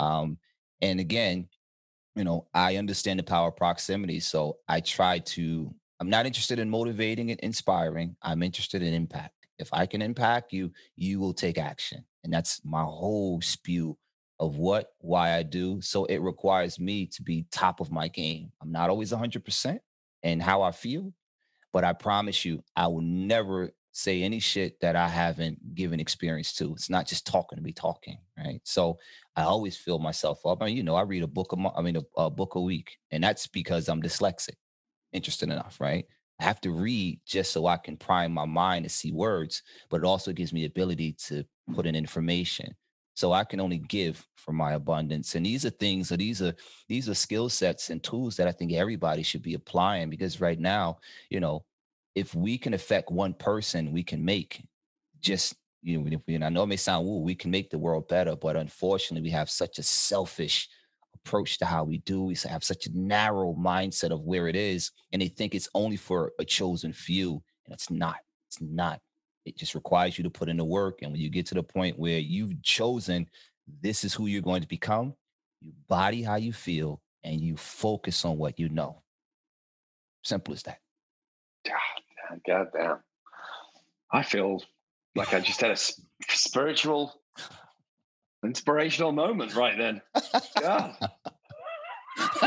Um, 0.00 0.38
and 0.80 0.98
again, 0.98 1.46
you 2.16 2.24
know, 2.24 2.46
I 2.54 2.76
understand 2.76 3.18
the 3.18 3.22
power 3.22 3.48
of 3.48 3.56
proximity, 3.56 4.20
so 4.20 4.56
I 4.66 4.80
try 4.80 5.18
to. 5.18 5.74
I'm 6.00 6.08
not 6.08 6.24
interested 6.24 6.58
in 6.58 6.70
motivating 6.70 7.32
and 7.32 7.40
inspiring. 7.40 8.16
I'm 8.22 8.42
interested 8.42 8.82
in 8.82 8.94
impact. 8.94 9.34
If 9.58 9.68
I 9.72 9.86
can 9.86 10.02
impact 10.02 10.52
you, 10.52 10.72
you 10.96 11.20
will 11.20 11.34
take 11.34 11.58
action. 11.58 12.04
And 12.24 12.32
that's 12.32 12.60
my 12.64 12.82
whole 12.82 13.40
spew 13.40 13.96
of 14.40 14.56
what, 14.56 14.92
why 14.98 15.34
I 15.34 15.42
do. 15.42 15.80
So 15.80 16.04
it 16.04 16.18
requires 16.18 16.78
me 16.78 17.06
to 17.06 17.22
be 17.22 17.46
top 17.50 17.80
of 17.80 17.90
my 17.90 18.08
game. 18.08 18.52
I'm 18.62 18.70
not 18.70 18.90
always 18.90 19.12
100% 19.12 19.78
and 20.22 20.42
how 20.42 20.62
I 20.62 20.70
feel, 20.70 21.12
but 21.72 21.84
I 21.84 21.92
promise 21.92 22.44
you, 22.44 22.62
I 22.76 22.86
will 22.86 23.00
never 23.00 23.70
say 23.92 24.22
any 24.22 24.38
shit 24.38 24.80
that 24.80 24.94
I 24.94 25.08
haven't 25.08 25.74
given 25.74 25.98
experience 25.98 26.52
to. 26.54 26.72
It's 26.72 26.88
not 26.90 27.06
just 27.06 27.26
talking 27.26 27.56
to 27.56 27.62
be 27.62 27.72
talking, 27.72 28.18
right? 28.36 28.60
So 28.62 28.98
I 29.34 29.42
always 29.42 29.76
fill 29.76 29.98
myself 29.98 30.44
up. 30.46 30.62
I 30.62 30.66
mean, 30.66 30.76
you 30.76 30.84
know, 30.84 30.94
I 30.94 31.02
read 31.02 31.24
a 31.24 31.28
book 31.28 31.52
a 31.52 31.56
month, 31.56 31.74
I 31.76 31.82
mean, 31.82 31.96
a, 31.96 32.02
a 32.16 32.30
book 32.30 32.54
a 32.54 32.60
week, 32.60 32.96
and 33.10 33.22
that's 33.22 33.48
because 33.48 33.88
I'm 33.88 34.00
dyslexic. 34.00 34.54
Interesting 35.12 35.50
enough, 35.50 35.80
right? 35.80 36.04
I 36.40 36.44
have 36.44 36.60
to 36.62 36.70
read 36.70 37.20
just 37.26 37.52
so 37.52 37.66
I 37.66 37.76
can 37.76 37.96
prime 37.96 38.32
my 38.32 38.44
mind 38.44 38.84
to 38.84 38.88
see 38.88 39.12
words, 39.12 39.62
but 39.90 39.98
it 39.98 40.04
also 40.04 40.32
gives 40.32 40.52
me 40.52 40.60
the 40.60 40.66
ability 40.66 41.14
to 41.26 41.44
put 41.74 41.86
in 41.86 41.96
information. 41.96 42.74
So 43.14 43.32
I 43.32 43.42
can 43.42 43.58
only 43.58 43.78
give 43.78 44.24
from 44.36 44.54
my 44.54 44.74
abundance. 44.74 45.34
And 45.34 45.44
these 45.44 45.66
are 45.66 45.70
things, 45.70 46.12
or 46.12 46.16
these 46.16 46.40
are 46.40 46.54
these 46.88 47.08
are 47.08 47.14
skill 47.14 47.48
sets 47.48 47.90
and 47.90 48.00
tools 48.00 48.36
that 48.36 48.46
I 48.46 48.52
think 48.52 48.72
everybody 48.72 49.24
should 49.24 49.42
be 49.42 49.54
applying 49.54 50.08
because 50.08 50.40
right 50.40 50.58
now, 50.58 50.98
you 51.28 51.40
know, 51.40 51.64
if 52.14 52.34
we 52.36 52.56
can 52.56 52.74
affect 52.74 53.10
one 53.10 53.34
person, 53.34 53.92
we 53.92 54.04
can 54.04 54.24
make 54.24 54.62
just 55.20 55.56
you 55.82 55.98
know, 55.98 56.46
I 56.46 56.48
know 56.48 56.62
it 56.62 56.68
may 56.68 56.76
sound 56.76 57.06
woo, 57.06 57.20
we 57.20 57.34
can 57.34 57.50
make 57.50 57.70
the 57.70 57.78
world 57.78 58.08
better, 58.08 58.36
but 58.36 58.56
unfortunately, 58.56 59.26
we 59.28 59.32
have 59.32 59.50
such 59.50 59.78
a 59.78 59.82
selfish 59.82 60.68
approach 61.24 61.58
to 61.58 61.66
how 61.66 61.84
we 61.84 61.98
do. 61.98 62.22
We 62.22 62.36
have 62.48 62.64
such 62.64 62.86
a 62.86 62.90
narrow 62.98 63.54
mindset 63.54 64.10
of 64.10 64.22
where 64.22 64.48
it 64.48 64.56
is, 64.56 64.90
and 65.12 65.20
they 65.22 65.28
think 65.28 65.54
it's 65.54 65.68
only 65.74 65.96
for 65.96 66.32
a 66.38 66.44
chosen 66.44 66.92
few, 66.92 67.42
and 67.66 67.74
it's 67.74 67.90
not. 67.90 68.16
It's 68.48 68.60
not. 68.60 69.00
It 69.44 69.56
just 69.56 69.74
requires 69.74 70.18
you 70.18 70.24
to 70.24 70.30
put 70.30 70.48
in 70.48 70.56
the 70.56 70.64
work, 70.64 71.02
and 71.02 71.12
when 71.12 71.20
you 71.20 71.30
get 71.30 71.46
to 71.46 71.54
the 71.54 71.62
point 71.62 71.98
where 71.98 72.18
you've 72.18 72.62
chosen 72.62 73.26
this 73.82 74.04
is 74.04 74.14
who 74.14 74.26
you're 74.26 74.42
going 74.42 74.62
to 74.62 74.68
become, 74.68 75.14
you 75.60 75.72
body 75.88 76.22
how 76.22 76.36
you 76.36 76.52
feel, 76.52 77.00
and 77.24 77.40
you 77.40 77.56
focus 77.56 78.24
on 78.24 78.38
what 78.38 78.58
you 78.58 78.68
know. 78.68 79.02
Simple 80.24 80.54
as 80.54 80.62
that. 80.64 80.78
God, 81.66 82.40
God 82.46 82.66
damn. 82.72 82.98
I 84.10 84.22
feel 84.22 84.62
like 85.14 85.34
I 85.34 85.40
just 85.40 85.60
had 85.60 85.70
a 85.70 85.76
spiritual, 86.28 87.20
inspirational 88.44 89.12
moment 89.12 89.54
right 89.54 89.76
then. 89.76 90.00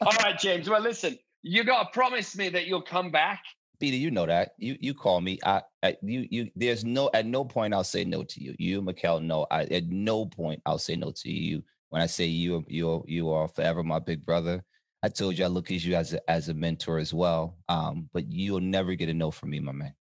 All 0.00 0.12
right, 0.20 0.38
James. 0.38 0.68
Well, 0.68 0.80
listen, 0.80 1.18
you 1.42 1.64
got 1.64 1.84
to 1.84 1.88
promise 1.92 2.36
me 2.36 2.48
that 2.50 2.66
you'll 2.66 2.82
come 2.82 3.10
back. 3.10 3.42
Peter, 3.80 3.96
you 3.96 4.10
know 4.10 4.26
that. 4.26 4.54
You 4.58 4.76
you 4.80 4.92
call 4.92 5.20
me. 5.20 5.38
I, 5.44 5.62
I 5.82 5.96
you 6.02 6.26
you. 6.30 6.50
There's 6.56 6.84
no 6.84 7.10
at 7.14 7.26
no 7.26 7.44
point 7.44 7.74
I'll 7.74 7.84
say 7.84 8.04
no 8.04 8.24
to 8.24 8.42
you. 8.42 8.54
You, 8.58 8.82
Mikkel, 8.82 9.22
no. 9.22 9.46
I 9.50 9.64
at 9.64 9.86
no 9.88 10.26
point 10.26 10.60
I'll 10.66 10.78
say 10.78 10.96
no 10.96 11.12
to 11.12 11.30
you. 11.30 11.62
When 11.90 12.02
I 12.02 12.06
say 12.06 12.24
you, 12.26 12.64
you 12.68 13.04
you 13.06 13.30
are 13.30 13.46
forever 13.48 13.82
my 13.82 14.00
big 14.00 14.24
brother. 14.26 14.64
I 15.02 15.08
told 15.08 15.38
you 15.38 15.44
I 15.44 15.48
look 15.48 15.70
at 15.70 15.84
you 15.84 15.94
as 15.94 16.12
a, 16.12 16.30
as 16.30 16.48
a 16.48 16.54
mentor 16.54 16.98
as 16.98 17.14
well. 17.14 17.56
Um, 17.68 18.08
but 18.12 18.26
you'll 18.30 18.60
never 18.60 18.94
get 18.96 19.08
a 19.08 19.14
no 19.14 19.30
from 19.30 19.50
me, 19.50 19.60
my 19.60 19.72
man. 19.72 19.94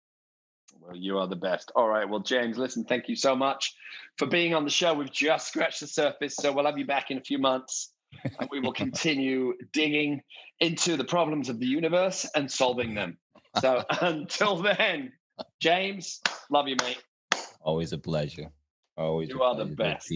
Well, 0.87 0.95
you 0.95 1.17
are 1.17 1.27
the 1.27 1.35
best. 1.35 1.69
All 1.75 1.89
right. 1.89 2.07
Well, 2.07 2.21
James, 2.21 2.57
listen, 2.57 2.85
thank 2.85 3.09
you 3.09 3.15
so 3.15 3.35
much 3.35 3.75
for 4.17 4.25
being 4.25 4.53
on 4.53 4.63
the 4.63 4.69
show. 4.69 4.93
We've 4.93 5.11
just 5.11 5.49
scratched 5.49 5.81
the 5.81 5.87
surface, 5.87 6.35
so 6.35 6.53
we'll 6.53 6.65
have 6.65 6.77
you 6.77 6.85
back 6.85 7.11
in 7.11 7.17
a 7.17 7.21
few 7.21 7.37
months, 7.37 7.91
and 8.39 8.47
we 8.49 8.61
will 8.61 8.71
continue 8.85 9.53
digging 9.73 10.21
into 10.61 10.95
the 10.95 11.03
problems 11.03 11.49
of 11.49 11.59
the 11.59 11.65
universe 11.65 12.25
and 12.35 12.49
solving 12.49 12.95
them. 12.95 13.17
So 13.59 13.83
until 14.01 14.61
then, 14.61 15.11
James, 15.61 16.21
love 16.49 16.69
you, 16.69 16.77
mate. 16.81 17.03
Always 17.61 17.91
a 17.91 17.97
pleasure. 17.97 18.49
Always. 18.95 19.27
You 19.27 19.43
are 19.43 19.57
the 19.57 19.65
best. 19.65 20.07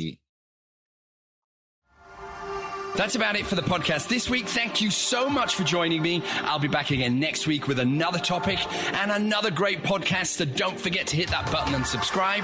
That's 2.95 3.15
about 3.15 3.35
it 3.35 3.45
for 3.45 3.55
the 3.55 3.61
podcast 3.61 4.07
this 4.07 4.29
week. 4.29 4.47
Thank 4.47 4.81
you 4.81 4.91
so 4.91 5.29
much 5.29 5.55
for 5.55 5.63
joining 5.63 6.01
me. 6.01 6.23
I'll 6.43 6.59
be 6.59 6.67
back 6.67 6.91
again 6.91 7.19
next 7.19 7.47
week 7.47 7.67
with 7.67 7.79
another 7.79 8.19
topic 8.19 8.59
and 8.93 9.11
another 9.11 9.49
great 9.49 9.81
podcast. 9.83 10.27
So 10.27 10.45
don't 10.45 10.79
forget 10.79 11.07
to 11.07 11.15
hit 11.15 11.29
that 11.29 11.49
button 11.51 11.73
and 11.73 11.85
subscribe. 11.85 12.43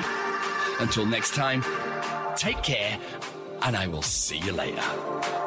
Until 0.79 1.05
next 1.05 1.33
time, 1.35 1.63
take 2.35 2.61
care, 2.63 2.97
and 3.63 3.75
I 3.75 3.87
will 3.87 4.01
see 4.03 4.37
you 4.37 4.53
later. 4.53 5.46